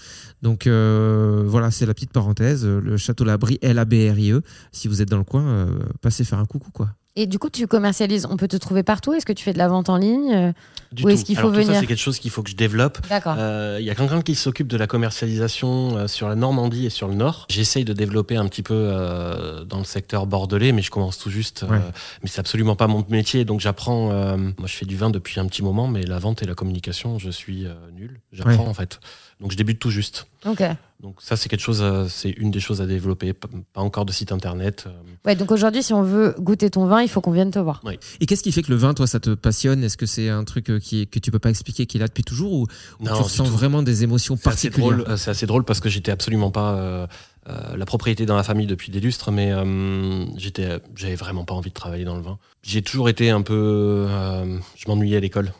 Donc 0.42 0.68
euh, 0.68 1.44
voilà, 1.46 1.72
c'est 1.72 1.86
la 1.86 1.94
petite 1.94 2.12
parenthèse. 2.12 2.66
Le 2.66 2.98
Château 2.98 3.24
Labri, 3.24 3.58
L-A-B-R-I-E. 3.62 4.42
Si 4.72 4.88
vous 4.88 5.02
êtes 5.02 5.10
dans 5.10 5.18
le 5.18 5.24
coin, 5.24 5.46
euh, 5.46 5.80
passez 6.02 6.24
faire 6.24 6.40
un 6.40 6.46
coucou, 6.46 6.72
quoi. 6.72 6.90
Et 7.18 7.28
du 7.28 7.40
coup, 7.40 7.50
tu 7.50 7.66
commercialises. 7.66 8.28
On 8.30 8.36
peut 8.36 8.48
te 8.50 8.58
trouver 8.58 8.84
partout? 8.84 9.14
Est-ce 9.14 9.26
que 9.26 9.32
tu 9.32 9.44
fais 9.44 9.54
de 9.54 9.58
la 9.58 9.70
vente 9.70 9.88
en 9.88 9.96
ligne? 9.96 10.54
Du 10.96 11.04
Où 11.04 11.08
tout. 11.08 11.12
est-ce 11.14 11.26
qu'il 11.26 11.36
faut 11.36 11.50
Alors, 11.50 11.60
tout 11.62 11.64
ça, 11.68 11.80
c'est 11.80 11.86
quelque 11.88 12.00
chose 12.02 12.20
qu'il 12.20 12.32
faut 12.32 12.42
que 12.42 12.50
je 12.50 12.56
développe. 12.56 13.00
D'accord. 13.10 13.36
Euh, 13.38 13.78
Il 13.80 13.86
y 13.86 13.90
a 13.90 13.96
quelqu'un 13.96 14.22
qui 14.22 14.34
s'occupe 14.36 14.68
de 14.68 14.78
la 14.78 14.88
commercialisation 14.88 15.98
euh, 15.98 16.08
sur 16.08 16.30
la 16.30 16.36
Normandie 16.36 16.86
et 16.86 16.90
sur 16.90 17.08
le 17.08 17.16
Nord. 17.16 17.46
J'essaye 17.50 17.84
de 17.86 17.94
développer 17.94 18.38
un 18.38 18.48
petit 18.48 18.64
peu 18.64 18.74
euh, 18.74 19.64
dans 19.66 19.80
le 19.80 19.84
secteur 19.84 20.26
bordelais, 20.26 20.72
mais 20.72 20.82
je 20.82 20.92
commence 20.92 21.18
tout 21.18 21.30
juste. 21.30 21.64
euh, 21.64 21.68
Ouais. 21.68 21.80
mais 22.24 22.30
c'est 22.30 22.40
absolument 22.40 22.76
pas 22.76 22.88
mon 22.88 23.06
métier, 23.10 23.44
donc 23.46 23.60
j'apprends. 23.60 24.12
euh, 24.12 24.38
moi, 24.38 24.68
je 24.68 24.74
fais 24.76 24.86
du 24.86 24.96
vin 24.96 25.10
depuis 25.10 25.40
un 25.40 25.46
petit 25.48 25.64
moment, 25.64 25.88
mais 25.88 26.04
la 26.04 26.20
vente 26.20 26.42
et 26.44 26.46
la 26.46 26.56
communication, 26.56 27.20
je 27.20 27.30
suis 27.30 27.66
euh, 27.66 27.74
nul. 27.94 28.20
J'apprends 28.32 28.64
Ouais. 28.64 28.70
en 28.70 28.74
fait. 28.74 29.00
Donc 29.42 29.52
je 29.52 29.58
débute 29.58 29.80
tout 29.80 29.90
juste. 29.90 30.28
Ok. 30.46 30.64
Donc 31.02 31.18
ça, 31.22 31.36
c'est 31.36 31.50
quelque 31.50 31.60
chose, 31.60 31.82
euh, 31.84 32.08
c'est 32.10 32.30
une 32.30 32.52
des 32.52 32.60
choses 32.62 32.82
à 32.82 32.86
développer. 32.86 33.34
Pas 33.34 33.50
encore 33.82 34.06
de 34.06 34.12
site 34.14 34.32
internet. 34.32 34.86
euh, 34.88 34.92
Ouais, 35.26 35.36
donc 35.36 35.52
aujourd'hui, 35.52 35.84
si 35.84 35.94
on 35.94 36.02
veut 36.02 36.34
goûter 36.40 36.70
ton 36.70 36.86
vin, 36.88 37.02
il 37.02 37.10
faut 37.10 37.20
qu'on 37.22 37.32
vienne 37.32 37.52
te 37.52 37.60
voir. 37.60 37.84
Et 38.22 38.26
qu'est-ce 38.26 38.42
qui 38.42 38.52
fait 38.52 38.64
que 38.64 38.72
le 38.72 38.78
vin, 38.78 38.94
toi, 38.94 39.06
ça 39.06 39.20
te 39.20 39.32
passionne? 39.32 39.84
Est-ce 39.84 39.98
que 39.98 40.06
c'est 40.06 40.30
un 40.30 40.44
truc 40.46 40.70
euh, 40.70 40.80
qui 40.80 41.06
que 41.08 41.20
tu 41.20 41.32
peux 41.32 41.40
pas 41.40 41.50
expliquer, 41.50 41.86
qui 41.86 41.98
est 41.98 42.00
là 42.00 42.08
depuis 42.08 42.24
toujours 42.24 42.54
ou, 42.54 42.68
Non, 43.02 43.16
tu 43.18 43.22
ressens 43.24 43.44
tout. 43.44 43.52
vraiment 43.52 43.84
des 43.84 44.04
émotions 44.04 44.36
C'est 44.42 44.48
assez 44.50 44.70
particulières? 44.70 45.04
drôle. 45.06 45.18
C'est 45.18 45.32
assez 45.32 45.46
drôle 45.46 45.66
parce 45.66 45.80
que 45.82 45.90
j'étais 45.90 46.12
absolument 46.12 46.50
pas 46.50 46.76
euh, 46.76 47.08
euh, 47.48 47.78
la 47.78 47.86
propriété 47.86 48.26
dans 48.26 48.36
la 48.36 48.44
famille 48.44 48.68
depuis 48.68 48.92
des 48.92 49.00
lustres, 49.00 49.32
mais 49.32 49.52
euh, 49.52 50.26
j'étais, 50.38 50.80
j'avais 50.96 51.16
vraiment 51.16 51.44
pas 51.46 51.54
envie 51.54 51.70
de 51.70 51.76
travailler 51.76 52.04
dans 52.06 52.16
le 52.16 52.22
vin. 52.24 52.38
J'ai 52.64 52.82
toujours 52.82 53.10
été 53.10 53.30
un 53.30 53.42
peu, 53.42 54.08
euh, 54.10 54.58
je 54.76 54.88
m'ennuyais 54.88 55.18
à 55.18 55.20
l'école. 55.20 55.54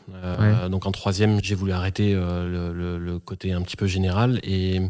Donc 0.70 0.86
en 0.86 0.92
troisième, 0.92 1.38
j'ai 1.42 1.54
voulu 1.54 1.72
arrêter 1.72 2.12
le, 2.14 2.72
le- 2.72 2.98
le 2.98 3.18
côté 3.18 3.52
un 3.52 3.62
petit 3.62 3.76
peu 3.76 3.86
général 3.86 4.40
et 4.42 4.80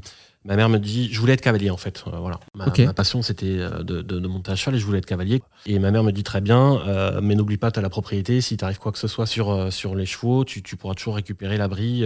Ma 0.48 0.54
mère 0.54 0.68
me 0.68 0.78
dit, 0.78 1.08
je 1.12 1.18
voulais 1.18 1.32
être 1.32 1.40
cavalier 1.40 1.70
en 1.70 1.76
fait. 1.76 2.04
Voilà. 2.06 2.38
Ma, 2.54 2.70
passion 2.92 3.20
c'était 3.20 3.56
de, 3.56 3.82
de, 3.82 4.00
de 4.02 4.28
monter 4.28 4.52
à 4.52 4.54
cheval 4.54 4.76
et 4.76 4.78
je 4.78 4.86
voulais 4.86 4.98
être 4.98 5.04
cavalier. 5.06 5.42
Et 5.66 5.80
ma 5.80 5.90
mère 5.90 6.04
me 6.04 6.12
dit 6.12 6.22
très 6.22 6.40
bien, 6.40 6.80
mais 7.20 7.34
n'oublie 7.34 7.56
pas, 7.56 7.72
tu 7.72 7.80
as 7.80 7.82
la 7.82 7.88
propriété. 7.90 8.40
Si 8.40 8.56
t'arrive 8.56 8.78
quoi 8.78 8.92
que 8.92 8.98
ce 9.00 9.08
soit 9.08 9.26
sur, 9.26 9.72
sur 9.72 9.96
les 9.96 10.06
chevaux, 10.06 10.44
tu, 10.44 10.62
tu 10.62 10.76
pourras 10.76 10.94
toujours 10.94 11.16
récupérer 11.16 11.56
l'abri. 11.56 12.04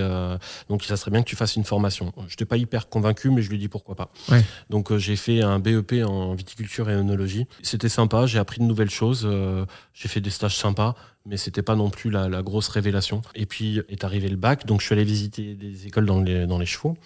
donc 0.70 0.84
ça 0.84 0.96
serait 0.96 1.10
bien 1.10 1.20
que 1.22 1.28
tu 1.28 1.36
fasses 1.36 1.56
une 1.56 1.64
formation. 1.64 2.14
Je 2.28 2.32
n'étais 2.32 2.46
pas 2.46 2.56
hyper 2.56 2.88
convaincu, 2.88 3.28
mais 3.28 3.42
je 3.42 3.50
lui 3.50 3.58
dis 3.58 3.68
pourquoi 3.68 3.94
pas. 3.94 4.10
Ouais. 4.30 4.42
Donc 4.70 4.79
euh, 4.90 4.98
j'ai 4.98 5.16
fait 5.16 5.42
un 5.42 5.58
BEP 5.58 6.02
en 6.06 6.34
viticulture 6.34 6.88
et 6.90 6.94
œnologie. 6.94 7.46
C'était 7.62 7.88
sympa, 7.88 8.26
j'ai 8.26 8.38
appris 8.38 8.58
de 8.60 8.64
nouvelles 8.64 8.90
choses. 8.90 9.22
euh, 9.24 9.64
j'ai 9.94 10.08
fait 10.08 10.20
des 10.20 10.30
stages 10.30 10.56
sympas 10.56 10.94
mais 11.26 11.36
c'était 11.36 11.62
pas 11.62 11.76
non 11.76 11.90
plus 11.90 12.10
la, 12.10 12.30
la 12.30 12.40
grosse 12.42 12.68
révélation. 12.68 13.20
Et 13.34 13.44
puis 13.44 13.82
est 13.90 14.04
arrivé 14.04 14.28
le 14.30 14.36
bac, 14.36 14.64
donc 14.64 14.80
je 14.80 14.86
suis 14.86 14.94
allé 14.94 15.04
visiter 15.04 15.54
des 15.54 15.86
écoles 15.86 16.06
dans 16.06 16.20
les, 16.22 16.46
dans 16.46 16.58
les 16.58 16.64
chevaux. 16.64 16.96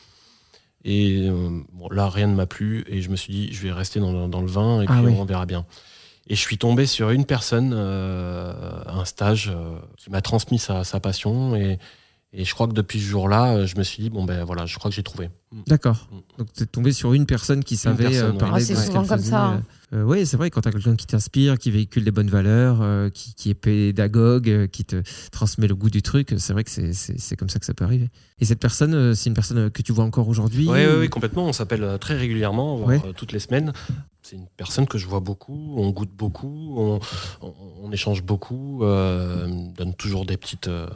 Et 0.84 1.26
euh, 1.28 1.60
bon, 1.72 1.88
là, 1.90 2.08
rien 2.08 2.28
ne 2.28 2.34
m'a 2.34 2.46
plu, 2.46 2.84
et 2.87 3.02
je 3.02 3.10
me 3.10 3.16
suis 3.16 3.32
dit, 3.32 3.52
je 3.52 3.60
vais 3.62 3.72
rester 3.72 3.98
dans, 4.00 4.12
le- 4.12 4.28
dans 4.28 4.40
le 4.40 4.46
vin, 4.46 4.82
et 4.82 4.87
Ah 4.88 4.92
puis 4.98 5.06
oui. 5.06 5.16
on 5.18 5.24
verra 5.24 5.46
bien. 5.46 5.66
Et 6.28 6.37
je 6.37 6.40
suis 6.40 6.58
tombé 6.58 6.87
sur 6.87 7.10
une 7.10 7.24
personne, 7.24 7.72
euh, 7.74 8.52
un 8.87 9.04
stage, 9.04 9.50
euh, 9.54 9.78
qui 9.96 10.10
m'a 10.10 10.20
transmis 10.20 10.58
sa, 10.58 10.84
sa 10.84 11.00
passion, 11.00 11.56
et, 11.56 11.78
et 12.37 12.44
je 12.44 12.53
crois 12.55 12.66
que 12.66 12.73
depuis 12.73 13.01
ce 13.01 13.07
jour-là, 13.07 13.55
euh, 13.55 13.66
je 13.66 13.77
me 13.77 13.83
suis 13.85 14.03
dit, 14.03 14.11
bon 14.11 14.25
ben 14.25 14.42
voilà, 14.44 14.66
je 14.66 14.77
crois 14.77 14.90
que 14.90 14.94
j'ai 14.97 15.03
trouvé. 15.05 15.31
D'accord. 15.68 16.09
Mm. 16.11 16.16
Donc 16.38 16.53
tu 16.53 16.62
es 16.64 16.66
tombé 16.66 16.92
sur 16.92 17.12
une 17.14 17.27
personne 17.27 17.62
qui 17.62 17.77
savait 17.77 18.05
personne, 18.05 18.25
euh, 18.29 18.33
ouais. 18.33 18.38
parler 18.38 18.62
Ah, 18.62 18.64
c'est 18.64 18.75
de 18.75 18.79
ce 18.79 18.90
qu'elle 18.90 19.05
faisait. 19.05 19.31
ça, 19.31 19.44
hein. 19.47 19.62
Euh, 19.92 20.03
oui, 20.03 20.27
c'est 20.27 20.37
vrai, 20.37 20.51
quand 20.51 20.61
tu 20.62 20.68
as 20.68 20.73
quelqu'un 20.73 20.97
qui 20.97 21.07
t'inspire, 21.07 21.57
qui 21.59 21.70
véhicule 21.70 22.03
des 22.05 22.11
bonnes 22.11 22.29
valeurs, 22.31 22.79
euh, 22.83 23.09
qui, 23.11 23.35
qui 23.35 23.51
est 23.51 23.55
pédagogue, 23.55 24.49
euh, 24.51 24.66
qui 24.66 24.85
te 24.85 25.03
transmet 25.31 25.68
le 25.68 25.77
goût 25.77 25.90
du 25.90 26.03
truc, 26.03 26.35
c'est 26.38 26.53
vrai 26.53 26.64
que 26.64 26.70
c'est- 26.70 27.37
comme 27.37 27.49
ça 27.49 27.61
que 27.61 27.66
ça 27.66 27.75
peut 27.75 27.85
arriver. 27.85 28.09
Et 28.40 28.44
cette 28.44 28.59
personne, 28.59 29.14
c'est 29.14 29.31
une 29.31 29.35
personne 29.35 29.70
que 29.70 29.83
tu 29.83 29.92
vois 29.92 30.05
encore 30.05 30.27
aujourd'hui 30.29 30.68
Oui, 30.68 30.81
ou- 30.87 31.09
complètement. 31.09 31.47
On 31.47 31.53
s'appelle 31.53 31.99
très 32.01 32.16
régulièrement, 32.16 32.77
voire 32.77 32.88
Ouais. 32.88 33.12
toutes 33.16 33.31
les 33.33 33.38
semaines. 33.38 33.73
C'est 34.23 34.37
une 34.37 34.47
personne 34.57 34.87
que 34.87 34.99
je 34.99 35.07
vois 35.07 35.20
beaucoup, 35.20 35.75
on 35.77 35.90
goûte 35.90 36.11
beaucoup, 36.16 36.75
on, 36.79 36.99
on- 37.42 37.55
on 37.85 37.92
échange 37.92 38.23
beaucoup, 38.25 38.83
euh, 38.83 39.47
donne 39.77 39.94
toujours 39.94 40.25
des 40.27 40.37
petites, 40.38 40.66
euh, 40.66 40.88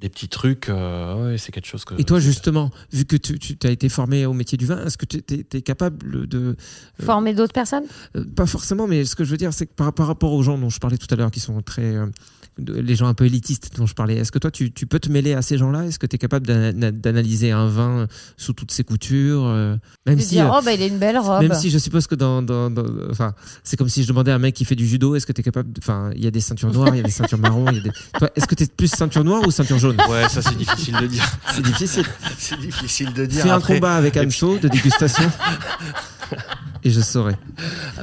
des 0.00 0.08
petits 0.08 0.28
trucs. 0.28 0.68
euh, 0.68 1.32
ouais, 1.32 1.38
c'est 1.38 1.52
quelque 1.52 1.66
chose 1.66 1.84
que. 1.84 1.94
Et 1.98 2.04
toi, 2.04 2.20
justement, 2.20 2.70
vu 2.92 3.04
que 3.04 3.16
tu, 3.16 3.38
tu 3.38 3.56
as 3.66 3.70
été 3.70 3.88
formé 3.88 4.26
au 4.26 4.32
métier 4.32 4.58
du 4.58 4.66
vin, 4.66 4.84
est-ce 4.84 4.98
que 4.98 5.06
tu 5.06 5.18
es, 5.28 5.62
capable 5.62 6.26
de. 6.26 6.38
euh, 6.38 6.54
Former 7.04 7.32
d'autres 7.34 7.52
personnes? 7.52 7.84
Euh, 8.16 8.24
pas 8.24 8.46
forcément, 8.46 8.86
mais 8.86 9.04
ce 9.04 9.16
que 9.16 9.24
je 9.24 9.30
veux 9.30 9.36
dire, 9.36 9.52
c'est 9.52 9.66
que 9.66 9.74
par, 9.74 9.92
par 9.92 10.06
rapport 10.06 10.32
aux 10.32 10.42
gens 10.42 10.58
dont 10.58 10.70
je 10.70 10.78
parlais 10.80 10.98
tout 10.98 11.06
à 11.10 11.16
l'heure, 11.16 11.30
qui 11.30 11.40
sont 11.40 11.60
très, 11.62 11.94
euh, 11.96 12.06
les 12.58 12.94
gens 12.94 13.06
un 13.06 13.14
peu 13.14 13.24
élitistes 13.26 13.70
dont 13.76 13.86
je 13.86 13.94
parlais. 13.94 14.16
Est-ce 14.16 14.30
que 14.32 14.38
toi, 14.38 14.50
tu, 14.50 14.72
tu 14.72 14.86
peux 14.86 14.98
te 15.00 15.10
mêler 15.10 15.34
à 15.34 15.42
ces 15.42 15.58
gens-là? 15.58 15.84
Est-ce 15.86 15.98
que 15.98 16.06
tu 16.06 16.16
es 16.16 16.18
capable 16.18 16.46
d'ana- 16.46 16.92
d'analyser 16.92 17.50
un 17.50 17.66
vin 17.66 18.06
sous 18.36 18.52
toutes 18.52 18.70
ses 18.70 18.84
coutures 18.84 19.44
euh, 19.44 19.76
Même 20.06 20.16
De 20.16 20.22
si, 20.22 20.28
dire, 20.30 20.46
euh, 20.52 20.58
oh, 20.58 20.62
bah, 20.64 20.72
il 20.72 20.82
a 20.82 20.86
une 20.86 20.98
belle 20.98 21.18
robe. 21.18 21.42
même 21.42 21.54
si 21.54 21.70
je 21.70 21.78
suppose 21.78 22.06
que 22.06 22.14
dans, 22.14 22.42
dans, 22.42 22.70
dans- 22.70 22.84
enfin, 23.10 23.34
c'est 23.64 23.76
comme 23.76 23.88
si 23.88 24.02
je 24.04 24.08
demandais 24.08 24.30
à 24.30 24.36
un 24.36 24.38
mec 24.38 24.54
qui 24.54 24.64
fait 24.64 24.76
du 24.76 24.86
judo, 24.86 25.14
est-ce 25.16 25.26
que 25.26 25.32
tu 25.32 25.40
es 25.40 25.44
capable, 25.44 25.72
de- 25.72 25.80
enfin, 25.80 26.10
il 26.14 26.22
y 26.22 26.26
a 26.26 26.30
des 26.30 26.40
ceintures 26.40 26.72
noires, 26.72 26.94
il 26.94 26.98
y 26.98 27.00
a 27.00 27.04
des 27.04 27.10
ceintures 27.10 27.38
marron, 27.38 27.66
il 27.70 27.76
y 27.76 27.80
a 27.80 27.82
des, 27.82 27.90
toi, 28.18 28.30
est-ce 28.36 28.46
que 28.46 28.54
tu 28.54 28.62
es 28.64 28.66
plus 28.66 28.88
ceinture 28.88 29.24
noire 29.24 29.42
ou 29.46 29.50
ceinture 29.50 29.78
jaune? 29.78 29.96
Ouais, 30.08 30.28
ça 30.28 30.40
c'est 30.42 30.56
difficile 30.56 30.96
de 31.00 31.06
dire. 31.06 31.24
C'est 31.54 31.62
difficile. 31.62 32.04
c'est 32.38 32.58
difficile 32.60 33.12
de 33.12 33.26
dire. 33.26 33.42
Fais 33.42 33.50
un 33.50 33.60
combat 33.60 33.94
avec 33.96 34.16
Anso 34.16 34.58
de 34.58 34.68
dégustation 34.68 35.30
et 36.82 36.90
je 36.90 37.00
saurai. 37.00 37.34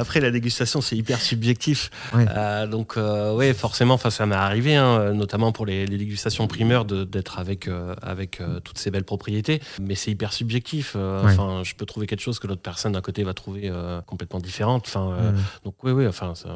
Après, 0.02 0.20
la 0.20 0.32
dégustation, 0.32 0.82
c'est 0.82 0.98
hyper 0.98 1.22
subjectif. 1.22 1.92
Ouais. 2.14 2.26
Euh, 2.36 2.66
donc, 2.66 2.98
euh, 2.98 3.36
ouais, 3.36 3.54
forcément, 3.54 3.98
ça 3.98 4.26
m'est 4.26 4.36
arrivé, 4.36 4.76
hein, 4.76 5.14
notamment 5.14 5.52
pour 5.52 5.68
les, 5.68 5.86
les 5.86 5.98
dégustations 5.98 6.48
primeurs, 6.48 6.86
d'être 6.86 7.38
avec, 7.38 7.68
euh, 7.68 7.94
avec 8.02 8.42
toutes 8.64 8.80
ces 8.80 8.90
belles 8.90 9.04
propriétés. 9.04 9.62
Mais 9.80 9.94
c'est 9.94 10.10
hyper 10.10 10.34
subjectif. 10.34 10.96
Ouais. 10.96 11.36
Je 11.64 11.76
peux 11.76 11.86
trouver 11.86 12.08
quelque 12.08 12.22
chose 12.22 12.40
que 12.40 12.48
l'autre 12.48 12.64
personne 12.64 12.94
d'un 12.94 13.02
côté 13.02 13.24
va 13.24 13.34
trouver 13.34 13.72
complètement 14.08 14.40
différente. 14.40 14.86
Enfin, 14.88 15.34
donc, 15.64 15.76
oui, 15.84 15.92
oui. 15.92 16.08
Enfin, 16.08 16.34
ça, 16.36 16.50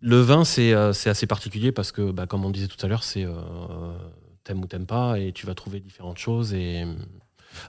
le 0.00 0.20
vin, 0.20 0.44
c'est 0.44 0.72
assez 0.72 1.26
particulier 1.26 1.72
parce 1.72 1.90
que, 1.90 2.12
bah, 2.12 2.26
comme 2.26 2.44
on 2.44 2.50
disait 2.50 2.68
tout 2.68 2.84
à 2.86 2.88
l'heure, 2.88 3.02
c'est 3.02 3.26
t'aimes 4.44 4.60
ou 4.60 4.66
t'aimes 4.66 4.86
pas, 4.86 5.18
et 5.18 5.32
tu 5.32 5.46
vas 5.46 5.54
trouver 5.54 5.80
différentes 5.80 6.18
choses. 6.18 6.52
Et 6.54 6.84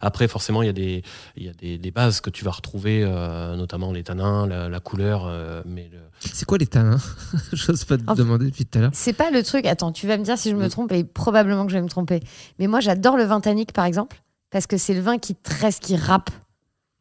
après, 0.02 0.28
forcément, 0.28 0.62
il 0.62 0.65
y 0.65 0.69
a 0.69 0.74
des 0.74 1.04
il 1.36 1.43
y 1.43 1.50
a 1.50 1.54
des, 1.54 1.78
des 1.78 1.91
bases 1.91 2.21
que 2.21 2.30
tu 2.30 2.43
vas 2.45 2.52
retrouver, 2.52 3.02
euh, 3.04 3.56
notamment 3.56 3.91
les 3.91 4.04
tanins, 4.04 4.48
la, 4.48 4.69
la 4.69 4.80
couleur, 4.80 5.26
euh, 5.26 5.62
mais 5.65 5.89
le- 5.91 6.00
C'est 6.19 6.45
quoi 6.45 6.58
les 6.58 6.67
tanins 6.67 6.98
J'ose 7.54 7.84
pas 7.86 7.98
te 7.98 8.04
En- 8.08 8.13
demander 8.15 8.45
depuis 8.45 8.65
tout 8.65 8.78
à 8.78 8.82
l'heure. 8.82 8.91
C'est 8.93 9.13
pas 9.13 9.32
le 9.32 9.43
truc. 9.43 9.65
Attends, 9.65 9.91
tu 9.91 10.08
vas 10.08 10.17
me 10.17 10.24
dire 10.24 10.38
si 10.38 10.50
je 10.50 10.56
me 10.56 10.69
trompe 10.69 10.91
et 10.91 11.04
probablement 11.04 11.65
que 11.65 11.71
je 11.71 11.78
vais 11.78 11.84
me 11.84 11.89
tromper. 11.89 12.21
Mais 12.60 12.67
moi, 12.67 12.80
j'adore 12.80 13.17
le 13.17 13.24
vin 13.24 13.41
tannique, 13.41 13.74
par 13.74 13.86
exemple, 13.86 14.21
parce 14.52 14.67
que 14.67 14.78
c'est 14.78 14.93
le 14.93 15.02
vin 15.02 15.17
qui 15.17 15.36
tresse, 15.36 15.80
qui 15.80 15.95
râpe. 15.95 16.30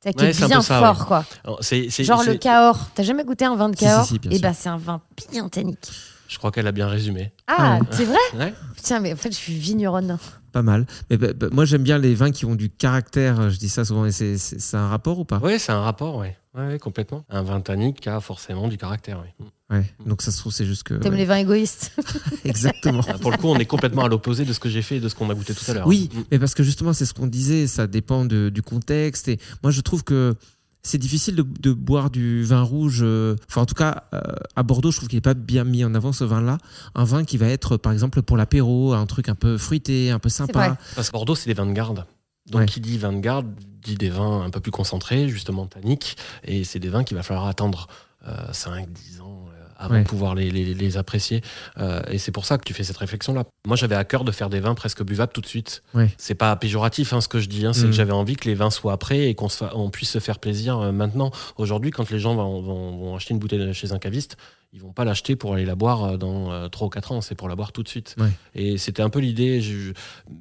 Qui 0.03 0.11
Ouais, 0.23 0.31
est 0.31 0.33
c'est 0.35 0.45
un 0.45 0.49
bien 0.49 0.59
peu 0.59 0.63
ça, 0.65 0.81
fort, 0.81 1.07
quoi. 1.07 1.25
Alors, 1.45 1.61
Genre 1.63 2.25
le 2.25 2.35
Cahors. 2.35 2.91
T'as 2.95 3.03
jamais 3.05 3.25
goûté 3.25 3.47
un 3.47 3.57
vin 3.57 3.71
de 3.71 3.75
Si, 3.75 3.85
si, 3.85 3.85
Cahors 3.91 4.05
si, 4.07 4.19
bien 4.19 4.31
Et 4.33 4.35
sûr. 4.35 4.43
bah, 4.43 4.53
c'est 4.53 4.69
un 4.69 4.77
vin 4.77 5.01
bien 5.33 5.49
tannique. 5.49 5.91
Je 6.29 6.37
crois 6.37 6.51
qu'elle 6.51 6.67
a 6.67 6.73
bien 6.73 6.89
résumé. 6.89 7.33
Ah, 7.47 7.79
Ouais. 7.81 7.87
c'est 7.91 8.05
vrai 8.05 8.19
Ouais. 8.37 8.53
Tiens, 8.83 9.01
mais 9.01 9.15
en 9.15 9.17
fait, 9.17 9.31
je 9.31 9.37
suis 9.37 9.55
vigneronne. 9.55 10.19
Pas 10.55 10.63
mal. 10.63 10.87
Mais 11.11 11.17
bah, 11.19 11.33
bah, 11.35 11.49
moi, 11.53 11.65
j'aime 11.65 11.83
bien 11.83 11.99
les 11.99 12.15
vins 12.15 12.31
qui 12.31 12.47
ont 12.47 12.55
du 12.55 12.71
caractère. 12.71 13.51
Je 13.51 13.59
dis 13.59 13.69
ça 13.69 13.85
souvent. 13.85 14.07
Et 14.07 14.13
c'est- 14.13 14.39
c'est 14.39 14.61
c'est 14.61 14.77
un 14.77 14.87
rapport 14.89 15.19
ou 15.19 15.25
pas? 15.25 15.39
Ouais, 15.41 15.59
c'est 15.59 15.73
un 15.73 15.81
rapport, 15.81 16.17
ouais. 16.17 16.37
Ouais, 16.57 16.69
ouais, 16.69 16.79
complètement. 16.79 17.25
Un 17.29 17.43
vin 17.43 17.61
tannique 17.61 18.01
qui 18.03 18.09
a 18.09 18.21
forcément 18.21 18.69
du 18.69 18.79
caractère, 18.79 19.21
oui. 19.41 19.47
Ouais. 19.71 19.85
Donc 20.07 20.23
ça 20.23 20.31
se 20.31 20.39
trouve, 20.39 20.53
c'est 20.53 20.65
juste 20.65 20.85
que. 20.85 20.95
T'aimes 20.95 21.13
ouais. 21.15 21.19
les 21.19 21.25
vins 21.25 21.39
égoïstes 21.39 21.91
Exactement. 22.45 23.01
Ah, 23.09 23.19
Pour 23.19 23.33
le 23.33 23.37
coup, 23.39 23.49
on 23.49 23.57
est 23.59 23.65
complètement 23.67 24.05
à 24.05 24.09
l'opposé 24.09 24.45
de 24.45 24.53
ce 24.53 24.61
que 24.61 24.69
j'ai 24.69 24.83
fait 24.83 24.99
et 24.99 25.01
de 25.01 25.09
ce 25.09 25.17
qu'on 25.17 25.29
a 25.31 25.35
goûté 25.35 25.53
tout 25.55 25.69
à 25.69 25.75
l'heure. 25.75 25.87
Oui, 25.89 26.09
Mm. 26.15 26.19
mais 26.31 26.39
parce 26.39 26.55
que 26.55 26.63
justement, 26.63 26.93
c'est 26.93 27.07
ce 27.07 27.15
qu'on 27.15 27.27
disait, 27.27 27.67
ça 27.67 27.89
dépend 27.89 28.25
de- 28.25 28.51
du 28.51 28.63
contexte. 28.63 29.27
Et 29.27 29.41
moi, 29.65 29.73
je 29.73 29.81
trouve 29.81 30.05
que 30.05 30.37
c'est 30.85 30.99
difficile 30.99 31.35
de, 31.35 31.43
de 31.61 31.73
boire 31.73 32.11
du 32.11 32.45
vin 32.45 32.63
rouge. 32.63 33.01
euh, 33.03 33.35
Enfin, 33.49 33.63
en 33.63 33.67
tout 33.67 33.75
cas, 33.75 34.05
euh, 34.15 34.21
à 34.55 34.63
Bordeaux, 34.63 34.91
je 34.93 34.99
trouve 34.99 35.09
qu'il 35.09 35.17
n'est 35.17 35.21
pas 35.23 35.35
bien 35.35 35.65
mis 35.65 35.85
en 35.85 35.95
avant 35.95 36.13
ce 36.13 36.23
vin-là. 36.25 36.59
Un 36.95 37.05
vin 37.05 37.25
qui 37.25 37.37
va 37.39 37.47
être, 37.49 37.77
par 37.77 37.93
exemple, 37.93 38.23
pour 38.23 38.37
l'apéro, 38.37 38.93
un 38.93 39.07
truc 39.07 39.29
un 39.29 39.35
peu 39.35 39.59
fruité, 39.59 40.11
un 40.11 40.19
peu 40.19 40.29
sympa. 40.29 40.77
Parce 40.95 41.09
que 41.09 41.13
Bordeaux, 41.13 41.35
c'est 41.35 41.49
des 41.49 41.55
vins 41.55 41.67
de 41.67 41.73
garde. 41.73 42.05
Donc, 42.51 42.61
Ouais. 42.61 42.67
qui 42.67 42.81
dit 42.81 42.99
vin 42.99 43.13
de 43.15 43.21
garde 43.21 43.47
dit 43.83 43.95
des 43.97 44.11
vins 44.11 44.43
un 44.43 44.51
peu 44.51 44.61
plus 44.61 44.71
concentrés, 44.71 45.29
justement 45.29 45.67
tanniques. 45.67 46.17
Et 46.45 46.65
c'est 46.65 46.79
des 46.79 46.89
vins 46.91 47.03
qu'il 47.05 47.17
va 47.17 47.23
falloir 47.23 47.47
attendre 47.47 47.89
5, 48.53 48.91
10 48.91 49.21
ans 49.21 49.47
euh, 49.51 49.54
avant 49.77 49.95
Ouais. 49.95 50.03
de 50.03 50.07
pouvoir 50.09 50.35
les, 50.35 50.51
les- 50.51 50.75
les 50.75 50.97
apprécier. 50.97 51.43
Euh, 51.79 52.03
et 52.11 52.19
c'est 52.19 52.33
pour 52.33 52.45
ça 52.45 52.59
que 52.59 52.65
tu 52.65 52.75
fais 52.75 52.85
cette 52.85 52.97
réflexion-là. 52.97 53.45
Moi, 53.67 53.77
j'avais 53.77 53.95
à 53.97 54.05
cœur 54.05 54.25
de 54.25 54.33
faire 54.33 54.51
des 54.51 54.61
vins 54.61 54.75
presque 54.75 55.03
buvables 55.05 55.33
tout 55.33 55.41
de 55.41 55.47
suite. 55.47 55.83
Ouais. 55.95 56.11
C'est 56.19 56.35
pas 56.35 56.55
péjoratif 56.57 57.13
hein, 57.13 57.21
ce 57.21 57.29
que 57.29 57.41
je 57.41 57.49
dis, 57.49 57.67
hein, 57.67 57.73
c'est 57.73 57.85
Mm. 57.87 57.91
que 57.91 57.97
j'avais 57.97 58.13
envie 58.13 58.37
que 58.37 58.49
les 58.49 58.55
vins 58.55 58.71
soient 58.71 58.99
prêts 58.99 59.29
et 59.29 59.35
qu'on 59.35 59.49
on 59.75 59.91
puisse 59.91 60.11
se 60.11 60.19
faire 60.21 60.39
plaisir 60.39 60.79
euh, 60.79 60.93
maintenant. 60.93 61.31
Aujourd'hui, 61.57 61.91
quand 61.91 62.11
les 62.11 62.19
gens 62.19 62.35
vont, 62.35 62.61
vont- 62.63 62.97
vont 62.99 63.17
acheter 63.17 63.35
une 63.35 63.41
bouteille 63.41 63.73
chez 63.75 63.93
un 63.93 63.99
caviste, 63.99 64.37
ils 64.77 64.81
vont 64.83 64.93
pas 64.93 65.05
l'acheter 65.05 65.37
pour 65.37 65.55
aller 65.55 65.65
la 65.65 65.77
boire 65.77 66.03
euh, 66.05 66.17
dans 66.17 66.69
3 66.69 66.87
ou 66.89 66.91
4 66.91 67.13
ans, 67.13 67.21
c'est 67.21 67.37
pour 67.37 67.49
la 67.49 67.55
boire 67.55 67.71
tout 67.71 67.85
de 67.85 67.89
suite. 67.89 68.17
Ouais. 68.19 68.27
Et 68.57 68.77
c'était 68.77 69.03
un 69.03 69.09
peu 69.09 69.21
l'idée. 69.21 69.63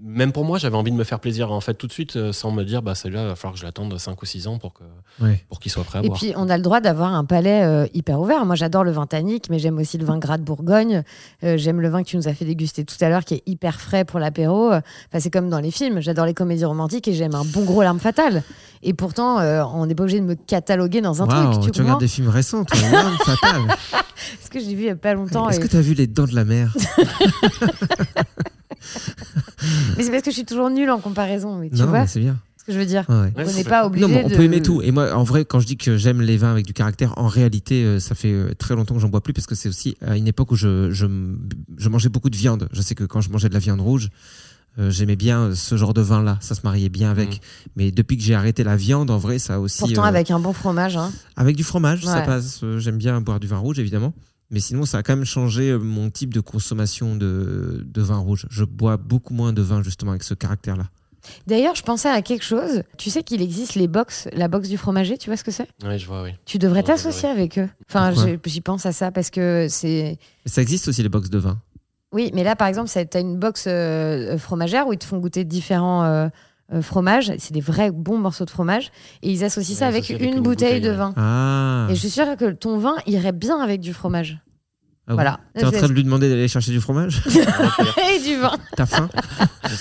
Même 0.04 0.32
pour 0.32 0.44
moi, 0.44 0.58
j'avais 0.58 0.76
envie 0.76 0.92
de 0.92 0.96
me 0.96 1.04
faire 1.04 1.20
plaisir 1.20 1.52
en 1.52 1.62
fait 1.62 1.76
tout 1.76 1.86
de 1.88 1.92
suite, 1.94 2.16
euh, 2.16 2.34
sans 2.34 2.52
me 2.52 2.64
dire 2.64 2.82
bah 2.82 2.96
celui-là, 2.96 3.22
il 3.24 3.28
va 3.28 3.36
falloir 3.36 3.54
que 3.54 3.60
je 3.60 3.66
l'attende 3.66 3.96
5 3.98 4.20
ou 4.22 4.26
6 4.26 4.48
ans 4.48 4.58
pour 4.58 4.74
que 4.74 4.84
Ouais. 5.22 5.44
pour 5.50 5.60
qu'il 5.60 5.72
soit 5.72 5.84
prêt 5.84 6.00
à 6.00 6.04
Et 6.04 6.08
boire. 6.08 6.18
puis, 6.18 6.34
on 6.36 6.50
a 6.50 6.58
le 6.58 6.64
droit 6.64 6.82
d'avoir 6.82 7.14
un 7.14 7.24
palais 7.26 7.62
euh, 7.64 7.86
hyper 7.94 8.20
ouvert. 8.20 8.44
Moi, 8.48 8.56
j'adore 8.56 8.84
le 8.84 8.90
vin 8.92 9.06
tannique, 9.06 9.50
mais 9.52 9.60
j'aime 9.60 9.78
aussi 9.78 10.00
le 10.00 10.06
vin 10.06 10.18
gras 10.18 10.40
de 10.40 10.44
Bourgogne. 10.44 11.04
Euh, 11.44 11.56
j'aime 11.58 11.80
le 11.82 11.90
vin 11.90 12.02
que 12.02 12.08
tu 12.10 12.18
nous 12.18 12.28
as 12.28 12.34
fait 12.34 12.46
déguster 12.46 12.84
tout 12.84 12.96
à 13.02 13.10
l'heure, 13.10 13.24
qui 13.26 13.36
est 13.36 13.44
hyper 13.46 13.80
frais 13.80 14.04
pour 14.06 14.20
l'apéro. 14.20 14.72
Euh, 14.72 14.82
Enfin, 15.10 15.20
c'est 15.20 15.30
comme 15.30 15.50
dans 15.50 15.60
les 15.60 15.70
films. 15.70 16.00
J'adore 16.02 16.26
les 16.26 16.34
comédies 16.34 16.66
romantiques 16.66 17.08
et 17.08 17.14
j'aime 17.14 17.36
un 17.36 17.46
bon 17.46 17.64
gros 17.66 17.84
larme 17.84 18.00
fatale. 18.00 18.42
Et 18.82 18.94
pourtant, 18.94 19.40
euh, 19.40 19.64
on 19.74 19.86
n'est 19.86 19.94
pas 19.96 20.04
obligé 20.04 20.20
de 20.20 20.26
me 20.26 20.34
cataloguer 20.36 21.02
dans 21.02 21.22
un 21.22 21.28
truc. 21.28 21.64
Tu, 21.64 21.72
tu 21.72 21.82
regardes 21.82 22.00
des 22.00 22.08
films 22.08 22.30
récents, 22.30 22.66
toi. 22.66 22.78
L'arme 22.92 23.18
fatale. 23.24 23.62
Ce 24.44 24.50
que 24.50 24.60
j'ai 24.60 24.74
vu 24.76 24.82
il 24.84 24.88
y 24.88 24.90
a 24.90 24.96
pas 24.96 25.14
longtemps. 25.14 25.50
Est-ce 25.50 25.60
et- 25.60 25.64
que 25.64 25.68
tu 25.68 25.76
as 25.78 25.82
vu 25.82 25.94
Les 25.94 26.08
Dents 26.08 26.26
de 26.26 26.36
la 26.36 26.46
Mer 26.46 26.76
Mais 29.98 30.04
c'est 30.04 30.12
parce 30.12 30.24
que 30.24 30.32
je 30.32 30.36
suis 30.36 30.46
toujours 30.46 30.70
nulle 30.70 30.90
en 30.90 31.00
comparaison. 31.00 31.56
Mais 31.58 31.70
tu 31.70 31.78
Non, 31.78 31.88
vois 31.88 32.06
c'est 32.08 32.20
bien. 32.20 32.38
ce 32.58 32.64
que 32.66 32.74
je 32.74 32.80
veux 32.80 32.86
dire. 32.86 33.06
Ouais, 33.10 33.32
On 33.38 33.54
n'est 33.54 33.64
pas 33.64 33.86
obligé 33.86 34.06
Non, 34.06 34.12
mais 34.14 34.24
on 34.26 34.30
de... 34.30 34.36
peut 34.36 34.44
aimer 34.44 34.62
tout. 34.62 34.82
Et 34.82 34.92
moi, 34.92 35.14
en 35.16 35.24
vrai, 35.24 35.46
quand 35.46 35.60
je 35.60 35.68
dis 35.68 35.78
que 35.78 35.96
j'aime 35.98 36.22
les 36.22 36.38
vins 36.38 36.52
avec 36.52 36.66
du 36.66 36.74
caractère, 36.74 37.14
en 37.18 37.28
réalité, 37.28 37.84
euh, 37.86 38.00
ça 38.00 38.16
fait 38.16 38.32
euh, 38.32 38.54
très 38.58 38.76
longtemps 38.76 38.96
que 38.96 39.02
j'en 39.02 39.10
bois 39.10 39.22
plus 39.22 39.34
parce 39.34 39.48
que 39.48 39.56
c'est 39.56 39.70
aussi 39.70 39.96
à 40.06 40.18
une 40.18 40.28
époque 40.28 40.52
où 40.52 40.56
je, 40.56 40.92
je, 40.92 41.06
je 41.78 41.90
mangeais 41.90 42.10
beaucoup 42.10 42.30
de 42.30 42.36
viande. 42.38 42.68
Je 42.74 42.82
sais 42.82 42.96
que 42.96 43.04
quand 43.06 43.22
je 43.22 43.30
mangeais 43.30 43.50
de 43.50 43.54
la 43.54 43.60
viande 43.60 43.82
rouge, 43.82 44.10
euh, 44.80 44.90
j'aimais 44.90 45.16
bien 45.16 45.54
ce 45.56 45.78
genre 45.78 45.94
de 45.94 46.02
vin-là. 46.02 46.38
Ça 46.42 46.56
se 46.56 46.62
mariait 46.64 46.90
bien 46.90 47.12
avec. 47.12 47.30
Mhm. 47.30 47.38
Mais 47.76 47.92
depuis 47.92 48.18
que 48.18 48.24
j'ai 48.24 48.36
arrêté 48.36 48.64
la 48.64 48.76
viande, 48.76 49.10
en 49.12 49.18
vrai, 49.18 49.40
ça 49.40 49.56
a 49.56 49.60
aussi. 49.60 49.80
Pourtant, 49.80 50.04
euh, 50.04 50.08
avec 50.08 50.32
un 50.32 50.40
bon 50.40 50.54
fromage. 50.54 50.98
hein. 50.98 51.12
avec 51.36 51.56
du 51.56 51.64
fromage, 51.64 52.04
ça 52.06 52.22
passe. 52.22 52.62
Euh, 52.64 52.80
J'aime 52.80 52.98
bien 52.98 53.22
boire 53.22 53.40
du 53.40 53.48
vin 53.48 53.58
rouge, 53.58 53.80
évidemment. 53.80 54.14
Mais 54.52 54.60
sinon, 54.60 54.86
ça 54.86 55.00
a 55.00 55.04
quand 55.04 55.16
même 55.16 55.26
changé 55.26 55.70
euh, 55.72 55.80
mon 55.80 56.10
type 56.12 56.34
de 56.34 56.40
consommation 56.40 57.16
de, 57.16 57.84
de 57.86 58.02
vin 58.02 58.18
rouge. 58.18 58.46
Je 58.52 58.64
bois 58.66 58.98
beaucoup 58.98 59.34
moins 59.34 59.54
de 59.54 59.62
vin, 59.62 59.82
justement, 59.82 60.12
avec 60.12 60.24
ce 60.24 60.34
caractère-là. 60.34 60.86
D'ailleurs, 61.48 61.74
je 61.76 61.84
pensais 61.84 62.10
à 62.10 62.22
quelque 62.22 62.44
chose. 62.44 62.84
Tu 62.98 63.10
sais 63.10 63.24
qu'il 63.24 63.42
existe 63.42 63.76
les 63.76 63.88
box, 63.88 64.28
la 64.34 64.50
box 64.50 64.68
du 64.68 64.78
fromager, 64.78 65.18
tu 65.18 65.30
vois 65.30 65.38
ce 65.38 65.44
que 65.46 65.52
c'est? 65.52 65.68
Ouais, 65.84 65.98
je 65.98 66.06
vois, 66.06 66.22
oui. 66.24 66.32
Tu 66.46 66.58
devrais 66.58 66.84
t'associer 66.84 67.30
avec 67.30 67.58
eux. 67.58 67.70
Enfin, 67.90 68.14
j'y 68.46 68.62
pense 68.62 68.86
à 68.86 68.92
ça 68.92 69.10
parce 69.12 69.30
que 69.30 69.68
c'est. 69.70 70.18
Ça 70.46 70.62
existe 70.62 70.88
aussi, 70.90 71.02
les 71.02 71.10
box 71.10 71.30
de 71.30 71.38
vin? 71.38 71.60
Oui, 72.14 72.32
mais 72.34 72.44
là, 72.44 72.56
par 72.56 72.68
exemple, 72.68 72.90
tu 72.90 73.18
as 73.18 73.20
une 73.20 73.38
box 73.38 73.66
euh, 73.68 74.38
fromagère 74.38 74.88
où 74.88 74.94
ils 74.94 75.00
te 75.00 75.06
font 75.06 75.18
goûter 75.18 75.44
différents 75.44 76.04
euh, 76.04 76.28
euh, 76.72 76.82
fromages. 76.82 77.32
C'est 77.40 77.54
des 77.54 77.62
vrais 77.62 77.92
bons 77.92 78.20
morceaux 78.20 78.46
de 78.46 78.52
fromage. 78.52 78.92
Et 79.24 79.32
ils 79.32 79.44
associent 79.44 79.76
ça 79.76 79.88
avec 79.88 80.10
une, 80.10 80.16
avec 80.16 80.28
une 80.28 80.42
bouteille, 80.42 80.80
bouteille, 80.80 80.82
de 80.82 80.90
ouais. 80.92 80.96
vin. 80.96 81.14
Ah, 81.18 81.88
Et 81.90 81.96
je 81.96 82.00
suis 82.00 82.12
sûre 82.12 82.38
que 82.38 82.52
ton 82.52 82.78
vin 82.78 82.96
irait 83.08 83.32
bien 83.32 83.60
avec 83.60 83.82
du 83.82 83.94
fromage. 83.94 84.38
Ah 85.06 85.12
bon 85.12 85.16
voilà. 85.16 85.40
T'es 85.54 85.66
en 85.66 85.72
train 85.72 85.88
de 85.90 85.94
lui 85.94 86.04
demander 86.06 86.30
d'aller 86.30 86.48
chercher 86.48 86.72
du 86.72 86.80
fromage 86.80 87.22
Et 87.28 88.24
du 88.24 88.38
vin. 88.40 88.54
T'as 88.78 88.86
faim 88.86 89.10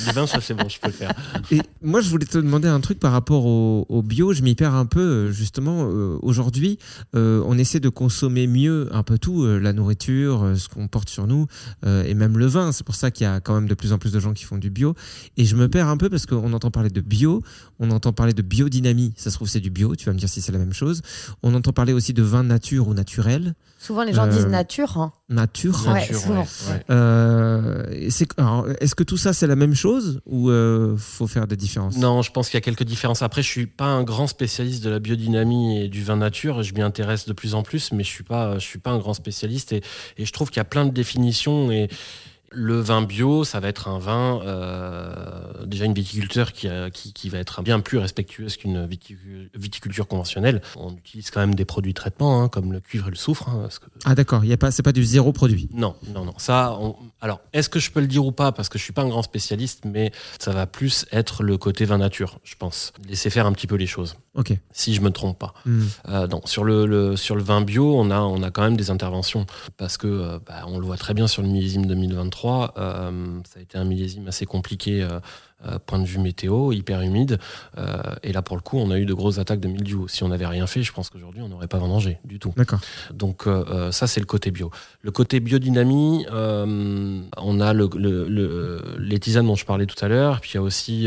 Les 0.06 0.12
vins, 0.12 0.26
ça 0.26 0.40
c'est 0.40 0.52
bon, 0.52 0.68
je 0.68 0.80
peux 0.80 0.88
le 0.88 0.92
faire. 0.92 1.12
Et 1.52 1.60
moi, 1.80 2.00
je 2.00 2.10
voulais 2.10 2.26
te 2.26 2.38
demander 2.38 2.66
un 2.66 2.80
truc 2.80 2.98
par 2.98 3.12
rapport 3.12 3.46
au, 3.46 3.86
au 3.88 4.02
bio. 4.02 4.32
Je 4.32 4.42
m'y 4.42 4.56
perds 4.56 4.74
un 4.74 4.84
peu, 4.86 5.00
euh, 5.00 5.30
justement. 5.32 5.84
euh, 5.88 6.18
Aujourd'hui, 6.22 6.78
euh, 7.14 7.40
on 7.46 7.56
essaie 7.56 7.78
de 7.78 7.88
consommer 7.88 8.48
mieux 8.48 8.88
un 8.90 9.04
peu 9.04 9.16
tout, 9.16 9.44
euh, 9.44 9.58
la 9.60 9.72
nourriture, 9.72 10.42
euh, 10.42 10.54
ce 10.56 10.68
qu'on 10.68 10.88
porte 10.88 11.08
sur 11.08 11.28
nous, 11.28 11.46
euh, 11.86 12.02
et 12.02 12.14
même 12.14 12.36
le 12.36 12.46
vin. 12.46 12.72
C'est 12.72 12.84
pour 12.84 12.96
ça 12.96 13.12
qu'il 13.12 13.24
y 13.24 13.30
a 13.30 13.38
quand 13.38 13.54
même 13.54 13.68
de 13.68 13.74
plus 13.74 13.92
en 13.92 13.98
plus 13.98 14.10
de 14.12 14.18
gens 14.18 14.32
qui 14.32 14.42
font 14.44 14.58
du 14.58 14.70
bio. 14.70 14.96
Et 15.36 15.44
je 15.44 15.54
me 15.54 15.68
perds 15.68 15.86
un 15.88 15.96
peu 15.98 16.10
parce 16.10 16.26
qu'on 16.26 16.52
entend 16.52 16.72
parler 16.72 16.90
de 16.90 17.00
bio, 17.00 17.42
on 17.78 17.92
entend 17.92 18.12
parler 18.12 18.32
de 18.32 18.42
biodynamie. 18.42 19.12
Ça 19.16 19.30
se 19.30 19.36
trouve, 19.36 19.48
c'est 19.48 19.60
du 19.60 19.70
bio. 19.70 19.94
Tu 19.94 20.06
vas 20.06 20.12
me 20.14 20.18
dire 20.18 20.28
si 20.28 20.40
c'est 20.40 20.52
la 20.52 20.58
même 20.58 20.72
chose. 20.74 21.00
On 21.44 21.54
entend 21.54 21.72
parler 21.72 21.92
aussi 21.92 22.12
de 22.12 22.22
vin 22.24 22.42
nature 22.42 22.88
ou 22.88 22.94
naturel. 22.94 23.54
Souvent, 23.82 24.04
les 24.04 24.12
gens 24.12 24.26
Euh, 24.26 24.30
disent 24.30 24.46
nature. 24.46 24.96
hein. 24.98 25.12
Nature. 25.28 25.82
Ouais, 25.88 25.94
Nature, 25.94 26.16
souvent. 26.20 26.40
ouais. 26.70 26.84
Euh, 26.90 27.84
et 27.90 28.10
c'est- 28.10 28.28
alors, 28.38 28.66
Est-ce 28.80 28.94
que 28.94 29.02
tout 29.02 29.16
ça, 29.16 29.32
c'est 29.32 29.48
la 29.48 29.56
même 29.56 29.74
chose 29.74 30.20
ou 30.24 30.50
euh, 30.50 30.96
faut 30.96 31.26
faire 31.26 31.48
des 31.48 31.56
différences? 31.56 31.96
Non, 31.96 32.22
je 32.22 32.30
pense 32.30 32.48
qu'il 32.48 32.56
y 32.56 32.58
a 32.58 32.60
quelques 32.60 32.84
différences. 32.84 33.22
Après, 33.22 33.42
je 33.42 33.48
suis 33.48 33.66
pas 33.66 33.86
un 33.86 34.04
grand 34.04 34.28
spécialiste 34.28 34.84
de 34.84 34.90
la 34.90 35.00
biodynamie 35.00 35.80
et 35.82 35.88
du 35.88 36.04
vin 36.04 36.16
nature. 36.16 36.62
Je 36.62 36.72
m'y 36.74 36.80
intéresse 36.82 37.26
de 37.26 37.32
plus 37.32 37.54
en 37.56 37.64
plus, 37.64 37.90
mais 37.90 38.04
je 38.04 38.08
suis 38.08 38.22
pas, 38.24 38.54
je 38.58 38.64
suis 38.64 38.78
pas 38.78 38.90
un 38.92 38.98
grand 38.98 39.14
spécialiste. 39.14 39.72
Et, 39.72 39.82
et 40.16 40.24
je 40.26 40.32
trouve 40.32 40.50
qu'il 40.50 40.58
y 40.58 40.60
a 40.60 40.64
plein 40.64 40.86
de 40.86 40.92
définitions. 40.92 41.72
Et 41.72 41.88
le 42.52 42.80
vin 42.80 43.02
bio, 43.02 43.44
ça 43.44 43.60
va 43.60 43.68
être 43.68 43.88
un 43.88 43.98
vin 43.98 44.40
euh, 44.44 45.64
déjà 45.66 45.84
une 45.84 45.94
viticulture 45.94 46.52
qui, 46.52 46.68
a- 46.68 46.90
qui, 46.90 47.12
qui 47.12 47.28
va 47.28 47.38
être 47.38 47.62
bien 47.62 47.80
plus 47.80 47.98
respectueuse 47.98 48.56
qu'une 48.56 48.86
viticu- 48.86 49.48
viticulture 49.54 50.06
conventionnelle. 50.06 50.62
On 50.76 50.92
utilise 50.94 51.30
quand 51.30 51.40
même 51.40 51.54
des 51.54 51.64
produits 51.64 51.92
de 51.92 51.96
traitement, 51.98 52.42
hein, 52.42 52.48
comme 52.48 52.72
le 52.72 52.80
cuivre 52.80 53.08
et 53.08 53.10
le 53.10 53.16
soufre. 53.16 53.48
hein, 53.48 53.58
parce 53.62 53.78
que- 53.78 53.86
Ah 54.04 54.14
d'accord, 54.14 54.44
il 54.44 54.50
y 54.50 54.52
a 54.52 54.56
pas, 54.56 54.70
c'est 54.70 54.82
pas 54.82 54.92
du 54.92 55.04
zéro 55.04 55.32
produit. 55.32 55.68
non, 55.72 55.94
non, 56.14 56.24
non. 56.24 56.34
Ça, 56.38 56.76
on- 56.80 56.96
alors, 57.20 57.40
est-ce 57.52 57.68
que 57.68 57.78
je 57.80 57.90
peux 57.90 58.00
le 58.00 58.06
dire 58.06 58.24
ou 58.24 58.32
pas? 58.32 58.52
Parce 58.52 58.68
que 58.68 58.78
je 58.78 58.84
suis 58.84 58.92
pas 58.92 59.02
un 59.02 59.08
grand 59.08 59.22
spécialiste, 59.22 59.84
mais 59.84 60.12
ça 60.38 60.52
va 60.52 60.66
plus 60.66 61.06
être 61.12 61.42
le 61.42 61.56
côté 61.58 61.84
vin 61.84 61.98
nature, 61.98 62.38
je 62.44 62.54
pense. 62.58 62.92
Laisser 63.08 63.30
faire 63.30 63.46
un 63.46 63.52
petit 63.52 63.66
peu 63.66 63.76
les 63.76 63.86
choses, 63.86 64.16
Ok. 64.34 64.52
si 64.72 64.94
je 64.94 65.00
me 65.00 65.10
trompe 65.10 65.38
pas. 65.38 65.54
Hmm. 65.66 65.82
Euh, 66.08 66.26
non, 66.26 66.40
sur 66.44 66.64
le, 66.64 66.86
le- 66.86 67.16
sur 67.16 67.36
le 67.36 67.42
vin 67.42 67.60
bio, 67.62 67.94
on 67.98 68.10
a, 68.10 68.20
on 68.20 68.42
a 68.42 68.50
quand 68.50 68.62
même 68.62 68.76
des 68.76 68.90
interventions 68.90 69.46
parce 69.76 69.96
que 69.96 70.06
euh, 70.06 70.38
bah, 70.46 70.64
on 70.66 70.78
le 70.78 70.84
voit 70.86 70.96
très 70.96 71.14
bien 71.14 71.26
sur 71.26 71.42
le 71.42 71.48
millésime 71.48 71.86
2023. 71.86 72.41
Euh, 72.50 73.40
ça 73.44 73.58
a 73.58 73.62
été 73.62 73.78
un 73.78 73.84
millésime 73.84 74.28
assez 74.28 74.46
compliqué, 74.46 75.02
euh, 75.02 75.20
euh, 75.66 75.78
point 75.78 76.00
de 76.00 76.04
vue 76.06 76.18
météo, 76.18 76.72
hyper 76.72 77.00
humide. 77.02 77.38
euh, 77.78 78.00
et 78.24 78.32
là, 78.32 78.42
pour 78.42 78.56
le 78.56 78.62
coup, 78.62 78.78
on 78.78 78.90
a 78.90 78.98
eu 78.98 79.06
de 79.06 79.14
grosses 79.14 79.38
attaques 79.38 79.60
de 79.60 79.68
mildiou. 79.68 80.08
Si 80.08 80.24
on 80.24 80.28
n'avait 80.28 80.46
rien 80.46 80.66
fait, 80.66 80.82
je 80.82 80.92
pense 80.92 81.08
qu'aujourd'hui, 81.08 81.40
on 81.42 81.48
n'aurait 81.48 81.68
pas 81.68 81.78
vendangé 81.78 82.18
du 82.24 82.38
tout. 82.40 82.52
D'accord. 82.56 82.80
Donc 83.14 83.46
euh, 83.46 83.92
ça, 83.92 84.06
c'est 84.08 84.18
le 84.20 84.26
côté 84.26 84.50
bio. 84.50 84.70
Le 85.02 85.10
côté 85.12 85.38
biodynamie, 85.40 86.26
euh, 86.32 87.20
on 87.36 87.60
a 87.60 87.72
le, 87.72 87.88
le- 87.96 88.26
le- 88.28 88.82
les 88.98 89.18
tisanes 89.20 89.46
dont 89.46 89.54
je 89.54 89.64
parlais 89.64 89.86
tout 89.86 90.04
à 90.04 90.08
l'heure, 90.08 90.40
puis 90.40 90.50
il 90.52 90.54
y 90.56 90.58
a 90.58 90.62
aussi 90.62 91.06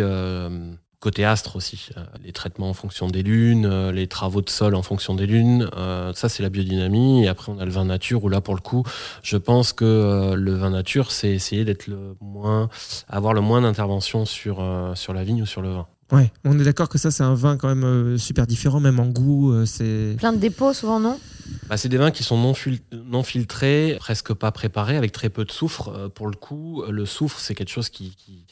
côté 1.06 1.24
astre 1.24 1.56
aussi, 1.56 1.90
euh, 1.98 2.04
les 2.24 2.32
traitements 2.32 2.68
en 2.68 2.74
fonction 2.74 3.08
des 3.08 3.22
lunes, 3.22 3.68
euh, 3.68 3.92
les 3.92 4.08
travaux 4.08 4.42
de 4.42 4.50
sol 4.50 4.74
en 4.74 4.82
fonction 4.82 5.14
des 5.14 5.28
lunes. 5.28 5.70
euh, 5.78 6.12
ça, 6.16 6.30
c'est 6.30 6.42
la 6.42 6.50
biodynamie. 6.50 7.26
Et 7.26 7.28
après, 7.28 7.52
on 7.52 7.60
a 7.60 7.66
le 7.66 7.70
vin 7.70 7.86
nature 7.86 8.24
où 8.24 8.30
là, 8.30 8.42
pour 8.42 8.56
le 8.56 8.60
coup, 8.60 8.82
je 9.22 9.38
pense 9.38 9.72
que 9.72 10.34
le 10.36 10.54
vin 10.56 10.72
nature, 10.72 11.12
c'est 11.12 11.30
essayer 11.30 11.64
d'être 11.64 11.86
le 11.86 12.16
moins, 12.22 12.70
avoir 13.08 13.36
le 13.36 13.42
moins 13.42 13.62
d'intervention 13.62 14.26
sur 14.26 14.56
sur 14.96 15.14
la 15.14 15.24
vigne 15.24 15.44
ou 15.44 15.46
sur 15.46 15.62
le 15.62 15.74
vin. 15.74 15.88
Ouais, 16.12 16.32
on 16.44 16.60
est 16.60 16.64
d'accord 16.64 16.88
que 16.88 17.00
ça 17.00 17.10
c'est 17.10 17.24
un 17.24 17.34
vin 17.34 17.58
quand 17.58 17.68
même 17.68 17.84
euh, 17.84 18.18
super 18.20 18.46
différent, 18.46 18.80
même 18.80 19.00
en 19.00 19.08
goût. 19.08 19.52
euh, 19.52 19.66
c'est 19.66 20.16
Plein 20.20 20.34
de 20.34 20.38
dépôts, 20.38 20.72
souvent, 20.74 21.00
non? 21.00 21.20
Bah, 21.68 21.78
c'est 21.78 21.90
des 21.90 21.98
vins 21.98 22.12
qui 22.12 22.24
sont 22.24 22.38
non, 22.38 22.54
fil- 22.54 22.80
non 22.92 23.24
filtrés, 23.24 23.98
presque 24.00 24.34
pas 24.34 24.52
préparés, 24.52 24.98
avec 24.98 25.12
très 25.12 25.30
peu 25.30 25.46
de 25.46 25.52
soufre. 25.52 25.90
Euh, 25.90 26.10
pour 26.10 26.28
le 26.28 26.36
coup, 26.36 26.84
euh, 26.84 26.92
le 26.92 27.06
soufre, 27.08 27.40
c'est 27.40 27.56
quelque 27.56 27.72
chose 27.72 27.90
qui. 27.90 28.16
qui- 28.16 28.46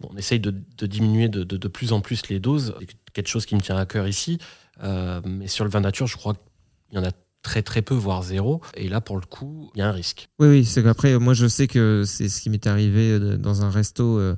bon, 0.00 0.10
on 0.12 0.16
essaye 0.18 0.40
de, 0.40 0.54
de 0.76 0.86
diminuer 0.86 1.28
de, 1.28 1.42
de- 1.42 1.56
de 1.56 1.68
plus 1.68 1.92
en 1.92 2.00
plus 2.02 2.28
les 2.28 2.38
doses. 2.38 2.74
C'est 2.80 3.12
quelque 3.14 3.28
chose 3.28 3.46
qui 3.46 3.54
me 3.54 3.60
tient 3.62 3.76
à 3.78 3.86
cœur 3.86 4.06
ici. 4.06 4.38
Euh, 4.82 5.20
mais 5.24 5.46
sur 5.48 5.64
le 5.64 5.70
vin 5.70 5.80
nature, 5.80 6.06
je 6.06 6.16
crois 6.18 6.34
qu'il 6.34 6.98
y 6.98 7.00
en 7.00 7.04
a 7.06 7.12
très 7.42 7.62
très 7.62 7.80
peu, 7.80 7.94
voire 7.94 8.22
zéro. 8.22 8.60
Et 8.74 8.90
là, 8.90 9.00
pour 9.00 9.16
le 9.16 9.24
coup, 9.24 9.70
il 9.74 9.78
y 9.78 9.82
a 9.82 9.88
un 9.88 9.92
risque. 9.92 10.28
Oui, 10.38 10.48
oui, 10.48 10.64
c'est 10.66 10.82
qu'après, 10.82 11.18
moi 11.18 11.32
je 11.32 11.46
sais 11.46 11.66
que 11.66 12.04
c'est 12.06 12.28
ce 12.28 12.42
qui 12.42 12.50
m'est 12.50 12.66
arrivé 12.66 13.12
euh, 13.12 13.38
dans 13.38 13.64
un 13.64 13.70
resto 13.70 14.18
euh, 14.18 14.36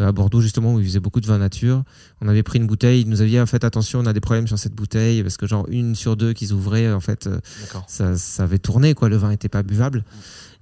à 0.00 0.12
Bordeaux, 0.12 0.40
justement, 0.40 0.74
où 0.74 0.80
ils 0.80 0.86
faisaient 0.86 1.00
beaucoup 1.00 1.20
de 1.20 1.26
vin 1.26 1.38
nature. 1.38 1.84
On 2.20 2.28
avait 2.28 2.42
pris 2.42 2.58
une 2.58 2.66
bouteille, 2.66 3.02
ils 3.02 3.08
nous 3.08 3.20
avaient 3.20 3.30
dit, 3.30 3.38
ah, 3.38 3.46
faites 3.46 3.64
attention, 3.64 4.00
on 4.00 4.06
a 4.06 4.12
des 4.12 4.20
problèmes 4.20 4.46
sur 4.46 4.58
cette 4.58 4.74
bouteille, 4.74 5.22
parce 5.22 5.36
que 5.36 5.46
genre 5.46 5.66
une 5.68 5.94
sur 5.94 6.16
deux 6.16 6.32
qu'ils 6.32 6.52
ouvraient, 6.52 6.92
en 6.92 7.00
fait, 7.00 7.26
euh, 7.26 7.40
ça, 7.86 8.16
ça 8.16 8.44
avait 8.44 8.58
tourné, 8.58 8.94
quoi, 8.94 9.08
le 9.08 9.16
vin 9.16 9.30
était 9.30 9.48
pas 9.48 9.62
buvable. 9.62 10.04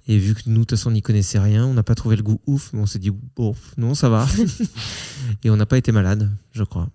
Et 0.07 0.17
vu 0.17 0.33
que 0.33 0.41
nous, 0.47 0.53
de 0.53 0.59
toute 0.61 0.71
façon, 0.71 0.89
on 0.89 0.93
n'y 0.93 1.03
connaissait 1.03 1.37
rien, 1.37 1.65
on 1.65 1.73
n'a 1.73 1.83
pas 1.83 1.95
trouvé 1.95 2.15
le 2.15 2.23
goût 2.23 2.41
ouf, 2.47 2.71
mais 2.73 2.79
on 2.79 2.87
s'est 2.87 2.99
dit, 2.99 3.11
bon, 3.35 3.55
non, 3.77 3.93
ça 3.93 4.09
va. 4.09 4.27
Et 5.43 5.51
on 5.51 5.55
n'a 5.55 5.67
pas 5.67 5.77
été 5.77 5.91
malade, 5.91 6.31
je 6.51 6.63
crois. 6.63 6.89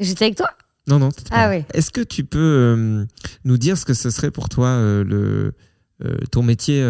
J'étais 0.00 0.24
avec 0.24 0.36
toi? 0.36 0.48
Non, 0.88 0.98
non. 0.98 1.08
Ah 1.30 1.50
oui. 1.50 1.64
Est-ce 1.74 1.90
que 1.90 2.00
tu 2.00 2.24
peux 2.24 2.38
euh, 2.38 3.04
nous 3.44 3.58
dire 3.58 3.76
ce 3.76 3.84
que 3.84 3.94
ce 3.94 4.10
serait 4.10 4.30
pour 4.30 4.48
toi 4.48 4.68
euh, 4.68 5.02
le, 5.02 5.52
euh, 6.04 6.16
ton 6.30 6.42
métier 6.42 6.82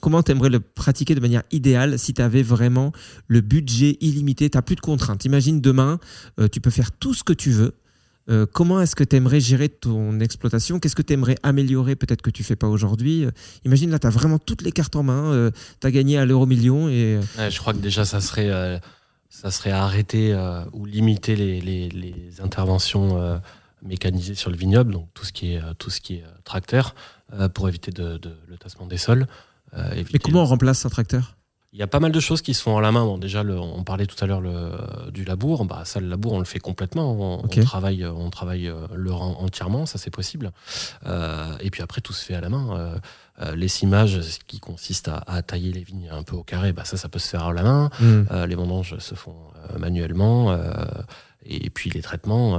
Comment 0.00 0.22
tu 0.22 0.32
aimerais 0.32 0.48
le 0.48 0.60
pratiquer 0.60 1.14
de 1.14 1.20
manière 1.20 1.42
idéale 1.50 1.98
si 1.98 2.14
tu 2.14 2.22
avais 2.22 2.42
vraiment 2.42 2.92
le 3.26 3.40
budget 3.40 3.98
illimité? 4.00 4.48
Tu 4.48 4.60
plus 4.62 4.76
de 4.76 4.80
contraintes. 4.80 5.24
Imagine 5.24 5.60
demain, 5.60 5.98
euh, 6.40 6.48
tu 6.48 6.60
peux 6.60 6.70
faire 6.70 6.92
tout 6.92 7.14
ce 7.14 7.24
que 7.24 7.34
tu 7.34 7.50
veux. 7.50 7.74
Euh, 8.30 8.46
comment 8.50 8.80
est-ce 8.80 8.96
que 8.96 9.04
tu 9.04 9.16
aimerais 9.16 9.40
gérer 9.40 9.68
ton 9.68 10.20
exploitation? 10.20 10.80
Qu'est-ce 10.80 10.96
que 10.96 11.02
tu 11.02 11.12
aimerais 11.12 11.36
améliorer 11.42 11.96
peut-être 11.96 12.22
que 12.22 12.30
tu 12.30 12.42
fais 12.42 12.56
pas 12.56 12.68
aujourd'hui? 12.68 13.24
Euh, 13.24 13.30
Imagine 13.64 13.90
là, 13.90 13.98
tu 13.98 14.06
as 14.06 14.10
vraiment 14.10 14.38
toutes 14.38 14.62
les 14.62 14.72
cartes 14.72 14.96
en 14.96 15.02
main, 15.02 15.50
tu 15.80 15.86
as 15.86 15.90
gagné 15.90 16.18
à 16.18 16.24
l'euro 16.24 16.46
million 16.46 16.88
et 16.88 17.20
je 17.36 17.58
crois 17.58 17.72
que 17.72 17.78
déjà, 17.78 18.04
ça 18.04 18.20
serait, 18.20 18.50
arrêter 19.70 20.34
ou 20.72 20.86
limiter 20.86 21.36
les 21.36 22.40
interventions 22.40 23.40
mécanisées 23.82 24.34
sur 24.34 24.50
le 24.50 24.56
vignoble, 24.56 24.92
donc 24.92 25.08
tout 25.14 25.24
ce 25.24 25.32
qui 25.32 25.54
est, 25.54 25.62
euh, 25.62 25.72
tout 25.78 25.90
ce 25.90 26.00
qui 26.00 26.16
est 26.16 26.22
euh, 26.24 26.28
tracteur, 26.44 26.94
euh, 27.34 27.48
pour 27.48 27.68
éviter 27.68 27.90
de, 27.90 28.18
de- 28.18 28.36
le 28.46 28.56
tassement 28.58 28.86
des 28.86 28.98
sols. 28.98 29.26
mais 29.74 30.18
comment 30.18 30.42
on 30.42 30.46
remplace 30.46 30.84
un 30.86 30.88
tracteur? 30.88 31.34
Il 31.74 31.78
y 31.78 31.82
a 31.82 31.86
pas 31.86 32.00
mal 32.00 32.12
de 32.12 32.18
choses 32.20 32.40
qui 32.40 32.54
se 32.54 32.62
font 32.62 32.78
à 32.78 32.80
la 32.80 32.90
main. 32.92 33.04
Bon, 33.04 33.18
déjà, 33.18 33.42
le- 33.42 33.60
on 33.60 33.84
parlait 33.84 34.06
tout 34.06 34.16
à 34.24 34.26
l'heure 34.26 34.40
du 35.12 35.24
labour. 35.26 35.66
Bah, 35.66 35.82
ça, 35.84 36.00
le 36.00 36.08
labour, 36.08 36.32
on 36.32 36.38
le 36.38 36.46
fait 36.46 36.60
complètement. 36.60 37.12
On, 37.44 37.46
travaille, 37.46 38.06
on 38.06 38.30
travaille 38.30 38.72
le 38.94 39.12
rang 39.12 39.36
entièrement, 39.38 39.84
ça 39.84 39.98
c'est 39.98 40.10
possible. 40.10 40.50
Euh, 41.06 41.54
et 41.60 41.68
puis 41.70 41.82
après, 41.82 42.00
tout 42.00 42.14
se 42.14 42.24
fait 42.24 42.34
à 42.34 42.40
la 42.40 42.48
main. 42.48 42.70
Euh, 42.78 42.98
euh, 43.42 43.54
l'essimage, 43.54 44.18
ce 44.22 44.38
qui 44.46 44.60
consiste 44.60 45.08
à, 45.08 45.22
à 45.26 45.42
tailler 45.42 45.70
les 45.72 45.82
vignes 45.82 46.08
un 46.10 46.22
peu 46.22 46.36
au 46.36 46.42
carré, 46.42 46.72
bah, 46.72 46.86
ça, 46.86 46.96
ça 46.96 47.10
peut 47.10 47.18
se 47.18 47.28
faire 47.28 47.44
à 47.44 47.52
la 47.52 47.62
main. 47.62 47.90
Hmm. 48.00 48.24
Euh, 48.30 48.46
les 48.46 48.54
vendanges 48.54 48.96
se 48.98 49.14
font 49.14 49.36
manuellement. 49.78 50.56
et 51.44 51.68
puis 51.68 51.90
les 51.90 52.00
traitements, 52.00 52.58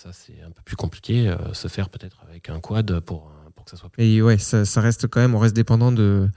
ça 0.00 0.12
c'est 0.12 0.40
un 0.42 0.50
peu 0.50 0.62
plus 0.64 0.76
compliqué. 0.76 1.28
euh, 1.28 1.52
se 1.52 1.68
faire 1.68 1.90
peut-être 1.90 2.22
avec 2.26 2.48
un 2.48 2.58
quad 2.60 3.00
pour, 3.00 3.30
pour 3.54 3.64
que 3.64 3.70
ça 3.70 3.76
soit 3.76 3.90
plus. 3.90 4.02
Et 4.02 4.22
ouais, 4.22 4.38
ça, 4.38 4.64
ça 4.64 4.80
reste 4.80 5.06
quand 5.08 5.20
même, 5.20 5.34
on 5.34 5.38
reste 5.38 5.54
dépendant 5.54 5.92
de. 5.92 6.28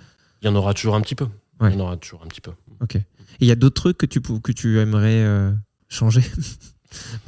Il 0.42 0.46
y 0.46 0.50
en 0.50 0.56
aura 0.56 0.74
toujours 0.74 0.96
un 0.96 1.02
petit 1.02 1.16
peu. 1.16 1.28
Ouais. 1.62 1.72
Il 1.72 1.74
y 1.74 1.82
en 1.82 1.86
aura 1.86 1.96
toujours 1.98 2.24
un 2.24 2.28
petit 2.28 2.42
peu. 2.42 2.52
Ok. 2.82 2.96
Et 2.96 3.06
il 3.40 3.48
y 3.48 3.52
a 3.52 3.56
d'autres 3.56 3.82
trucs 3.82 3.98
que 3.98 4.06
tu, 4.06 4.22
que 4.22 4.52
tu 4.52 4.80
aimerais 4.80 5.24
euh, 5.24 5.52
changer? 5.88 6.24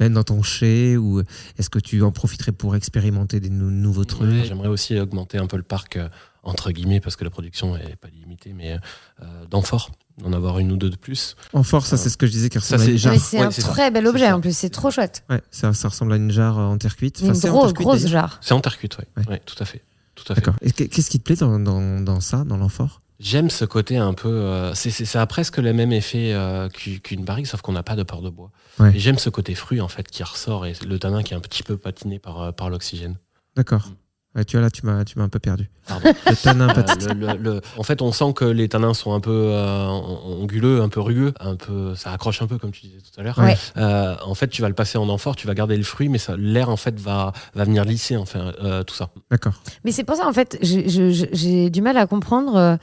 Même 0.00 0.12
dans 0.14 0.24
ton 0.24 0.42
chai 0.42 0.96
Ou 0.96 1.22
est-ce 1.58 1.70
que 1.70 1.78
tu 1.78 2.02
en 2.02 2.12
profiterais 2.12 2.52
pour 2.52 2.76
expérimenter 2.76 3.40
des 3.40 3.50
nou- 3.50 3.70
nouveaux 3.70 4.04
trucs? 4.04 4.30
Ouais, 4.30 4.44
J'aimerais 4.44 4.68
aussi 4.68 4.98
augmenter 4.98 5.38
un 5.38 5.46
peu 5.46 5.56
le 5.56 5.62
parc, 5.62 5.96
euh, 5.96 6.08
entre 6.42 6.70
guillemets, 6.70 7.00
parce 7.00 7.16
que 7.16 7.24
la 7.24 7.30
production 7.30 7.76
n'est 7.76 7.96
pas 7.96 8.08
limitée, 8.08 8.52
mais 8.54 8.78
euh, 9.22 9.26
d'amphores, 9.50 9.90
d'en 10.22 10.32
avoir 10.32 10.58
une 10.60 10.70
ou 10.72 10.76
deux 10.76 10.90
de 10.90 10.96
plus. 10.96 11.36
En 11.52 11.62
force, 11.62 11.88
ça 11.88 11.96
c'est 11.96 12.08
ce 12.08 12.16
que 12.16 12.26
je 12.26 12.32
disais 12.32 12.48
qui 12.48 12.58
Ça, 12.60 12.76
ressemble 12.76 12.82
à 12.82 12.84
c'est- 12.86 12.92
une 12.92 12.98
jarre. 12.98 13.12
Mais 13.14 13.18
c'est 13.18 13.38
Ouais, 13.40 13.44
un 13.46 13.50
ça. 13.50 13.62
très 13.62 13.90
bel 13.90 14.06
objet 14.06 14.26
ça. 14.26 14.36
en 14.36 14.40
plus, 14.40 14.56
c'est 14.56 14.70
trop 14.70 14.90
chouette. 14.90 15.24
Ouais, 15.28 15.42
ça, 15.50 15.72
ça 15.74 15.88
ressemble 15.88 16.12
à 16.12 16.16
une 16.16 16.30
jarre 16.30 16.58
euh, 16.58 16.64
en 16.64 16.78
terre 16.78 16.96
cuite. 16.96 17.20
Enfin, 17.22 17.32
Une 17.34 17.50
grosse, 17.50 17.72
terre 18.00 18.08
jarre. 18.10 18.38
C'est 18.42 18.54
en 18.54 18.60
terre 18.60 18.78
cuite, 18.78 18.96
oui. 18.98 19.04
Ouais. 19.16 19.28
Ouais, 19.32 19.42
tout 19.44 19.56
à 19.60 19.64
fait. 19.64 19.82
Tout 20.14 20.24
à 20.32 20.34
fait. 20.34 20.40
D'accord. 20.40 20.54
Et 20.62 20.70
qu'est- 20.72 20.88
qu'est-ce 20.88 21.10
qui 21.10 21.18
te 21.18 21.24
plaît 21.24 21.36
dans, 21.36 21.58
dans, 21.58 22.00
dans 22.00 22.20
ça, 22.20 22.44
dans 22.44 22.56
l'amphore 22.56 23.02
J'aime 23.18 23.48
ce 23.50 23.64
côté 23.64 23.96
un 23.96 24.12
peu. 24.14 24.28
euh, 24.28 24.74
c'est- 24.74 24.90
c'est- 24.90 25.04
ça 25.06 25.22
a 25.22 25.26
presque 25.26 25.56
le 25.58 25.72
même 25.72 25.92
effet 25.92 26.32
euh, 26.34 26.68
qu'u- 26.68 27.00
qu'une 27.00 27.24
barrique, 27.24 27.46
sauf 27.46 27.62
qu'on 27.62 27.72
n'a 27.72 27.82
pas 27.82 27.96
de 27.96 28.02
peur 28.02 28.20
de 28.22 28.28
bois. 28.30 28.50
Ouais. 28.78 28.94
Et 28.94 28.98
j'aime 28.98 29.18
ce 29.18 29.30
côté 29.30 29.54
fruit, 29.54 29.80
en 29.80 29.88
fait, 29.88 30.08
qui 30.10 30.22
ressort 30.22 30.66
et 30.66 30.74
le 30.86 30.98
tanin 30.98 31.22
qui 31.22 31.32
est 31.32 31.36
un 31.36 31.40
petit 31.40 31.62
peu 31.62 31.76
patiné 31.78 32.18
par, 32.18 32.42
euh, 32.42 32.52
par 32.52 32.68
l'oxygène. 32.70 33.16
D'accord. 33.56 33.88
Ouais, 34.36 34.44
tu 34.44 34.56
vois, 34.56 34.62
là, 34.64 34.70
tu 34.70 34.84
m'as 34.84 35.02
tu 35.04 35.18
m'as 35.18 35.24
un 35.24 35.28
peu 35.30 35.38
perdu. 35.38 35.70
Pardon. 35.88 36.12
Le 36.28 36.36
tanin 36.36 36.68
Euh, 36.68 36.74
patiné. 36.74 37.14
le- 37.14 37.26
le- 37.26 37.38
le- 37.38 37.60
en 37.78 37.82
fait, 37.82 38.02
on 38.02 38.12
sent 38.12 38.32
que 38.34 38.44
les 38.44 38.68
tanins 38.68 38.92
sont 38.92 39.14
un 39.14 39.20
peu 39.20 39.30
euh, 39.52 39.86
anguleux, 39.86 40.82
un 40.82 40.88
peu 40.90 41.00
rugueux, 41.00 41.32
un 41.40 41.56
peu, 41.56 41.94
ça 41.94 42.10
accroche 42.12 42.42
un 42.42 42.46
peu, 42.46 42.58
comme 42.58 42.70
tu 42.72 42.82
disais 42.86 42.98
tout 43.00 43.18
à 43.18 43.22
l'heure. 43.22 43.38
Ouais. 43.38 43.56
Euh, 43.78 44.14
en 44.24 44.34
fait, 44.34 44.48
tu 44.48 44.60
vas 44.62 44.68
le 44.68 44.74
passer 44.74 44.98
en 44.98 45.08
amphore, 45.08 45.36
tu 45.36 45.46
vas 45.46 45.54
garder 45.54 45.76
le 45.76 45.84
fruit, 45.84 46.08
mais 46.10 46.18
ça- 46.18 46.36
l'air 46.36 46.68
en 46.68 46.76
fait 46.76 46.98
va, 47.00 47.32
va 47.54 47.64
venir 47.64 47.84
lisser 47.84 48.16
enfin 48.16 48.52
euh, 48.62 48.82
tout 48.82 48.94
ça. 48.94 49.08
D'accord. 49.30 49.54
Mais 49.84 49.92
c'est 49.92 50.04
pour 50.04 50.16
ça, 50.16 50.26
en 50.28 50.32
fait, 50.32 50.58
j'ai- 50.60 51.70
du 51.70 51.80
mal 51.80 51.96
à 51.96 52.06
comprendre 52.06 52.56
euh, 52.56 52.76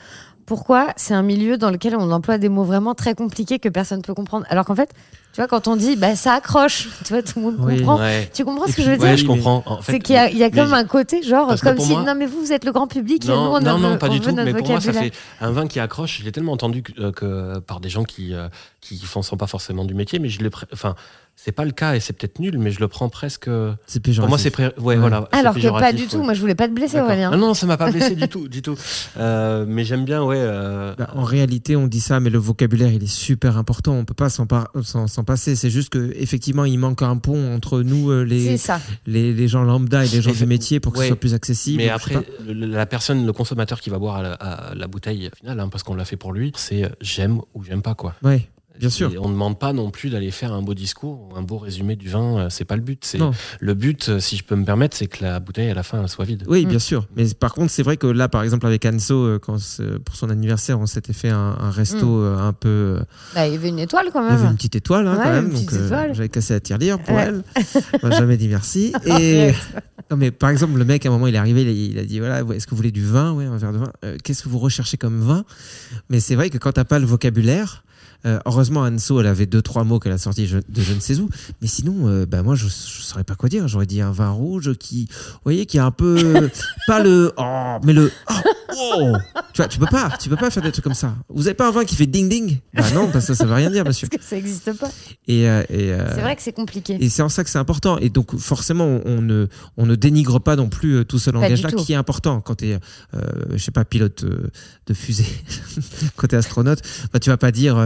pourquoi 0.46 0.88
c'est 0.96 1.14
un 1.14 1.22
milieu 1.22 1.56
dans 1.58 1.70
lequel 1.70 1.96
on 1.96 2.10
emploie 2.10 2.38
des 2.38 2.48
mots 2.48 2.64
vraiment 2.64 2.94
très 2.94 3.14
compliqués 3.14 3.58
que 3.58 3.68
personne 3.68 3.98
ne 3.98 4.02
peut 4.02 4.14
comprendre. 4.14 4.44
Alors 4.48 4.64
qu'en 4.64 4.74
fait, 4.74 4.90
tu 5.32 5.40
vois, 5.40 5.48
quand 5.48 5.66
on 5.68 5.74
dit 5.76 5.96
bah, 5.96 6.14
ça 6.16 6.34
accroche, 6.34 6.88
tu 7.04 7.12
vois, 7.12 7.22
tout 7.22 7.38
le 7.38 7.42
monde 7.46 7.56
Oui. 7.60 7.78
comprend. 7.78 7.98
Ouais. 7.98 8.30
Tu 8.32 8.44
comprends 8.44 8.66
ce 8.66 8.70
que 8.70 8.74
puis, 8.76 8.84
je 8.84 8.90
veux 8.90 8.98
ouais, 8.98 9.08
dire 9.08 9.16
je 9.16 9.26
comprends. 9.26 9.62
En 9.66 9.80
fait, 9.82 9.92
C'est 9.92 9.98
qu'il 9.98 10.14
y 10.14 10.18
a, 10.18 10.30
il 10.30 10.36
y 10.38 10.44
a 10.44 10.50
mais 10.50 10.56
comme 10.62 10.74
un 10.74 10.84
côté, 10.84 11.22
genre, 11.22 11.54
comme 11.60 11.78
si. 11.78 11.92
moi- 11.92 12.04
Non, 12.04 12.14
mais 12.14 12.26
vous, 12.26 12.40
vous 12.40 12.52
êtes 12.52 12.64
le 12.64 12.72
grand 12.72 12.86
public. 12.86 13.24
et 13.24 13.28
nous, 13.28 13.34
Non, 13.34 13.54
on 13.54 13.60
non, 13.60 13.76
veut- 13.76 13.82
non, 13.82 13.98
pas 13.98 14.08
on 14.08 14.12
du 14.12 14.20
tout. 14.20 14.32
Mais 14.34 14.52
pour 14.54 14.68
moi, 14.68 14.80
ça 14.80 14.92
fait 14.92 15.12
un 15.40 15.50
vin 15.50 15.66
qui 15.66 15.80
accroche. 15.80 16.18
Je 16.20 16.24
l'ai 16.24 16.32
tellement 16.32 16.52
entendu 16.52 16.82
que, 16.82 16.92
euh, 17.00 17.10
que 17.12 17.58
par 17.60 17.80
des 17.80 17.88
gens 17.88 18.04
qui 18.04 18.34
euh, 18.34 18.48
qui 18.80 18.98
font 18.98 19.22
sont 19.22 19.36
pas 19.36 19.46
forcément 19.46 19.84
du 19.84 19.94
métier, 19.94 20.18
mais 20.18 20.28
je 20.28 20.40
l'ai. 20.42 20.50
pré- 20.50 20.66
Enfin, 20.72 20.94
c'est 21.36 21.52
pas 21.52 21.64
le 21.64 21.72
cas 21.72 21.94
et 21.94 22.00
c'est 22.00 22.12
peut-être 22.14 22.38
nul, 22.38 22.58
mais 22.58 22.70
je 22.70 22.80
le 22.80 22.88
prends 22.88 23.08
presque. 23.08 23.50
C'est 23.86 24.00
Pour 24.00 24.04
péjoratif. 24.04 24.28
moi, 24.30 24.38
c'est 24.38 24.50
pré... 24.50 24.64
ouais, 24.66 24.72
Ouais. 24.78 24.96
voilà. 24.96 25.28
Alors 25.32 25.54
que 25.54 25.68
pas 25.78 25.92
du 25.92 26.06
tout. 26.06 26.16
ouais. 26.18 26.24
Moi, 26.24 26.32
je 26.34 26.40
voulais 26.40 26.54
pas 26.54 26.68
te 26.68 26.72
blesser. 26.72 27.00
Aurélien. 27.00 27.30
Non, 27.32 27.36
non, 27.38 27.54
ça 27.54 27.66
m'a 27.66 27.76
pas 27.76 27.90
blessé 27.90 28.14
du 28.14 28.28
tout, 28.28 28.48
du 28.48 28.62
tout. 28.62 28.76
Euh, 29.18 29.64
mais 29.68 29.84
j'aime 29.84 30.04
bien, 30.04 30.22
ouais. 30.22 30.36
euh, 30.38 30.94
Bah, 30.96 31.10
en 31.14 31.22
réalité, 31.24 31.76
on 31.76 31.86
dit 31.86 32.00
ça, 32.00 32.18
mais 32.20 32.30
le 32.30 32.38
vocabulaire, 32.38 32.92
il 32.92 33.02
est 33.02 33.06
super 33.06 33.58
important. 33.58 33.92
On 33.92 34.04
peut 34.04 34.14
pas 34.14 34.30
s'en 34.30 34.46
par- 34.46 34.68
passer. 35.26 35.56
C'est 35.56 35.70
juste 35.70 35.90
que 35.90 36.12
effectivement, 36.16 36.64
il 36.64 36.78
manque 36.78 37.02
un 37.02 37.16
pont 37.18 37.54
entre 37.54 37.82
nous, 37.82 38.10
euh, 38.10 38.22
les, 38.22 38.56
ça. 38.56 38.80
les, 39.06 39.32
les 39.34 39.48
gens 39.48 39.64
lambda 39.64 40.04
et 40.04 40.08
les 40.08 40.22
gens 40.22 40.32
du 40.32 40.46
métier, 40.46 40.80
pour 40.80 40.92
que 40.92 40.98
ouais. 40.98 41.04
ce 41.04 41.08
soit 41.08 41.20
plus 41.20 41.34
accessible. 41.34 41.78
Mais 41.78 41.88
après, 41.90 42.16
la 42.46 42.86
personne, 42.86 43.26
le 43.26 43.32
consommateur 43.32 43.80
qui 43.80 43.90
va 43.90 43.98
boire 43.98 44.16
à 44.16 44.22
la, 44.22 44.32
à 44.34 44.74
la 44.74 44.86
bouteille 44.86 45.30
finale, 45.36 45.60
hein, 45.60 45.68
parce 45.68 45.82
qu'on 45.82 45.94
l'a 45.94 46.04
fait 46.04 46.16
pour 46.16 46.32
lui, 46.32 46.52
c'est 46.56 46.90
j'aime 47.00 47.40
ou 47.54 47.62
j'aime 47.64 47.82
pas 47.82 47.94
quoi. 47.94 48.14
ouais. 48.22 48.48
Bien 48.78 48.90
sûr. 48.90 49.12
On 49.20 49.28
ne 49.28 49.32
demande 49.34 49.58
pas 49.58 49.72
non 49.72 49.90
plus 49.90 50.10
d'aller 50.10 50.30
faire 50.32 50.52
un 50.52 50.60
beau 50.62 50.74
discours 50.74 51.28
ou 51.30 51.36
un 51.36 51.42
beau 51.42 51.58
résumé 51.58 51.94
du 51.96 52.08
vin. 52.08 52.38
euh, 52.38 52.46
C'est 52.50 52.64
pas 52.64 52.74
le 52.76 52.82
but. 52.82 53.04
C'est 53.04 53.18
Non. 53.18 53.30
le 53.60 53.74
but, 53.74 54.08
euh, 54.08 54.18
si 54.20 54.36
je 54.36 54.42
peux 54.44 54.56
me 54.56 54.64
permettre, 54.64 54.96
c'est 54.96 55.06
que 55.06 55.22
la 55.22 55.38
bouteille 55.40 55.70
à 55.70 55.74
la 55.74 55.82
fin 55.84 56.02
elle 56.02 56.08
soit 56.08 56.24
vide. 56.24 56.44
Oui, 56.48 56.64
Mm. 56.66 56.68
bien 56.68 56.78
sûr. 56.80 57.06
Mais 57.16 57.24
par 57.34 57.54
contre, 57.54 57.70
c'est 57.70 57.82
vrai 57.84 57.96
que 57.96 58.06
là, 58.08 58.28
par 58.28 58.42
exemple, 58.42 58.66
avec 58.66 58.84
Anso, 58.84 59.14
euh, 59.14 59.38
quand 59.38 59.56
pour 60.04 60.16
son 60.16 60.28
anniversaire, 60.30 60.80
on 60.80 60.86
s'était 60.86 61.12
fait 61.12 61.30
un, 61.30 61.56
un 61.60 61.70
resto 61.70 62.04
Mm. 62.06 62.38
un 62.38 62.52
peu. 62.52 62.98
Bah, 63.34 63.46
il 63.46 63.52
y 63.52 63.56
avait 63.56 63.68
une 63.68 63.78
étoile 63.78 64.06
quand 64.12 64.20
Il 64.22 64.30
y 64.30 64.32
avait 64.32 64.40
une 64.42 64.46
même. 64.48 64.56
petite 64.56 64.74
étoile, 64.76 65.06
hein, 65.06 65.16
Ouais, 65.18 65.22
quand 65.24 65.32
même. 65.32 65.52
donc, 65.52 65.72
euh, 65.72 66.12
j'avais 66.12 66.28
cassé 66.28 66.54
la 66.54 66.60
tirelire 66.60 66.98
pour 66.98 67.14
Ouais. 67.14 67.26
elle. 67.28 67.44
On 68.02 68.08
m'a 68.08 68.16
jamais 68.18 68.36
dit 68.36 68.48
merci. 68.48 68.92
Et. 69.06 69.52
Non, 70.10 70.18
mais 70.18 70.30
par 70.30 70.50
exemple, 70.50 70.76
le 70.76 70.84
mec, 70.84 71.06
à 71.06 71.08
un 71.08 71.12
moment, 71.12 71.28
il 71.28 71.34
est 71.34 71.38
arrivé, 71.38 71.62
il 71.62 71.68
a- 71.68 71.72
il 71.72 71.98
a 71.98 72.04
dit 72.04 72.18
voilà, 72.18 72.40
est-ce 72.54 72.66
que 72.66 72.72
vous 72.72 72.76
voulez 72.76 72.90
du 72.92 73.02
vin? 73.06 73.32
Ouais, 73.32 73.46
un 73.46 73.56
verre 73.56 73.72
de 73.72 73.78
vin. 73.78 73.90
Euh, 74.04 74.18
Qu'est-ce 74.22 74.42
que 74.42 74.50
vous 74.50 74.58
recherchez 74.58 74.98
comme 74.98 75.18
vin? 75.20 75.46
Mais 76.10 76.20
c'est 76.20 76.34
vrai 76.34 76.50
que 76.50 76.58
quand 76.58 76.72
t'as 76.72 76.84
pas 76.84 76.98
le 76.98 77.06
vocabulaire, 77.06 77.84
euh, 78.26 78.38
heureusement, 78.46 78.80
Anso, 78.80 79.20
elle 79.20 79.26
avait 79.26 79.46
deux, 79.46 79.62
trois 79.62 79.84
mots 79.84 79.98
qu'elle 79.98 80.12
a 80.12 80.18
sortis 80.18 80.46
de 80.46 80.82
je 80.82 80.92
ne 80.92 81.00
sais 81.00 81.18
où. 81.18 81.28
Mais 81.60 81.68
sinon, 81.68 82.08
euh, 82.08 82.26
bah, 82.26 82.42
moi, 82.42 82.54
je, 82.54 82.66
je 82.66 83.02
saurais 83.02 83.24
pas 83.24 83.34
quoi 83.34 83.48
dire. 83.48 83.68
J'aurais 83.68 83.86
dit 83.86 84.00
un 84.00 84.12
vin 84.12 84.30
rouge 84.30 84.74
qui, 84.78 85.08
vous 85.10 85.40
voyez, 85.44 85.66
qui 85.66 85.76
est 85.76 85.80
un 85.80 85.90
peu. 85.90 86.50
pas 86.86 87.02
le. 87.02 87.32
Oh, 87.36 87.78
mais 87.82 87.92
le. 87.92 88.10
Oh, 88.30 88.34
oh. 88.76 89.12
Tu 89.52 89.62
vois, 89.62 89.68
tu 89.68 89.78
peux 89.78 89.86
pas, 89.86 90.10
tu 90.20 90.28
peux 90.28 90.36
pas 90.36 90.50
faire 90.50 90.62
des 90.62 90.72
trucs 90.72 90.82
comme 90.82 90.94
ça. 90.94 91.14
Vous 91.28 91.46
avez 91.46 91.54
pas 91.54 91.68
un 91.68 91.70
vin 91.70 91.84
qui 91.84 91.94
fait 91.94 92.06
ding 92.06 92.28
ding? 92.28 92.58
Bah 92.74 92.90
non, 92.92 93.08
parce 93.08 93.26
que 93.26 93.34
ça 93.34 93.44
veut 93.44 93.54
rien 93.54 93.70
dire, 93.70 93.84
monsieur. 93.84 94.08
Parce 94.14 94.22
que 94.22 94.28
ça 94.28 94.36
n'existe 94.36 94.72
pas. 94.78 94.90
Et, 95.28 95.48
euh, 95.48 95.62
et, 95.68 95.92
euh, 95.92 96.12
C'est 96.14 96.20
vrai 96.20 96.34
que 96.34 96.42
c'est 96.42 96.52
compliqué. 96.52 96.96
et 97.00 97.08
c'est 97.08 97.22
en 97.22 97.28
ça 97.28 97.44
que 97.44 97.50
c'est 97.50 97.58
important. 97.58 97.98
Et 97.98 98.08
donc, 98.08 98.36
forcément, 98.36 98.84
on, 98.84 99.02
on 99.06 99.22
ne, 99.22 99.46
on 99.76 99.86
ne 99.86 99.94
dénigre 99.94 100.40
pas 100.40 100.56
non 100.56 100.68
plus 100.68 101.04
tout 101.04 101.18
ce 101.18 101.30
langage-là 101.30 101.70
qui 101.70 101.92
est 101.92 101.96
important. 101.96 102.40
Quand 102.40 102.56
tu 102.56 102.70
es, 102.70 102.78
je 103.52 103.58
sais 103.58 103.70
pas, 103.70 103.84
pilote 103.84 104.24
de 104.24 104.94
fusée, 104.94 105.26
es 106.30 106.34
astronaute, 106.34 106.80
bah, 107.12 107.20
tu 107.20 107.30
vas 107.30 107.36
pas 107.36 107.52
dire 107.52 107.76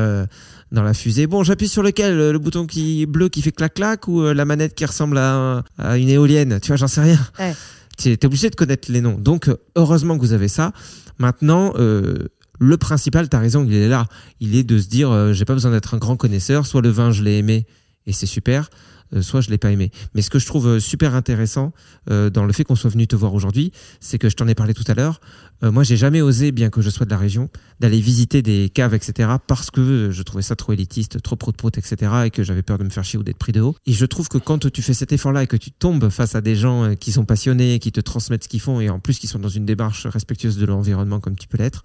dans 0.72 0.83
la 0.83 0.95
fusée, 0.95 1.26
bon, 1.26 1.43
j'appuie 1.45 1.68
sur 1.68 1.83
lequel 1.83 2.18
euh, 2.18 2.33
Le 2.33 2.39
bouton 2.39 2.66
qui 2.66 3.07
bleu 3.07 3.29
qui 3.29 3.43
fait 3.43 3.53
clac-clac 3.53 4.07
ou 4.09 4.22
euh, 4.22 4.35
la 4.35 4.45
manette 4.45 4.74
qui 4.74 4.85
ressemble 4.85 5.18
à, 5.18 5.35
un- 5.35 5.64
à 5.79 5.97
une 5.99 6.09
éolienne 6.09 6.59
Tu 6.61 6.68
vois, 6.68 6.76
j'en 6.76 6.89
sais 6.89 7.01
rien. 7.03 7.18
Ouais. 7.39 7.55
Tu 7.99 8.11
es 8.12 8.24
obligé 8.24 8.49
de 8.49 8.55
connaître 8.55 8.93
les 8.93 9.01
noms. 9.01 9.18
Donc, 9.18 9.49
euh, 9.49 9.57
heureusement 9.74 10.14
que 10.16 10.20
vous 10.20 10.33
avez 10.33 10.47
ça. 10.47 10.70
Maintenant, 11.18 11.72
euh, 11.79 12.29
le 12.61 12.76
principal, 12.76 13.29
tu 13.29 13.35
as 13.35 13.41
raison, 13.41 13.64
il 13.68 13.74
est 13.74 13.89
là. 13.89 14.07
Il 14.39 14.55
est 14.55 14.62
de 14.62 14.79
se 14.79 14.87
dire, 14.87 15.11
euh, 15.11 15.33
j'ai 15.33 15.45
pas 15.45 15.55
besoin 15.55 15.72
d'être 15.72 15.95
un 15.95 15.99
grand 15.99 16.16
connaisseur. 16.16 16.64
Soit 16.64 16.81
le 16.83 16.91
vin, 16.91 17.11
je 17.11 17.24
l'ai 17.24 17.39
aimé 17.39 17.66
et 18.07 18.12
c'est 18.12 18.26
super. 18.26 18.70
Euh, 19.14 19.22
soit 19.22 19.40
je 19.40 19.50
l'ai 19.50 19.59
pas 19.59 19.70
aimé. 19.70 19.90
Mais 20.14 20.22
ce 20.22 20.30
que 20.30 20.38
je 20.38 20.46
trouve 20.46 20.68
euh, 20.68 20.80
super 20.80 21.14
intéressant 21.14 21.72
euh, 22.11 22.30
dans 22.30 22.44
le 22.44 22.52
fait 22.52 22.64
qu'on 22.64 22.76
soit 22.76 22.90
venu 22.90 23.06
te 23.06 23.16
voir 23.16 23.34
aujourd'hui, 23.34 23.72
c'est 24.00 24.18
que 24.18 24.28
je 24.28 24.36
t'en 24.36 24.46
ai 24.48 24.54
parlé 24.54 24.74
tout 24.74 24.84
à 24.86 24.94
l'heure. 24.94 25.20
moi, 25.62 25.82
j'ai 25.82 25.96
jamais 25.96 26.20
osé, 26.20 26.52
bien 26.52 26.70
que 26.70 26.82
je 26.82 26.90
sois 26.90 27.04
de 27.04 27.11
la 27.11 27.16
région, 27.16 27.48
d'aller 27.80 28.00
visiter 28.00 28.42
des 28.42 28.70
caves, 28.72 28.94
etc. 28.94 29.28
Parce 29.46 29.70
que 29.70 30.11
je 30.12 30.22
trouvais 30.22 30.42
ça 30.42 30.54
trop 30.54 30.72
élitiste, 30.72 31.20
trop 31.22 31.36
prout-prout, 31.36 31.76
etc. 31.78 32.12
Et 32.26 32.30
que 32.30 32.44
j'avais 32.44 32.62
peur 32.62 32.78
de 32.78 32.84
me 32.84 32.90
faire 32.90 33.04
chier 33.04 33.18
ou 33.18 33.24
d'être 33.24 33.38
pris 33.38 33.52
de 33.52 33.61
haut. 33.61 33.74
Et 33.86 33.92
je 33.92 34.06
trouve 34.06 34.28
que 34.28 34.38
quand 34.38 34.70
tu 34.70 34.82
fais 34.82 34.94
cet 34.94 35.12
effort-là 35.12 35.42
et 35.42 35.46
que 35.46 35.56
tu 35.56 35.72
tombes 35.72 36.11
face 36.11 36.34
à 36.34 36.40
des 36.40 36.54
gens 36.54 36.94
qui 36.94 37.11
sont 37.12 37.24
passionnés, 37.24 37.78
qui 37.80 37.90
te 37.90 38.00
transmettent 38.00 38.44
ce 38.44 38.48
qu'ils 38.48 38.61
font 38.61 38.80
et 38.80 38.88
en 38.88 39.00
plus 39.00 39.18
qui 39.18 39.26
sont 39.26 39.38
dans 39.38 39.48
une 39.48 39.66
démarche 39.66 40.06
respectueuse 40.06 40.59
de 40.59 40.66
l'environnement 40.66 41.18
comme 41.18 41.36
tu 41.36 41.48
peux 41.48 41.59
l'être, 41.59 41.82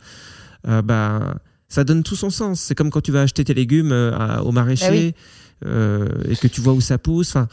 bah, 0.65 1.35
ça 1.67 1.83
donne 1.83 2.03
tout 2.03 2.15
son 2.15 2.29
sens. 2.29 2.61
C'est 2.61 2.75
comme 2.75 2.91
quand 2.91 3.01
tu 3.01 3.11
vas 3.11 3.21
acheter 3.21 3.43
tes 3.43 3.55
légumes 3.55 3.91
au 4.43 4.51
maraîcher 4.51 5.11
Bah. 5.11 5.17
Euh, 5.65 6.07
et 6.29 6.35
que 6.35 6.47
tu 6.47 6.61
vois 6.61 6.73
où 6.73 6.81
ça 6.81 6.97
pousse. 6.97 7.29
Enfin, 7.29 7.47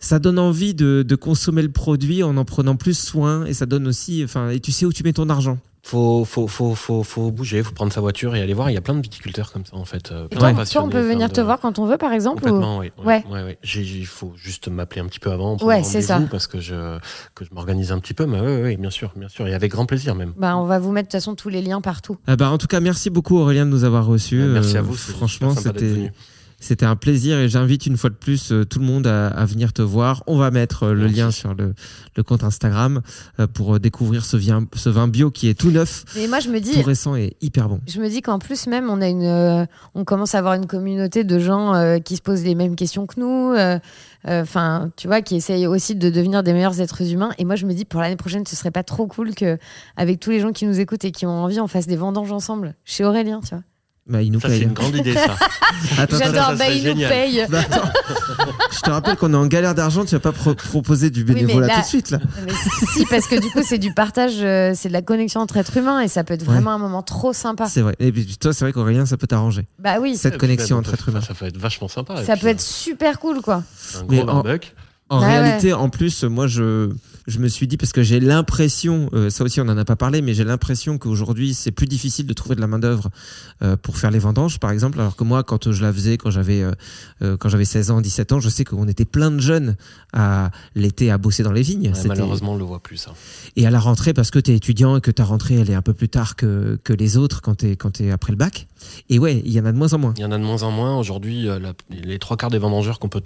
ça 0.00 0.18
donne 0.20 0.38
envie 0.38 0.74
de, 0.74 1.04
de 1.06 1.16
consommer 1.16 1.62
le 1.62 1.70
produit 1.70 2.22
en 2.22 2.36
en 2.36 2.44
prenant 2.44 2.76
plus 2.76 2.96
soin 2.98 3.44
et 3.46 3.52
ça 3.54 3.66
donne 3.66 3.86
aussi, 3.88 4.22
enfin, 4.24 4.50
et 4.50 4.60
tu 4.60 4.70
sais 4.70 4.86
où 4.86 4.92
tu 4.92 5.02
mets 5.02 5.12
ton 5.12 5.28
argent. 5.28 5.58
Faut, 5.82 6.24
faut, 6.26 6.46
faut, 6.48 6.74
faut, 6.74 7.02
faut 7.02 7.30
bouger, 7.30 7.62
faut 7.62 7.72
prendre 7.72 7.92
sa 7.92 8.00
voiture 8.02 8.34
et 8.36 8.42
aller 8.42 8.52
voir. 8.52 8.68
Il 8.68 8.74
y 8.74 8.76
a 8.76 8.80
plein 8.80 8.94
de 8.94 9.00
viticulteurs 9.00 9.50
comme 9.52 9.64
ça 9.64 9.74
en 9.74 9.86
fait. 9.86 10.12
euh, 10.12 10.26
Et 10.30 10.36
toi, 10.36 10.52
on 10.82 10.88
peut 10.90 11.00
venir 11.00 11.28
de- 11.28 11.32
te 11.32 11.40
voir 11.40 11.60
quand 11.60 11.78
on 11.78 11.86
veut, 11.86 11.96
par 11.96 12.12
exemple 12.12 12.42
ou- 12.42 12.46
Complètement, 12.46 12.78
oui. 12.78 12.90
Ouais. 13.02 13.24
Ouais, 13.30 13.42
ouais. 13.42 13.58
J'ai- 13.62 13.82
Il 13.82 14.06
faut 14.06 14.32
juste 14.36 14.68
m'appeler 14.68 15.00
un 15.00 15.06
petit 15.06 15.20
peu 15.20 15.30
avant, 15.30 15.56
prendre 15.56 15.64
Ouais, 15.66 15.82
c'est 15.82 16.02
ça. 16.02 16.20
parce 16.30 16.46
que 16.46 16.60
je, 16.60 16.98
que 17.34 17.44
je 17.44 17.54
m'organise 17.54 17.90
un 17.90 18.00
petit 18.00 18.12
peu. 18.12 18.26
Mais 18.26 18.38
oui, 18.40 18.60
oui, 18.64 18.76
bien 18.76 18.90
sûr, 18.90 19.12
bien 19.16 19.28
sûr. 19.28 19.46
Et 19.48 19.54
avec 19.54 19.70
grand 19.72 19.86
plaisir 19.86 20.14
même. 20.14 20.32
Bah, 20.36 20.56
on 20.58 20.64
va 20.66 20.78
vous 20.78 20.92
mettre 20.92 21.08
de 21.08 21.12
toute 21.12 21.20
façon 21.20 21.34
tous 21.36 21.48
les 21.48 21.62
liens 21.62 21.80
partout. 21.80 22.18
Ah 22.26 22.36
bah, 22.36 22.50
en 22.50 22.58
tout 22.58 22.66
cas, 22.66 22.80
merci 22.80 23.08
beaucoup 23.08 23.38
Aurélien 23.38 23.64
de 23.64 23.70
nous 23.70 23.84
avoir 23.84 24.04
reçus. 24.04 24.42
Merci 24.42 24.76
à 24.76 24.80
Euh, 24.80 24.82
vous, 24.82 24.94
Franchement, 24.94 25.54
c'était 25.56 25.86
venu. 25.86 26.12
C'était 26.60 26.86
un 26.86 26.96
plaisir 26.96 27.38
et 27.38 27.48
j'invite 27.48 27.86
une 27.86 27.96
fois 27.96 28.10
de 28.10 28.16
plus 28.16 28.50
euh, 28.52 28.64
tout 28.64 28.78
le 28.80 28.84
monde 28.84 29.06
à, 29.06 29.28
à 29.28 29.44
venir 29.44 29.72
te 29.72 29.82
voir. 29.82 30.24
On 30.26 30.36
va 30.38 30.50
mettre 30.50 30.84
euh, 30.84 30.92
le 30.92 31.02
Merci. 31.02 31.16
lien 31.16 31.30
sur 31.30 31.54
le, 31.54 31.74
le 32.16 32.22
compte 32.22 32.42
Instagram 32.44 33.00
euh, 33.38 33.46
pour 33.46 33.78
découvrir 33.78 34.24
ce 34.24 34.36
vin, 34.36 34.64
ce 34.74 34.88
vin 34.88 35.08
bio 35.08 35.30
qui 35.30 35.48
est 35.48 35.54
tout 35.54 35.70
neuf, 35.70 36.04
Mais 36.16 36.26
moi, 36.26 36.40
je 36.40 36.48
me 36.48 36.58
dis, 36.60 36.72
tout 36.72 36.82
récent 36.82 37.14
et 37.16 37.36
hyper 37.40 37.68
bon. 37.68 37.80
Je 37.86 38.00
me 38.00 38.08
dis 38.08 38.22
qu'en 38.22 38.38
plus 38.38 38.66
même 38.66 38.90
on 38.90 39.00
a 39.00 39.08
une, 39.08 39.66
on 39.94 40.04
commence 40.04 40.34
à 40.34 40.38
avoir 40.38 40.54
une 40.54 40.66
communauté 40.66 41.24
de 41.24 41.38
gens 41.38 41.98
qui 42.04 42.16
se 42.16 42.22
posent 42.22 42.42
les 42.44 42.54
mêmes 42.54 42.76
questions 42.76 43.06
que 43.06 43.20
nous, 43.20 43.54
euh, 43.54 43.78
enfin 44.24 44.90
tu 44.96 45.06
vois, 45.06 45.22
qui 45.22 45.36
essayent 45.36 45.66
aussi 45.66 45.94
de 45.94 46.10
devenir 46.10 46.42
des 46.42 46.52
meilleurs 46.52 46.80
êtres 46.80 47.12
humains. 47.12 47.30
Et 47.38 47.44
moi 47.44 47.54
je 47.54 47.66
me 47.66 47.72
dis 47.72 47.84
pour 47.84 48.00
l'année 48.00 48.16
prochaine, 48.16 48.44
ce 48.46 48.56
serait 48.56 48.70
pas 48.72 48.82
trop 48.82 49.06
cool 49.06 49.34
que 49.34 49.58
avec 49.96 50.18
tous 50.20 50.30
les 50.30 50.40
gens 50.40 50.52
qui 50.52 50.66
nous 50.66 50.80
écoutent 50.80 51.04
et 51.04 51.12
qui 51.12 51.24
ont 51.24 51.44
envie, 51.44 51.60
on 51.60 51.68
fasse 51.68 51.86
des 51.86 51.96
vendanges 51.96 52.32
ensemble 52.32 52.74
chez 52.84 53.04
Aurélien, 53.04 53.40
tu 53.40 53.54
vois. 53.54 53.62
Bah, 54.08 54.22
il 54.22 54.32
nous 54.32 54.40
Ça, 54.40 54.48
c'est 54.48 54.54
paye. 54.54 54.62
une 54.64 54.72
grande 54.72 54.94
idée, 54.96 55.12
ça. 55.14 55.36
J'adore, 56.10 56.44
ça 56.46 56.54
bah 56.54 56.68
il 56.70 56.88
nous 56.94 57.08
paye. 57.08 57.44
Bah, 57.50 57.60
attends. 57.60 57.88
Je 58.72 58.80
te 58.80 58.90
rappelle 58.90 59.16
qu'on 59.16 59.32
est 59.34 59.36
en 59.36 59.46
galère 59.46 59.74
d'argent, 59.74 60.04
tu 60.04 60.12
vas 60.12 60.20
pas 60.20 60.32
pro- 60.32 60.54
proposer 60.54 61.10
du 61.10 61.24
bénévolat 61.24 61.66
là- 61.66 61.74
tout 61.74 61.80
de 61.80 61.86
suite 61.86 62.10
là. 62.10 62.18
Mais 62.46 62.52
si, 62.52 62.86
si, 63.00 63.04
parce 63.06 63.26
que 63.26 63.38
du 63.38 63.50
coup 63.50 63.60
c'est 63.62 63.78
du 63.78 63.92
partage, 63.92 64.36
euh, 64.40 64.72
c'est 64.74 64.88
de 64.88 64.92
la 64.94 65.02
connexion 65.02 65.40
entre 65.42 65.56
êtres 65.58 65.76
humains 65.76 66.00
et 66.00 66.08
ça 66.08 66.24
peut 66.24 66.34
être 66.34 66.46
Ouais. 66.46 66.54
vraiment 66.54 66.72
un 66.72 66.78
moment 66.78 67.02
trop 67.02 67.32
sympa. 67.34 67.66
C'est 67.66 67.82
vrai. 67.82 67.96
Et 67.98 68.10
puis 68.12 68.36
toi, 68.38 68.52
c'est 68.54 68.64
vrai 68.64 68.72
qu'Aurélien, 68.72 69.04
ça 69.04 69.16
peut 69.18 69.26
t'arranger. 69.26 69.66
Bah 69.78 69.96
oui, 70.00 70.16
Cette 70.16 70.34
Et 70.34 70.38
connexion 70.38 70.76
bah, 70.76 70.80
entre 70.80 70.90
ça- 70.90 70.94
êtres 70.94 71.08
humains. 71.10 71.20
Ça 71.20 71.34
peut 71.34 71.44
être 71.46 71.58
vachement 71.58 71.88
sympa. 71.88 72.24
Ça 72.24 72.32
puis, 72.34 72.42
peut 72.42 72.48
être 72.48 72.60
super 72.62 73.18
cool 73.18 73.42
quoi. 73.42 73.56
Un 73.96 74.04
Mais 74.08 74.16
gros 74.20 74.30
en- 74.30 74.34
barbecue. 74.42 74.70
En 75.10 75.20
Ouais, 75.20 75.26
réalité, 75.40 75.72
en 75.72 75.88
plus, 75.88 76.24
moi, 76.24 76.46
je, 76.46 76.90
je 77.28 77.38
me 77.38 77.48
suis 77.48 77.68
dit, 77.68 77.76
parce 77.76 77.92
que 77.92 78.02
j'ai 78.02 78.20
l'impression, 78.20 79.10
euh, 79.12 79.30
ça 79.30 79.44
aussi 79.44 79.60
on 79.60 79.64
n'en 79.64 79.76
a 79.76 79.84
pas 79.84 79.96
parlé, 79.96 80.22
mais 80.22 80.34
j'ai 80.34 80.44
l'impression 80.44 80.98
qu'aujourd'hui, 80.98 81.54
c'est 81.54 81.70
plus 81.70 81.86
difficile 81.86 82.26
de 82.26 82.32
trouver 82.32 82.56
de 82.56 82.60
la 82.60 82.66
main-d'œuvre 82.66 83.10
euh, 83.62 83.76
pour 83.76 83.98
faire 83.98 84.10
les 84.10 84.18
vendanges, 84.18 84.58
par 84.58 84.70
exemple. 84.70 84.98
Alors 84.98 85.14
que 85.14 85.24
moi, 85.24 85.44
quand 85.44 85.70
je 85.70 85.82
la 85.82 85.92
faisais, 85.92 86.16
quand 86.16 86.30
j'avais 86.30 86.62
euh, 86.62 86.72
euh, 87.22 87.36
quand 87.36 87.48
j'avais 87.48 87.66
16 87.66 87.90
ans, 87.90 88.00
17 88.00 88.32
ans, 88.32 88.40
je 88.40 88.48
sais 88.48 88.64
qu'on 88.64 88.88
était 88.88 89.04
plein 89.04 89.30
de 89.30 89.40
jeunes 89.40 89.76
à 90.12 90.50
l'été 90.74 91.10
à 91.10 91.18
bosser 91.18 91.42
dans 91.42 91.52
les 91.52 91.62
vignes. 91.62 91.92
Ouais, 91.92 92.08
malheureusement, 92.08 92.52
on 92.52 92.56
le 92.56 92.64
voit 92.64 92.82
plus. 92.82 92.96
Ça. 92.96 93.12
Et 93.56 93.66
à 93.66 93.70
la 93.70 93.78
rentrée, 93.78 94.14
parce 94.14 94.30
que 94.30 94.38
tu 94.38 94.52
es 94.52 94.56
étudiant 94.56 94.96
et 94.96 95.00
que 95.00 95.10
ta 95.10 95.24
rentrée, 95.24 95.56
elle 95.56 95.70
est 95.70 95.74
un 95.74 95.82
peu 95.82 95.92
plus 95.92 96.08
tard 96.08 96.34
que, 96.34 96.78
que 96.82 96.92
les 96.94 97.16
autres 97.16 97.42
quand 97.42 97.56
tu 97.56 97.70
es, 97.70 97.76
quand 97.76 97.90
t'es 97.90 98.10
après 98.10 98.32
le 98.32 98.38
bac. 98.38 98.68
Et 99.10 99.18
ouais, 99.18 99.42
il 99.44 99.52
y 99.52 99.60
en 99.60 99.66
a 99.66 99.72
de 99.72 99.76
moins 99.76 99.92
en 99.92 99.98
moins. 99.98 100.14
Il 100.16 100.22
y 100.22 100.24
en 100.24 100.32
a 100.32 100.38
de 100.38 100.44
moins 100.44 100.62
en 100.62 100.70
moins. 100.70 100.96
Aujourd'hui, 100.96 101.48
les 101.90 102.18
trois 102.18 102.36
quarts 102.36 102.50
des 102.50 102.58
vendangeurs 102.58 102.98
qu'on 102.98 103.08
peut 103.08 103.22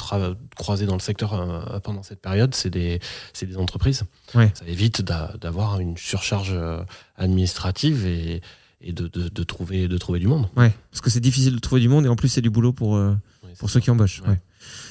croiser 0.57 0.87
dans 0.87 0.95
le 0.95 1.01
secteur 1.01 1.81
pendant 1.85 2.03
cette 2.03 2.21
période, 2.21 2.55
c'est 2.55 2.71
des, 2.71 3.01
c'est 3.33 3.47
des 3.47 3.59
entreprises. 3.59 3.92
Ouais. 4.35 4.51
Ça 4.55 4.65
évite 4.67 5.03
d'a- 5.03 5.35
d'avoir 5.41 5.81
une 5.81 5.97
surcharge 5.97 6.51
euh, 6.53 6.83
administrative 7.17 8.07
et, 8.07 8.43
et 8.81 8.93
de, 8.93 9.07
de- 9.09 9.29
de 9.29 9.43
trouver, 9.45 9.89
de 9.89 9.99
trouver 9.99 10.19
du 10.19 10.27
monde. 10.27 10.49
Ouais, 10.57 10.73
parce 10.91 11.01
que 11.01 11.11
c'est 11.11 11.21
difficile 11.21 11.55
de 11.55 11.61
trouver 11.61 11.81
du 11.81 11.89
monde 11.89 12.05
et 12.07 12.09
en 12.09 12.17
plus, 12.17 12.29
c'est 12.29 12.41
du 12.43 12.51
boulot 12.51 12.73
pour, 12.73 12.97
euh, 12.97 13.15
Oui, 13.45 13.51
pour 13.59 13.71
ceux 13.71 13.81
qui 13.81 13.91
embauchent. 13.91 14.21
Ouais. 14.23 14.29
ouais. 14.31 14.41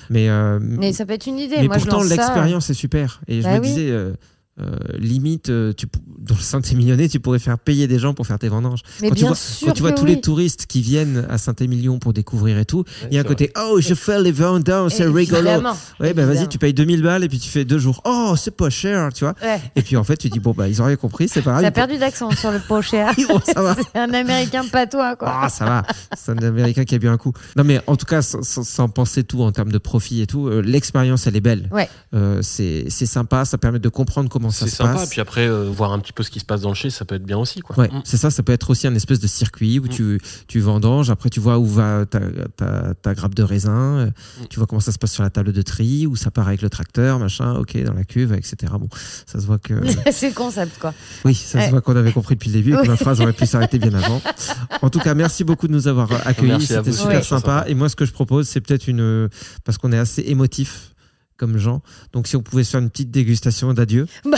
Mais, 0.10 0.30
euh, 0.30 0.60
Mais 0.62 0.94
ça 0.94 1.06
peut 1.06 1.14
être 1.14 1.28
une 1.28 1.40
idée. 1.40 1.56
Mais 1.60 1.68
moi 1.68 1.78
pourtant, 1.78 2.02
ça. 2.04 2.16
l'expérience 2.16 2.70
est 2.70 2.74
super. 2.74 3.22
Et 3.28 3.38
je 3.42 3.44
Bah 3.44 3.56
me 3.56 3.62
oui. 3.62 3.68
disais, 3.68 3.90
euh, 3.92 4.14
euh, 4.62 4.78
limite, 4.98 5.50
euh, 5.50 5.74
tu, 5.74 5.88
dans 6.20 6.36
le 6.36 6.42
Saint-Émilionnais, 6.42 7.10
tu 7.10 7.20
pourrais 7.20 7.40
faire 7.40 7.58
payer 7.58 7.88
des 7.88 8.00
gens 8.00 8.14
pour 8.14 8.28
faire 8.28 8.40
tes 8.40 8.50
vendanges. 8.50 8.82
Mais 9.02 9.10
quand 9.10 9.16
tu 9.16 9.26
vois, 9.26 9.36
sûr 9.36 9.68
quand 9.68 9.74
tu 9.74 9.82
vois 9.82 9.92
tous 9.92 10.04
oui. 10.04 10.16
les 10.16 10.22
touristes 10.22 10.66
qui 10.68 10.82
viennent 10.82 11.26
à 11.30 11.38
Saint-Émilion 11.38 12.00
pour 12.00 12.14
découvrir 12.14 12.58
et 12.58 12.66
tout, 12.66 12.84
il 13.10 13.16
y 13.16 13.18
a 13.18 13.22
un 13.22 13.26
côté 13.26 13.52
Oh, 13.58 13.78
je 13.80 13.94
fais 13.94 14.22
les 14.22 14.32
vendanges, 14.32 14.92
c'est 14.94 15.06
rigolo. 15.06 15.50
Ouais, 16.00 16.14
bah 16.14 16.26
vas-y, 16.26 16.48
tu 16.48 16.58
payes 16.58 16.74
2000 16.74 17.02
balles 17.02 17.24
et 17.24 17.30
puis 17.30 17.40
tu 17.40 17.50
fais 17.50 17.66
deux 17.66 17.80
jours. 17.80 18.02
Oh, 18.06 18.36
c'est 18.38 18.56
pas 18.56 18.70
cher, 18.70 19.10
tu 19.14 19.24
vois. 19.24 19.36
Ouais. 19.42 19.62
Et 19.76 19.82
puis 19.82 19.98
en 19.98 20.04
fait, 20.04 20.18
tu 20.18 20.30
dis 20.30 20.40
Bon, 20.40 20.52
bah, 20.52 20.68
ils 20.68 20.82
ont 20.82 20.86
rien 20.86 20.96
compris, 20.96 21.28
c'est 21.28 21.42
pareil. 21.42 21.64
T'as 21.64 21.72
perdu 21.72 21.98
d'accent 21.98 22.32
sur 22.32 22.52
le 22.52 22.60
pot 22.60 22.82
cher. 22.82 23.14
Bon. 23.32 23.40
C'est 23.46 23.58
un 24.00 24.14
américain 24.14 24.64
patois, 24.70 25.16
quoi. 25.16 25.32
Ah, 25.44 25.50
ça 25.50 25.66
va. 25.66 25.84
C'est 26.18 26.32
un 26.32 26.38
Américain 26.38 26.84
qui 26.84 26.96
a 26.96 26.98
bu 26.98 27.08
un 27.08 27.18
coup. 27.18 27.34
Non, 27.56 27.64
mais 27.64 27.80
en 27.88 27.96
tout 27.96 28.06
cas, 28.06 28.22
sans, 28.22 28.42
sans- 28.44 28.90
penser 28.90 29.24
tout 29.24 29.42
en 29.42 29.52
termes 29.52 29.72
de 29.72 29.78
profit 29.78 30.22
et 30.22 30.28
tout, 30.28 30.48
euh, 30.48 30.62
l'expérience, 30.62 31.28
elle 31.28 31.36
est 31.36 31.42
belle. 31.42 31.70
Ouais. 31.72 31.88
Euh, 32.14 32.40
c'est 32.42 32.90
sympa, 32.90 33.46
ça 33.46 33.58
permet 33.58 33.80
de 33.80 33.90
comprendre 33.90 34.30
comment 34.30 34.51
ça 34.52 34.66
C'est 34.66 34.72
se 34.72 34.78
sympa. 34.78 34.94
passe. 34.94 35.10
Puis 35.10 35.22
après, 35.22 35.48
euh, 35.48 35.70
voir 35.72 35.92
un 35.94 36.00
petit 36.00 36.14
peu 36.14 36.24
ce 36.24 36.30
qui 36.30 36.40
se 36.40 36.46
passe 36.46 36.62
dans 36.62 36.70
le 36.70 36.76
chai, 36.76 36.90
ça 36.90 37.06
peut 37.06 37.16
être 37.16 37.24
bien 37.26 37.38
aussi. 37.38 37.62
Quoi. 37.62 37.78
Ouais, 37.80 37.88
Mm. 37.88 38.02
c'est 38.06 38.18
ça, 38.18 38.30
ça 38.30 38.44
peut 38.44 38.54
être 38.54 38.70
aussi 38.70 38.88
un 38.88 38.96
espèce 38.96 39.20
de 39.20 39.28
circuit 39.28 39.80
où 39.80 39.86
Mm. 39.86 39.90
tu, 39.90 40.22
tu 40.48 40.60
vendanges, 40.60 41.10
après 41.10 41.30
tu 41.30 41.40
vois 41.40 41.58
où 41.60 41.66
va 41.66 42.06
ta, 42.06 42.20
ta, 42.58 42.94
ta 42.94 43.14
grappe 43.14 43.36
de 43.36 43.44
raisin, 43.44 43.72
euh, 43.72 44.06
Mm. 44.42 44.46
tu 44.50 44.58
vois 44.60 44.68
comment 44.68 44.80
ça 44.82 44.92
se 44.92 44.98
passe 45.00 45.12
sur 45.14 45.24
la 45.24 45.30
table 45.30 45.52
de 45.54 45.62
tri, 45.62 46.08
où 46.08 46.16
ça 46.16 46.32
part 46.32 46.48
avec 46.48 46.62
le 46.62 46.70
tracteur, 46.70 47.20
machin, 47.20 47.54
ok, 47.56 47.82
dans 47.84 47.94
la 47.94 48.04
cuve, 48.04 48.34
etc. 48.34 48.56
Bon, 48.80 48.90
ça 49.26 49.40
se 49.40 49.46
voit 49.46 49.58
que. 49.58 49.74
c'est 50.12 50.30
le 50.30 50.36
concept, 50.36 50.80
quoi. 50.80 50.94
Oui, 51.26 51.34
ça 51.36 51.58
Ouais. 51.60 51.66
se 51.66 51.72
voit 51.72 51.82
qu'on 51.82 51.96
avait 51.96 52.12
compris 52.12 52.36
depuis 52.36 52.50
le 52.50 52.56
début 52.58 52.74
et 52.74 52.82
que 52.82 52.88
ma 52.88 52.98
phrase 52.98 53.22
aurait 53.22 53.34
pu 53.34 53.46
s'arrêter 53.46 53.80
bien 53.80 53.94
avant. 53.94 54.22
En 54.82 54.90
tout 54.90 55.00
cas, 55.00 55.14
merci 55.14 55.44
beaucoup 55.44 55.68
de 55.68 55.74
nous 55.74 55.88
avoir 55.88 56.10
accueillis. 56.28 56.50
Merci 56.52 56.74
à 56.76 56.84
C'était 56.84 56.92
super 56.98 57.24
sympa. 57.26 57.66
Et 57.68 57.74
moi, 57.76 57.90
ce 57.90 57.96
que 57.96 58.06
je 58.06 58.12
propose, 58.12 58.48
c'est 58.48 58.62
peut-être 58.62 58.88
une. 58.88 59.30
Parce 59.64 59.78
qu'on 59.78 59.92
est 59.92 59.98
assez 59.98 60.22
émotif 60.28 60.91
comme 61.42 61.58
gens. 61.58 61.82
Donc 62.14 62.28
si 62.28 62.36
on 62.38 62.42
pouvait 62.42 62.64
se 62.64 62.70
faire 62.70 62.80
une 62.80 62.90
petite 62.92 63.10
dégustation 63.12 63.74
d'adieu. 63.74 64.06
Bah 64.26 64.38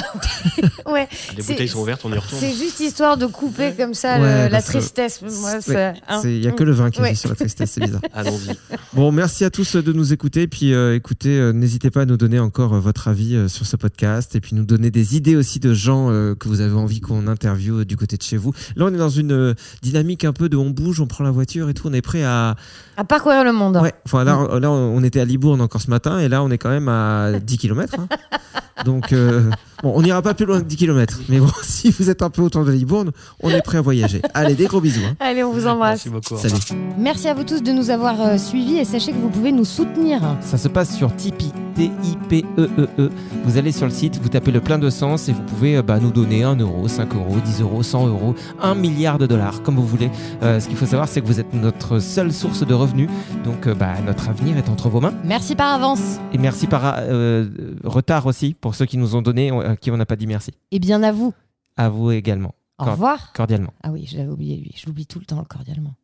ouais. 0.92 1.08
Les 1.36 1.44
C'est- 1.44 1.54
bouteilles 1.54 1.68
sont 1.68 1.80
ouvertes, 1.82 2.02
on 2.06 2.12
y 2.14 2.18
retourne. 2.18 2.40
C'est 2.42 2.54
juste 2.56 2.80
histoire 2.80 3.18
de 3.18 3.26
couper 3.26 3.74
comme 3.78 3.94
ça 3.94 4.20
Ouais, 4.20 4.46
le- 4.46 4.52
la 4.52 4.62
tristesse. 4.62 5.22
Moi, 5.22 5.32
Ouais, 5.32 5.62
c'est- 5.62 5.94
hein. 6.08 6.22
Il 6.24 6.48
a 6.48 6.52
que 6.52 6.64
le 6.64 6.72
vin 6.72 6.90
qui 6.90 7.02
Ouais. 7.02 7.10
agit 7.10 7.18
sur 7.20 7.30
la 7.30 7.36
tristesse, 7.36 7.72
c'est 7.72 7.82
bizarre. 7.82 8.02
Allons-y. 8.14 8.56
Bon, 8.94 9.12
merci 9.12 9.44
à 9.46 9.50
tous 9.50 9.76
de 9.76 9.92
nous 9.94 10.14
écouter. 10.14 10.48
Puis 10.48 10.74
euh, 10.74 10.96
écoutez, 10.96 11.38
euh, 11.38 11.52
n'hésitez 11.52 11.92
pas 11.92 12.02
à 12.02 12.06
nous 12.06 12.18
donner 12.18 12.40
encore 12.40 12.74
euh, 12.76 12.80
votre 12.80 13.08
avis 13.10 13.36
euh, 13.36 13.48
sur 13.50 13.66
ce 13.66 13.76
podcast 13.76 14.36
et 14.36 14.40
puis 14.40 14.56
nous 14.56 14.66
donner 14.66 14.90
des 14.92 15.16
idées 15.18 15.36
aussi 15.36 15.60
de 15.60 15.74
gens 15.74 16.10
euh, 16.10 16.36
que 16.36 16.48
vous 16.48 16.62
avez 16.62 16.74
envie 16.76 17.02
qu'on 17.02 17.28
interviewe 17.28 17.82
euh, 17.82 17.86
du 17.86 17.98
côté 17.98 18.16
de 18.18 18.24
chez 18.24 18.38
vous. 18.38 18.54
Là, 18.76 18.86
on 18.86 18.94
est 18.94 18.98
dans 18.98 19.10
une 19.10 19.32
euh, 19.34 19.54
dynamique 19.82 20.24
un 20.26 20.34
peu 20.34 20.48
de 20.50 20.56
on 20.58 20.70
bouge, 20.70 21.02
on 21.02 21.08
prend 21.08 21.24
la 21.24 21.32
voiture 21.32 21.70
et 21.70 21.74
tout. 21.74 21.88
On 21.88 21.94
est 21.94 22.02
prêt 22.02 22.24
à. 22.24 22.56
À 22.96 23.04
parcourir 23.04 23.44
le 23.44 23.54
monde. 23.54 23.78
Ouais. 23.78 23.94
Enfin, 24.06 24.24
là, 24.24 24.60
là, 24.60 24.70
on 24.70 25.04
était 25.04 25.20
à 25.20 25.26
Libourne 25.26 25.62
encore 25.62 25.82
ce 25.82 25.90
matin 25.90 26.20
et 26.20 26.30
là, 26.30 26.44
on 26.44 26.52
est 26.52 26.58
quand 26.58 26.70
même 26.70 26.88
à 26.88 27.40
10 27.40 27.58
km. 27.58 27.96
Donc, 28.86 29.14
euh, 29.14 29.50
bon, 29.84 29.94
on 29.96 30.02
n'ira 30.02 30.22
pas 30.22 30.34
plus 30.34 30.46
loin 30.46 30.60
que 30.60 30.66
10 30.66 30.76
km. 30.78 31.20
Mais 31.30 31.40
bon, 31.40 31.48
si 31.64 31.92
vous 31.92 32.10
êtes 32.10 32.22
un 32.22 32.30
peu 32.30 32.42
autour 32.42 32.66
de 32.66 32.72
Libourne, 32.72 33.12
on 33.42 33.50
est 33.50 33.62
prêt 33.62 33.78
à 33.78 33.82
voyager. 33.82 34.22
Allez, 34.34 34.56
des 34.56 34.66
gros 34.66 34.82
bisous. 34.82 35.02
hein. 35.08 35.16
Allez, 35.20 35.44
on 35.44 35.52
vous 35.52 35.68
embrasse. 35.68 36.06
Merci 36.06 36.10
beaucoup. 36.10 36.34
au 36.34 36.38
Salut. 36.38 36.82
Merci 36.98 37.28
à 37.28 37.34
vous 37.34 37.44
tous 37.44 37.62
de 37.62 37.72
nous 37.72 37.90
avoir 37.90 38.20
euh, 38.22 38.38
suivis 38.38 38.78
et 38.78 38.86
sachez 38.86 39.12
que 39.12 39.18
vous 39.18 39.30
pouvez 39.30 39.52
nous 39.52 39.66
soutenir. 39.66 40.22
Ça 40.42 40.58
se 40.58 40.68
passe 40.68 40.96
sur 40.96 41.16
Tipeee, 41.16 41.52
T-I-P-E-E-E. 41.76 42.90
E 43.00 43.10
Vous 43.44 43.58
allez 43.58 43.72
sur 43.72 43.86
le 43.86 43.92
site, 43.92 44.20
vous 44.22 44.30
tapez 44.30 44.52
le 44.52 44.62
plein 44.62 44.78
de 44.80 44.90
sens 44.90 45.28
et 45.30 45.34
vous 45.34 45.42
pouvez 45.44 45.78
euh, 45.78 45.82
bah, 45.82 46.00
nous 46.00 46.12
donner 46.12 46.44
1 46.44 46.56
euro, 46.58 46.88
5 46.88 47.14
euros, 47.16 47.38
10 47.44 47.62
euros, 47.62 47.84
100 47.84 48.08
euros, 48.08 48.36
1 48.62 48.76
milliard 48.76 49.18
de 49.18 49.26
dollars, 49.28 49.62
comme 49.64 49.76
vous 49.76 49.86
voulez. 49.86 50.10
Euh, 50.44 50.60
ce 50.60 50.68
qu'il 50.68 50.78
faut 50.78 50.86
savoir, 50.86 51.08
c'est 51.08 51.22
que 51.22 51.28
vous 51.28 51.40
êtes 51.40 51.54
notre 51.54 52.00
seule 52.00 52.32
source 52.32 52.66
de 52.66 52.74
revenus. 52.74 53.10
Donc, 53.44 53.68
euh, 53.68 53.76
bah, 53.76 53.94
notre 54.06 54.30
avenir 54.30 54.58
est 54.58 54.70
entre 54.70 54.90
vos 54.90 55.00
mains. 55.02 55.14
Merci 55.24 55.56
par 55.56 55.74
avance. 55.74 56.20
Et 56.34 56.38
merci 56.38 56.68
par 56.68 56.96
euh, 57.00 57.48
retard 57.84 58.26
aussi 58.28 58.54
pour 58.60 58.76
ceux 58.76 58.86
qui 58.86 58.98
nous 58.98 59.16
ont 59.16 59.22
donné, 59.22 59.52
euh, 59.52 59.73
à 59.74 59.78
qui 59.78 59.92
on 59.92 59.98
n'a 59.98 60.06
pas 60.06 60.16
dit 60.16 60.28
merci. 60.28 60.52
Et 60.72 60.80
bien 60.80 61.04
à 61.04 61.12
vous. 61.12 61.34
À 61.78 61.90
vous 61.90 62.12
également, 62.12 62.54
Au 62.80 62.84
Cor- 62.86 62.94
revoir. 62.94 63.34
cordialement. 63.34 63.74
Ah 63.84 63.92
oui, 63.92 64.06
je 64.10 64.18
l'avais 64.18 64.30
oublié 64.32 64.58
lui. 64.58 64.72
Je 64.76 64.86
l'oublie 64.88 65.06
tout 65.08 65.20
le 65.20 65.26
temps 65.26 65.44
cordialement. 65.44 65.96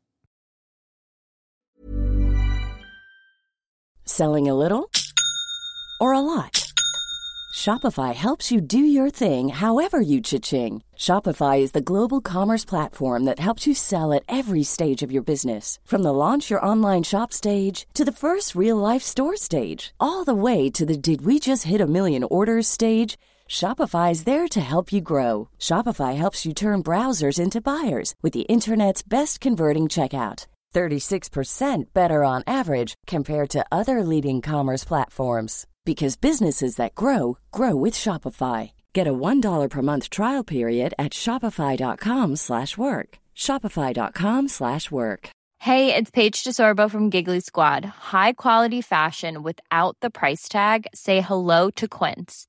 Selling 4.06 4.50
a 4.50 4.54
little 4.56 4.90
or 6.02 6.14
a 6.14 6.20
lot? 6.22 6.66
Shopify 7.54 8.14
helps 8.14 8.52
you 8.52 8.62
do 8.62 8.80
your 8.80 9.10
thing 9.10 9.50
however 9.50 10.00
you 10.00 10.22
cha-ching. 10.22 10.82
Shopify 10.96 11.60
is 11.60 11.72
the 11.74 11.82
global 11.82 12.22
commerce 12.22 12.64
platform 12.64 13.26
that 13.26 13.40
helps 13.40 13.68
you 13.68 13.74
sell 13.74 14.14
at 14.14 14.24
every 14.30 14.64
stage 14.64 15.04
of 15.04 15.12
your 15.12 15.22
business. 15.24 15.78
From 15.84 16.02
the 16.04 16.14
launch 16.14 16.50
your 16.50 16.66
online 16.66 17.04
shop 17.04 17.34
stage 17.34 17.86
to 17.96 18.06
the 18.06 18.12
first 18.14 18.56
real 18.56 18.78
life 18.78 19.04
store 19.04 19.36
stage, 19.36 19.94
all 20.00 20.24
the 20.24 20.34
way 20.34 20.70
to 20.70 20.86
the 20.86 20.98
did 20.98 21.26
we 21.26 21.38
just 21.40 21.64
hit 21.66 21.82
a 21.82 21.88
million 21.88 22.24
orders 22.24 22.68
stage. 22.68 23.18
Shopify 23.50 24.12
is 24.12 24.26
there 24.26 24.48
to 24.48 24.62
help 24.62 24.94
you 24.94 25.02
grow. 25.02 25.50
Shopify 25.58 26.16
helps 26.16 26.46
you 26.46 26.54
turn 26.54 26.84
browsers 26.84 27.40
into 27.40 27.60
buyers 27.60 28.14
with 28.22 28.32
the 28.32 28.48
internet's 28.48 29.02
best 29.02 29.42
converting 29.42 29.86
checkout. 29.86 30.46
36% 30.74 31.86
better 31.94 32.24
on 32.24 32.44
average 32.46 32.94
compared 33.08 33.50
to 33.50 33.66
other 33.72 34.04
leading 34.04 34.40
commerce 34.40 34.84
platforms 34.84 35.66
because 35.84 36.16
businesses 36.16 36.76
that 36.76 36.94
grow 36.94 37.40
grow 37.52 37.76
with 37.76 37.96
Shopify. 37.96 38.72
Get 38.94 39.08
a 39.08 39.14
$1 39.14 39.70
per 39.70 39.82
month 39.82 40.12
trial 40.12 40.44
period 40.44 40.94
at 41.00 41.12
shopify.com/work. 41.14 43.10
shopify.com/work. 43.36 45.30
Hey, 45.62 45.94
it's 45.96 46.12
Paige 46.12 46.44
DeSorbo 46.44 46.90
from 46.90 47.10
Giggly 47.10 47.42
Squad. 47.42 47.84
High 48.14 48.34
quality 48.34 48.82
fashion 48.82 49.44
without 49.44 49.98
the 50.02 50.10
price 50.10 50.48
tag. 50.48 50.88
Say 50.94 51.20
hello 51.22 51.70
to 51.72 51.88
Quince. 51.88 52.49